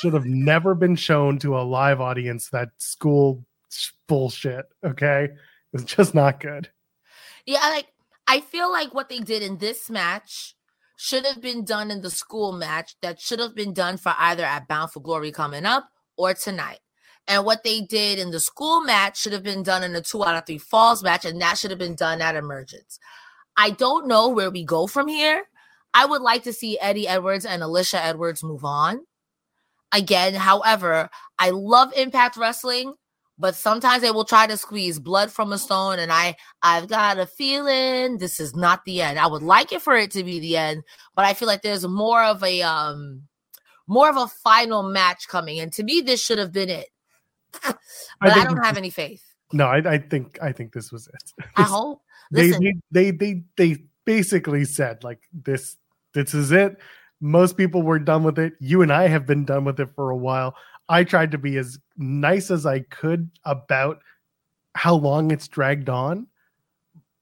Should 0.00 0.14
have 0.14 0.26
never 0.26 0.74
been 0.74 0.96
shown 0.96 1.38
to 1.40 1.58
a 1.58 1.62
live 1.62 2.00
audience. 2.00 2.50
That 2.50 2.70
school 2.78 3.44
bullshit. 4.06 4.66
Okay, 4.84 5.28
it's 5.72 5.84
just 5.84 6.14
not 6.14 6.40
good. 6.40 6.70
Yeah, 7.46 7.60
like 7.60 7.88
I 8.26 8.40
feel 8.40 8.70
like 8.70 8.94
what 8.94 9.08
they 9.08 9.20
did 9.20 9.42
in 9.42 9.58
this 9.58 9.88
match 9.90 10.54
should 10.96 11.24
have 11.24 11.40
been 11.40 11.64
done 11.64 11.90
in 11.90 12.02
the 12.02 12.10
school 12.10 12.52
match. 12.52 12.96
That 13.02 13.20
should 13.20 13.38
have 13.38 13.54
been 13.54 13.72
done 13.72 13.96
for 13.96 14.14
either 14.18 14.44
at 14.44 14.68
Bound 14.68 14.92
for 14.92 15.00
Glory 15.00 15.32
coming 15.32 15.64
up 15.64 15.88
or 16.16 16.34
tonight. 16.34 16.80
And 17.26 17.44
what 17.44 17.62
they 17.62 17.82
did 17.82 18.18
in 18.18 18.30
the 18.30 18.40
school 18.40 18.82
match 18.82 19.20
should 19.20 19.32
have 19.32 19.42
been 19.42 19.62
done 19.62 19.82
in 19.82 19.94
a 19.94 20.00
two 20.00 20.24
out 20.24 20.34
of 20.34 20.46
three 20.46 20.58
falls 20.58 21.02
match, 21.02 21.24
and 21.24 21.40
that 21.40 21.58
should 21.58 21.70
have 21.70 21.78
been 21.78 21.94
done 21.94 22.22
at 22.22 22.36
Emergence. 22.36 22.98
I 23.56 23.70
don't 23.70 24.06
know 24.06 24.28
where 24.28 24.50
we 24.50 24.64
go 24.64 24.86
from 24.86 25.08
here. 25.08 25.44
I 25.92 26.06
would 26.06 26.22
like 26.22 26.44
to 26.44 26.52
see 26.52 26.78
Eddie 26.80 27.08
Edwards 27.08 27.44
and 27.44 27.62
Alisha 27.62 27.98
Edwards 28.00 28.42
move 28.42 28.64
on. 28.64 29.00
Again, 29.92 30.34
however, 30.34 31.08
I 31.38 31.50
love 31.50 31.92
Impact 31.96 32.36
Wrestling, 32.36 32.94
but 33.38 33.54
sometimes 33.54 34.02
they 34.02 34.10
will 34.10 34.24
try 34.24 34.46
to 34.46 34.56
squeeze 34.56 34.98
blood 34.98 35.30
from 35.30 35.52
a 35.52 35.58
stone, 35.58 35.98
and 35.98 36.12
I 36.12 36.36
I've 36.62 36.88
got 36.88 37.18
a 37.18 37.26
feeling 37.26 38.18
this 38.18 38.40
is 38.40 38.54
not 38.54 38.84
the 38.84 39.00
end. 39.00 39.18
I 39.18 39.26
would 39.26 39.42
like 39.42 39.72
it 39.72 39.82
for 39.82 39.96
it 39.96 40.10
to 40.12 40.24
be 40.24 40.40
the 40.40 40.56
end, 40.56 40.82
but 41.14 41.24
I 41.24 41.34
feel 41.34 41.48
like 41.48 41.62
there's 41.62 41.86
more 41.86 42.22
of 42.22 42.42
a 42.42 42.62
um 42.62 43.22
more 43.86 44.10
of 44.10 44.16
a 44.16 44.26
final 44.26 44.82
match 44.82 45.28
coming, 45.28 45.60
and 45.60 45.72
to 45.74 45.82
me, 45.82 46.00
this 46.00 46.22
should 46.22 46.38
have 46.38 46.52
been 46.52 46.68
it. 46.68 46.88
but 47.62 47.76
I, 48.20 48.40
I 48.40 48.44
don't 48.44 48.62
have 48.62 48.76
any 48.76 48.90
faith. 48.90 49.24
No, 49.52 49.66
I, 49.66 49.78
I 49.94 49.98
think 49.98 50.38
I 50.42 50.52
think 50.52 50.72
this 50.72 50.92
was 50.92 51.08
it. 51.08 51.46
I 51.56 51.62
hope 51.62 52.02
they, 52.30 52.50
they 52.50 52.74
they 52.90 53.10
they 53.10 53.44
they 53.56 53.76
basically 54.04 54.64
said 54.64 55.04
like 55.04 55.20
this 55.32 55.76
this 56.12 56.34
is 56.34 56.52
it. 56.52 56.76
Most 57.20 57.56
people 57.56 57.82
were 57.82 57.98
done 57.98 58.22
with 58.22 58.38
it. 58.38 58.54
You 58.60 58.82
and 58.82 58.92
I 58.92 59.08
have 59.08 59.26
been 59.26 59.44
done 59.44 59.64
with 59.64 59.80
it 59.80 59.90
for 59.94 60.10
a 60.10 60.16
while. 60.16 60.54
I 60.88 61.04
tried 61.04 61.32
to 61.32 61.38
be 61.38 61.56
as 61.56 61.78
nice 61.96 62.50
as 62.50 62.64
I 62.64 62.80
could 62.80 63.30
about 63.44 64.00
how 64.74 64.94
long 64.94 65.30
it's 65.30 65.48
dragged 65.48 65.88
on. 65.88 66.26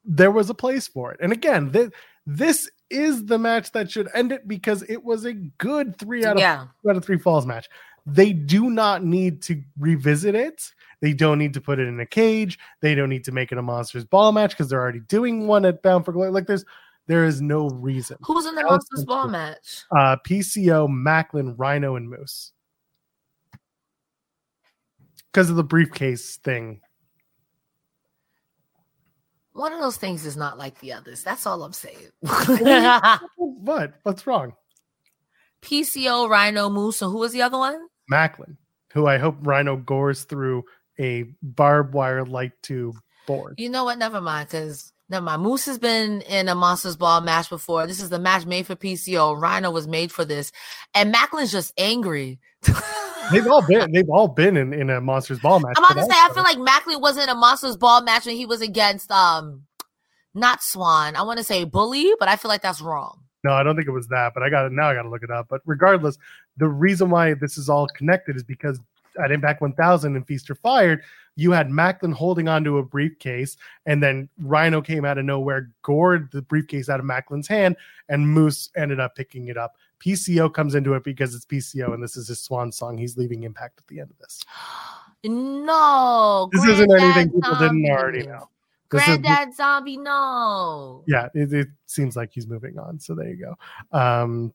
There 0.05 0.31
was 0.31 0.51
a 0.51 0.55
place 0.55 0.87
for 0.87 1.13
it. 1.13 1.19
And 1.21 1.33
again, 1.33 1.71
this, 1.73 1.91
this 2.27 2.71
is 2.91 3.25
the 3.27 3.39
match 3.39 3.73
that 3.73 3.91
should 3.91 4.09
end 4.15 4.33
it 4.33 4.47
because 4.47 4.83
it 4.89 5.03
was 5.03 5.25
a 5.25 5.33
good 5.33 5.99
three 5.99 6.25
out 6.25 6.37
of 6.37 6.41
yeah. 6.41 6.67
two 6.83 6.91
out 6.91 6.97
of 6.97 7.05
three 7.05 7.19
falls 7.19 7.47
match. 7.47 7.69
They 8.05 8.33
do 8.33 8.71
not 8.71 9.03
need 9.03 9.43
to 9.43 9.61
revisit 9.79 10.35
it. 10.35 10.71
They 11.01 11.13
don't 11.13 11.39
need 11.39 11.55
to 11.55 11.61
put 11.61 11.79
it 11.79 11.89
in 11.89 11.99
a 11.99 12.07
cage. 12.07 12.59
They 12.81 12.95
don't 12.95 13.09
need 13.09 13.25
to 13.25 13.33
make 13.33 13.53
it 13.53 13.59
a 13.59 13.63
monsters 13.63 14.05
ball 14.05 14.33
match 14.33 14.51
because 14.51 14.69
they're 14.69 14.81
already 14.81 15.01
doing 15.01 15.47
one 15.47 15.65
at 15.65 15.83
Bound 15.83 16.05
for 16.05 16.13
Glory. 16.13 16.31
Like 16.31 16.47
there's 16.47 16.65
there 17.07 17.25
is 17.25 17.41
no 17.41 17.69
reason. 17.69 18.17
Who's 18.23 18.47
in 18.47 18.55
the 18.55 18.63
monsters 18.63 19.05
ball 19.05 19.29
match? 19.29 19.85
Uh 19.91 20.17
PCO, 20.27 20.89
Maclin, 20.89 21.55
Rhino, 21.57 21.97
and 21.97 22.09
Moose. 22.09 22.53
Because 25.33 25.51
of 25.51 25.57
the 25.57 25.65
briefcase 25.65 26.37
thing. 26.37 26.81
One 29.53 29.73
of 29.73 29.81
those 29.81 29.97
things 29.97 30.27
is 30.27 30.37
not 30.37 30.59
like 30.59 30.81
the 30.81 30.93
others. 30.93 31.23
That's 31.23 31.47
all 31.47 31.63
I'm 31.63 31.73
saying. 31.73 32.11
what? 33.37 33.95
What's 34.03 34.27
wrong? 34.27 34.53
PCO, 35.63 36.29
Rhino, 36.29 36.69
Moose, 36.69 37.03
and 37.03 37.11
who 37.11 37.19
was 37.19 37.33
the 37.33 37.43
other 37.43 37.59
one? 37.59 37.87
Maclin, 38.11 38.57
who 38.93 39.07
I 39.07 39.19
hope 39.19 39.37
Rhino 39.41 39.77
gores 39.77 40.25
through 40.25 40.65
a 40.99 41.25
barbed 41.43 41.95
wire 41.95 42.25
light 42.25 42.53
tube 42.63 42.97
board. 43.27 43.55
You 43.59 43.71
know 43.71 43.85
what? 43.85 43.99
Never 43.99 44.21
mind, 44.21 44.49
because 44.49 44.93
never 45.09 45.25
mind. 45.25 45.43
Moose 45.43 45.67
has 45.67 45.79
been 45.79 46.23
in 46.23 46.49
a 46.49 46.55
Monsters 46.55 46.97
Ball 46.97 47.21
match 47.21 47.49
before. 47.49 47.87
This 47.87 48.01
is 48.01 48.11
the 48.11 48.19
match 48.19 48.47
made 48.47 48.67
for 48.67 48.77
PCO. 48.77 49.41
Rhino 49.41 49.71
was 49.71 49.87
made 49.87 50.13
for 50.13 50.25
this, 50.25 50.53
and 50.95 51.15
Maclin's 51.15 51.53
just 51.53 51.73
angry. 51.79 52.39
they've 53.33 53.47
all 53.47 53.67
been 53.67 53.91
they've 53.93 54.09
all 54.09 54.29
been 54.29 54.57
in, 54.57 54.73
in 54.73 54.91
a 54.91 55.01
Monsters 55.01 55.41
Ball 55.41 55.61
match. 55.61 55.75
I'm 55.77 55.85
about 55.85 56.01
to 56.01 56.03
say 56.03 56.19
I 56.19 56.31
feel 56.33 56.43
like 56.43 56.59
Maclin 56.59 57.01
wasn't 57.01 57.31
a 57.31 57.35
Monsters 57.35 57.77
Ball 57.77 58.03
match 58.03 58.27
when 58.27 58.37
he 58.37 58.47
was 58.47 58.61
against 58.61 59.11
um 59.11 59.63
not 60.35 60.63
Swann. 60.63 61.17
I 61.17 61.23
want 61.23 61.39
to 61.39 61.45
say 61.45 61.65
Bully, 61.65 62.13
but 62.19 62.29
I 62.29 62.37
feel 62.37 62.49
like 62.49 62.63
that's 62.63 62.81
wrong. 62.81 63.23
No, 63.43 63.53
I 63.53 63.63
don't 63.63 63.77
think 63.77 63.89
it 63.89 63.93
was 63.93 64.09
that, 64.09 64.33
but 64.35 64.43
I 64.43 64.51
got 64.51 64.67
it 64.67 64.73
now. 64.73 64.89
I 64.89 64.95
got 64.95 65.03
to 65.03 65.09
look 65.09 65.23
it 65.23 65.31
up. 65.31 65.47
But 65.49 65.61
regardless, 65.67 66.19
the 66.57 66.69
reason 66.69 67.11
why 67.11 67.35
this 67.35 67.57
is 67.57 67.69
all 67.69 67.87
connected 67.87 68.37
is 68.37 68.43
because 68.43 68.81
at 69.23 69.31
Impact 69.31 69.61
1000 69.61 70.17
and 70.17 70.27
Feast 70.27 70.51
or 70.51 70.57
Fired, 70.57 71.03
you 71.37 71.53
had 71.53 71.69
Maclin 71.69 72.13
holding 72.13 72.49
onto 72.49 72.79
a 72.79 72.83
briefcase, 72.83 73.57
and 73.85 74.03
then 74.03 74.29
Rhino 74.39 74.81
came 74.81 75.05
out 75.05 75.19
of 75.19 75.25
nowhere, 75.25 75.71
gored 75.83 76.31
the 76.33 76.43
briefcase 76.43 76.89
out 76.89 76.99
of 76.99 77.07
Maclin's 77.07 77.47
hand, 77.47 77.77
and 78.09 78.29
Moose 78.29 78.71
ended 78.75 78.99
up 78.99 79.15
picking 79.15 79.49
it 79.49 79.57
up. 79.57 79.77
PCO 80.01 80.53
comes 80.53 80.75
into 80.75 80.95
it 80.95 81.05
because 81.05 81.35
it's 81.35 81.45
PCO, 81.45 81.95
and 81.95 82.03
this 82.03 82.17
is 82.17 82.29
his 82.29 82.41
swan 82.41 82.73
song. 82.73 82.99
He's 82.99 83.17
leaving 83.17 83.45
Impact 83.45 83.79
at 83.79 83.87
the 83.87 84.01
end 84.01 84.11
of 84.11 84.19
this. 84.19 84.43
No, 85.25 86.49
this 86.53 86.65
isn't 86.65 87.01
anything 87.01 87.33
people 87.33 87.55
zombie. 87.55 87.83
didn't 87.83 87.91
already 87.91 88.27
know. 88.27 88.49
This 88.91 89.05
Granddad 89.05 89.49
is, 89.49 89.57
Zombie, 89.57 89.97
no. 89.97 91.03
Yeah, 91.09 91.29
it, 91.35 91.53
it, 91.53 91.69
seems 91.87 92.15
like 92.15 92.31
he's 92.33 92.47
moving 92.47 92.79
on. 92.79 93.01
So 93.01 93.15
there 93.15 93.29
you 93.29 93.37
go. 93.37 93.99
Um, 93.99 94.55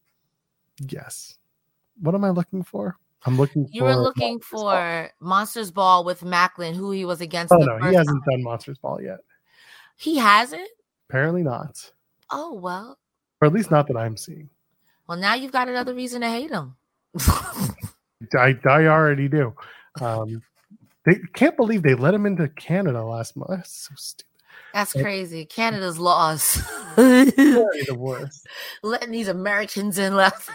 yes. 0.88 1.38
What 1.99 2.15
am 2.15 2.23
I 2.23 2.29
looking 2.29 2.63
for? 2.63 2.95
I'm 3.26 3.38
looking 3.38 3.67
you 3.72 3.84
were 3.84 3.95
looking 3.95 4.34
Monsters 4.34 4.49
for 4.49 4.72
Ball. 4.72 5.07
Monsters 5.19 5.72
Ball 5.72 6.03
with 6.03 6.22
Maclin, 6.22 6.76
who 6.76 6.91
he 6.91 7.05
was 7.05 7.22
against. 7.22 7.53
Oh 7.53 7.57
no, 7.57 7.78
he 7.78 7.95
hasn't 7.95 8.24
time. 8.24 8.32
done 8.32 8.43
Monsters 8.43 8.78
Ball 8.80 9.01
yet. 9.01 9.19
He 9.95 10.17
hasn't. 10.17 10.69
Apparently 11.09 11.43
not. 11.43 11.91
Oh 12.32 12.53
well. 12.53 12.97
Or 13.41 13.47
at 13.47 13.53
least 13.53 13.72
not 13.72 13.88
that 13.88 13.97
I'm 13.97 14.17
seeing. 14.17 14.49
Well, 15.07 15.17
now 15.17 15.36
you've 15.36 15.51
got 15.51 15.67
another 15.67 15.93
reason 15.93 16.22
to 16.22 16.30
hate 16.30 16.51
him. 16.51 16.76
I, 17.19 18.57
I 18.65 18.86
already 18.86 19.28
do. 19.28 19.53
Um, 19.99 20.41
they 21.05 21.15
can't 21.34 21.57
believe 21.57 21.84
they 21.84 21.95
let 21.95 22.13
him 22.13 22.26
into 22.26 22.47
Canada 22.47 23.03
last 23.03 23.36
month. 23.36 23.49
That's 23.49 23.72
so 23.72 23.93
stupid. 23.97 24.26
That's 24.74 24.93
crazy. 24.93 25.45
Canada's 25.45 25.99
laws. 25.99 26.53
the 26.95 27.95
worst. 27.97 28.47
Letting 28.84 29.11
these 29.11 29.28
Americans 29.28 29.97
in 29.97 30.15
left 30.15 30.49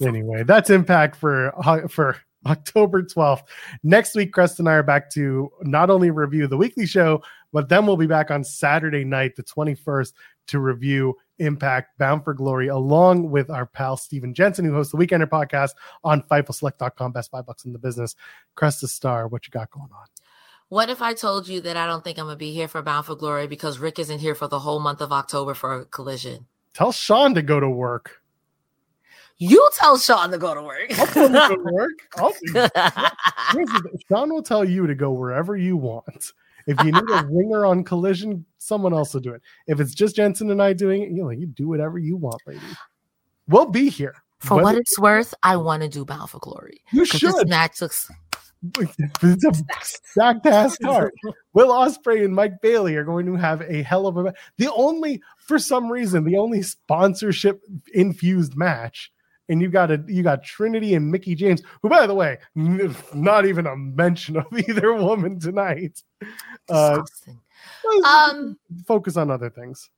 anyway, 0.00 0.42
that's 0.42 0.70
impact 0.70 1.16
for 1.16 1.52
for 1.88 2.16
October 2.46 3.02
12th. 3.02 3.42
Next 3.82 4.14
week, 4.14 4.32
Crest 4.32 4.58
and 4.58 4.68
I 4.68 4.74
are 4.74 4.82
back 4.82 5.10
to 5.10 5.50
not 5.62 5.90
only 5.90 6.10
review 6.10 6.46
the 6.46 6.56
weekly 6.56 6.86
show, 6.86 7.22
but 7.52 7.68
then 7.68 7.86
we'll 7.86 7.96
be 7.96 8.06
back 8.06 8.30
on 8.30 8.44
Saturday 8.44 9.04
night, 9.04 9.36
the 9.36 9.42
21st, 9.42 10.12
to 10.48 10.58
review 10.58 11.16
Impact 11.38 11.98
Bound 11.98 12.24
for 12.24 12.34
Glory, 12.34 12.68
along 12.68 13.30
with 13.30 13.50
our 13.50 13.66
pal 13.66 13.96
Steven 13.96 14.34
Jensen, 14.34 14.64
who 14.64 14.72
hosts 14.72 14.92
the 14.92 14.98
Weekender 14.98 15.26
podcast 15.26 15.70
on 16.04 16.22
FightfulSelect.com. 16.22 17.12
Best 17.12 17.30
five 17.30 17.46
bucks 17.46 17.64
in 17.64 17.72
the 17.72 17.78
business. 17.78 18.14
Crest 18.54 18.80
the 18.80 18.88
Star, 18.88 19.26
what 19.28 19.46
you 19.46 19.50
got 19.50 19.70
going 19.70 19.88
on? 19.92 20.06
What 20.68 20.88
if 20.88 21.02
I 21.02 21.14
told 21.14 21.48
you 21.48 21.60
that 21.62 21.76
I 21.76 21.86
don't 21.86 22.04
think 22.04 22.16
I'm 22.18 22.26
gonna 22.26 22.36
be 22.36 22.52
here 22.52 22.68
for 22.68 22.80
Bound 22.80 23.04
for 23.04 23.16
Glory 23.16 23.48
because 23.48 23.80
Rick 23.80 23.98
isn't 23.98 24.20
here 24.20 24.36
for 24.36 24.46
the 24.46 24.60
whole 24.60 24.78
month 24.78 25.00
of 25.00 25.10
October 25.10 25.52
for 25.52 25.80
a 25.80 25.84
collision? 25.84 26.46
Tell 26.74 26.92
Sean 26.92 27.34
to 27.34 27.42
go 27.42 27.58
to 27.58 27.68
work. 27.68 28.19
You 29.42 29.68
tell 29.74 29.96
Sean 29.98 30.30
to 30.32 30.38
go 30.38 30.54
to 30.54 30.62
work. 30.62 30.98
I'll 30.98 31.06
tell 31.06 31.26
him 31.26 31.32
to 31.32 31.56
go 31.56 31.56
to 31.64 32.52
work. 32.52 33.92
Sean 34.08 34.28
will 34.32 34.42
tell 34.42 34.64
you 34.64 34.86
to 34.86 34.94
go 34.94 35.12
wherever 35.12 35.56
you 35.56 35.76
want. 35.78 36.32
If 36.66 36.78
you 36.84 36.92
need 36.92 37.10
a 37.10 37.26
ringer 37.30 37.64
on 37.64 37.82
collision, 37.82 38.44
someone 38.58 38.92
else 38.92 39.14
will 39.14 39.22
do 39.22 39.32
it. 39.32 39.40
If 39.66 39.80
it's 39.80 39.94
just 39.94 40.14
Jensen 40.14 40.50
and 40.50 40.62
I 40.62 40.74
doing 40.74 41.02
it, 41.02 41.10
you 41.10 41.22
know, 41.22 41.30
you 41.30 41.46
do 41.46 41.68
whatever 41.68 41.98
you 41.98 42.16
want, 42.16 42.36
lady. 42.46 42.60
We'll 43.48 43.66
be 43.70 43.88
here. 43.88 44.14
For 44.40 44.56
Whether- 44.56 44.64
what 44.64 44.76
it's 44.76 44.98
worth, 44.98 45.34
I 45.42 45.56
want 45.56 45.82
to 45.84 45.88
do 45.88 46.04
Bound 46.04 46.28
for 46.28 46.38
Glory. 46.38 46.82
You 46.92 47.06
should. 47.06 47.32
This 47.32 47.46
match 47.46 47.80
looks 47.80 48.10
it's 48.78 49.44
a 49.46 49.52
stacked 49.82 50.44
ass 50.44 50.76
card. 50.76 51.12
Will 51.54 51.68
Ospreay 51.70 52.24
and 52.26 52.34
Mike 52.34 52.60
Bailey 52.60 52.94
are 52.96 53.04
going 53.04 53.24
to 53.24 53.34
have 53.36 53.62
a 53.62 53.82
hell 53.82 54.06
of 54.06 54.18
a 54.18 54.24
match. 54.24 54.36
the 54.58 54.70
only 54.74 55.22
for 55.38 55.58
some 55.58 55.90
reason 55.90 56.24
the 56.24 56.36
only 56.36 56.60
sponsorship 56.60 57.62
infused 57.94 58.54
match 58.56 59.10
and 59.50 59.60
you 59.60 59.68
got 59.68 59.90
a 59.90 60.02
you 60.06 60.22
got 60.22 60.42
Trinity 60.42 60.94
and 60.94 61.10
Mickie 61.10 61.34
James, 61.34 61.62
who 61.82 61.88
by 61.90 62.06
the 62.06 62.14
way, 62.14 62.38
not 62.54 63.44
even 63.44 63.66
a 63.66 63.76
mention 63.76 64.36
of 64.36 64.46
either 64.68 64.94
woman 64.94 65.38
tonight. 65.38 66.02
Uh, 66.68 67.02
um, 68.06 68.56
focus 68.86 69.16
on 69.16 69.30
other 69.30 69.50
things. 69.50 69.90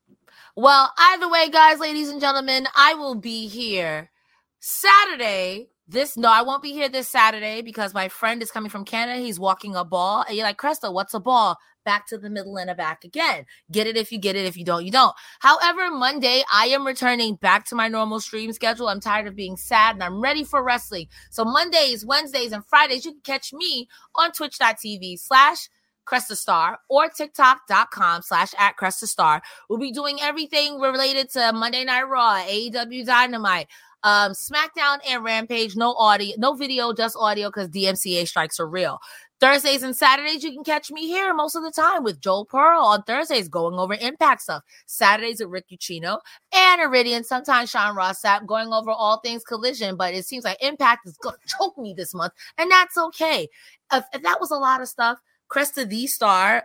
Well, 0.57 0.93
either 0.99 1.29
way, 1.29 1.49
guys, 1.51 1.79
ladies 1.79 2.09
and 2.09 2.21
gentlemen, 2.21 2.67
I 2.75 2.95
will 2.95 3.15
be 3.15 3.47
here 3.47 4.11
Saturday 4.59 5.69
this 5.89 6.17
no, 6.17 6.31
I 6.31 6.43
won't 6.43 6.63
be 6.63 6.73
here 6.73 6.89
this 6.89 7.09
Saturday 7.09 7.61
because 7.61 7.93
my 7.93 8.09
friend 8.09 8.43
is 8.43 8.51
coming 8.51 8.71
from 8.71 8.85
Canada. 8.85 9.21
He's 9.21 9.39
walking 9.39 9.77
a 9.77 9.85
ball, 9.85 10.25
and 10.27 10.37
you're 10.37 10.47
like, 10.47 10.59
Cresta, 10.59 10.93
what's 10.93 11.15
a 11.15 11.21
ball? 11.21 11.59
Back 11.85 12.07
to 12.09 12.19
the 12.19 12.31
middle 12.31 12.57
and 12.59 12.71
a 12.71 12.75
back 12.75 13.05
again. 13.05 13.47
Get 13.71 13.87
it 13.87 13.97
if 13.97 14.13
you 14.13 14.19
get 14.19 14.37
it. 14.37 14.45
If 14.45 14.57
you 14.57 14.65
don't, 14.65 14.85
you 14.85 14.93
don't. 14.93 15.15
However, 15.41 15.91
Monday 15.91 16.43
I 16.53 16.67
am 16.67 16.87
returning 16.87 17.37
back 17.37 17.67
to 17.67 17.75
my 17.75 17.89
normal 17.89 18.21
stream 18.21 18.53
schedule. 18.53 18.89
I'm 18.89 19.01
tired 19.01 19.27
of 19.27 19.35
being 19.35 19.57
sad 19.57 19.97
and 19.97 20.03
I'm 20.03 20.21
ready 20.21 20.45
for 20.45 20.63
wrestling. 20.63 21.09
So 21.31 21.45
Mondays, 21.45 22.05
Wednesdays, 22.05 22.53
and 22.53 22.65
Fridays, 22.67 23.05
you 23.05 23.13
can 23.13 23.21
catch 23.23 23.53
me 23.53 23.89
on 24.15 24.33
twitch.tv 24.33 25.19
slash 25.19 25.69
Cresta 26.07 26.37
Starr 26.37 26.79
or 26.89 27.09
TikTok.com 27.09 28.23
slash 28.23 28.53
at 28.59 28.77
Cresta 28.77 29.07
Starr. 29.07 29.43
We'll 29.69 29.79
be 29.79 29.93
doing 29.93 30.19
everything 30.21 30.79
related 30.79 31.31
to 31.31 31.53
Monday 31.53 31.85
Night 31.85 32.03
Raw, 32.03 32.43
AEW 32.43 33.07
Dynamite, 33.07 33.69
Um, 34.05 34.33
SmackDown 34.33 34.99
and 35.09 35.23
Rampage, 35.23 35.77
no 35.77 35.95
audio, 35.95 36.35
no 36.39 36.55
video, 36.55 36.93
just 36.93 37.17
audio 37.19 37.49
because 37.49 37.69
DMCA 37.69 38.27
strikes 38.27 38.59
are 38.59 38.69
real. 38.69 38.99
Thursdays 39.43 39.83
and 39.83 39.97
Saturdays, 39.97 40.45
you 40.45 40.53
can 40.53 40.63
catch 40.63 40.93
me 40.93 41.09
here 41.09 41.35
most 41.35 41.57
of 41.57 41.65
the 41.65 41.73
time 41.73 42.05
with 42.05 42.21
Joel 42.21 42.45
Pearl 42.45 42.81
on 42.81 43.03
Thursdays 43.03 43.49
going 43.49 43.77
over 43.77 43.95
Impact 43.95 44.41
stuff. 44.41 44.63
Saturdays 44.87 45.41
with 45.41 45.49
Rick 45.49 45.65
Ucchino 45.73 46.21
and 46.55 46.81
Iridian, 46.81 47.25
sometimes 47.25 47.69
Sean 47.69 47.97
Ross 47.97 48.23
Sapp 48.23 48.47
going 48.47 48.73
over 48.73 48.93
all 48.93 49.19
things 49.19 49.43
collision, 49.43 49.97
but 49.97 50.15
it 50.15 50.27
seems 50.27 50.45
like 50.45 50.63
Impact 50.63 51.09
is 51.09 51.17
going 51.17 51.35
to 51.35 51.57
choke 51.59 51.77
me 51.77 51.93
this 51.93 52.15
month, 52.15 52.33
and 52.57 52.71
that's 52.71 52.97
okay. 52.97 53.49
If, 53.93 54.05
if 54.15 54.23
that 54.23 54.39
was 54.41 54.53
a 54.53 54.57
lot 54.57 54.81
of 54.81 54.87
stuff, 54.87 55.19
Cresta 55.51 55.89
the 55.89 56.07
Star 56.07 56.63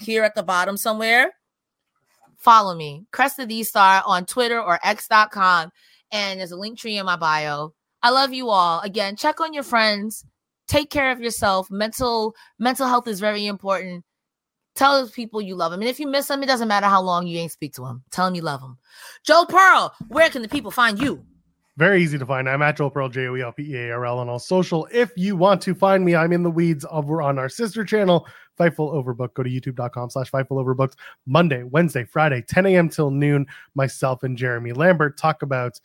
here 0.00 0.24
at 0.24 0.34
the 0.34 0.42
bottom 0.42 0.76
somewhere, 0.76 1.32
follow 2.38 2.74
me. 2.74 3.06
Cresta 3.12 3.46
the 3.46 3.62
Star 3.62 4.02
on 4.04 4.26
Twitter 4.26 4.60
or 4.60 4.80
X.com, 4.82 5.70
and 6.12 6.40
there's 6.40 6.52
a 6.52 6.56
link 6.56 6.78
tree 6.78 6.98
in 6.98 7.06
my 7.06 7.16
bio. 7.16 7.72
I 8.02 8.10
love 8.10 8.32
you 8.32 8.50
all. 8.50 8.80
Again, 8.80 9.16
check 9.16 9.40
on 9.40 9.52
your 9.52 9.62
friends 9.62 10.24
take 10.66 10.90
care 10.90 11.10
of 11.10 11.20
yourself 11.20 11.70
mental 11.70 12.34
mental 12.58 12.86
health 12.86 13.06
is 13.06 13.20
very 13.20 13.46
important 13.46 14.04
tell 14.74 15.00
those 15.00 15.10
people 15.10 15.40
you 15.40 15.54
love 15.54 15.70
them 15.70 15.80
and 15.80 15.88
if 15.88 16.00
you 16.00 16.06
miss 16.06 16.26
them 16.26 16.42
it 16.42 16.46
doesn't 16.46 16.68
matter 16.68 16.86
how 16.86 17.00
long 17.00 17.26
you 17.26 17.38
ain't 17.38 17.52
speak 17.52 17.72
to 17.72 17.82
them 17.82 18.02
tell 18.10 18.24
them 18.26 18.34
you 18.34 18.42
love 18.42 18.60
them 18.60 18.78
Joe 19.24 19.44
pearl 19.48 19.94
where 20.08 20.28
can 20.28 20.42
the 20.42 20.48
people 20.48 20.70
find 20.70 21.00
you 21.00 21.24
very 21.78 22.02
easy 22.02 22.16
to 22.16 22.24
find. 22.24 22.48
I'm 22.48 22.62
at 22.62 22.78
Joel 22.78 22.88
Pearl, 22.88 23.10
J 23.10 23.26
O 23.26 23.36
E 23.36 23.42
L 23.42 23.52
P 23.52 23.62
E 23.64 23.76
A 23.76 23.90
R 23.92 24.06
L 24.06 24.18
on 24.18 24.30
all 24.30 24.38
social. 24.38 24.88
If 24.90 25.10
you 25.14 25.36
want 25.36 25.60
to 25.60 25.74
find 25.74 26.06
me, 26.06 26.16
I'm 26.16 26.32
in 26.32 26.42
the 26.42 26.50
weeds 26.50 26.86
over 26.90 27.20
on 27.20 27.38
our 27.38 27.50
sister 27.50 27.84
channel, 27.84 28.26
Fightful 28.58 28.94
Overbook. 28.94 29.34
Go 29.34 29.42
to 29.42 29.50
youtube.com 29.50 30.08
slash 30.08 30.30
Fightful 30.30 30.52
Overbooks. 30.52 30.94
Monday, 31.26 31.64
Wednesday, 31.64 32.04
Friday, 32.04 32.40
10 32.40 32.64
a.m. 32.64 32.88
till 32.88 33.10
noon. 33.10 33.46
Myself 33.74 34.22
and 34.22 34.38
Jeremy 34.38 34.72
Lambert 34.72 35.18
talk 35.18 35.42
about 35.42 35.78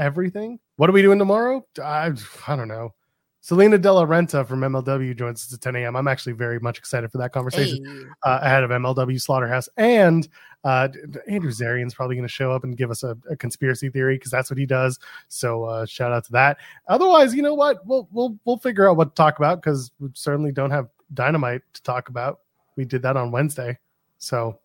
everything. 0.00 0.58
What 0.76 0.88
are 0.88 0.92
we 0.92 1.02
doing 1.02 1.18
tomorrow? 1.18 1.64
I, 1.82 2.12
I 2.48 2.56
don't 2.56 2.68
know. 2.68 2.94
Salina 3.42 3.78
De 3.78 3.90
La 3.90 4.04
Renta 4.04 4.46
from 4.46 4.60
MLW 4.60 5.16
joins 5.16 5.46
us 5.46 5.54
at 5.54 5.62
10 5.62 5.76
a.m. 5.76 5.96
I'm 5.96 6.08
actually 6.08 6.34
very 6.34 6.60
much 6.60 6.78
excited 6.78 7.10
for 7.10 7.18
that 7.18 7.32
conversation 7.32 7.84
hey. 7.84 8.30
uh, 8.30 8.40
ahead 8.42 8.64
of 8.64 8.70
MLW 8.70 9.20
Slaughterhouse. 9.20 9.66
And 9.78 10.28
uh, 10.62 10.88
Andrew 11.26 11.50
Zarian's 11.50 11.94
probably 11.94 12.16
going 12.16 12.28
to 12.28 12.32
show 12.32 12.52
up 12.52 12.64
and 12.64 12.76
give 12.76 12.90
us 12.90 13.02
a, 13.02 13.16
a 13.30 13.36
conspiracy 13.36 13.88
theory 13.88 14.16
because 14.16 14.30
that's 14.30 14.50
what 14.50 14.58
he 14.58 14.66
does. 14.66 14.98
So 15.28 15.64
uh, 15.64 15.86
shout 15.86 16.12
out 16.12 16.24
to 16.26 16.32
that. 16.32 16.58
Otherwise, 16.88 17.34
you 17.34 17.40
know 17.40 17.54
what? 17.54 17.84
We'll 17.86 18.08
we'll 18.12 18.36
we'll 18.44 18.58
figure 18.58 18.90
out 18.90 18.98
what 18.98 19.10
to 19.10 19.14
talk 19.14 19.38
about 19.38 19.62
because 19.62 19.90
we 19.98 20.10
certainly 20.12 20.52
don't 20.52 20.70
have 20.70 20.88
dynamite 21.14 21.62
to 21.72 21.82
talk 21.82 22.10
about. 22.10 22.40
We 22.76 22.84
did 22.84 23.00
that 23.02 23.16
on 23.16 23.30
Wednesday, 23.30 23.78
so 24.18 24.58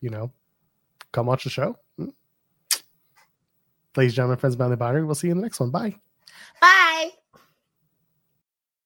you 0.00 0.08
know, 0.08 0.32
come 1.12 1.26
watch 1.26 1.44
the 1.44 1.50
show. 1.50 1.76
Ladies 3.96 4.12
and 4.12 4.16
gentlemen, 4.16 4.38
friends, 4.38 4.56
Boundary 4.56 4.76
Boundary. 4.76 5.04
We'll 5.04 5.14
see 5.14 5.28
you 5.28 5.32
in 5.32 5.38
the 5.38 5.42
next 5.42 5.60
one. 5.60 5.70
Bye. 5.70 5.96
Bye. 6.60 7.10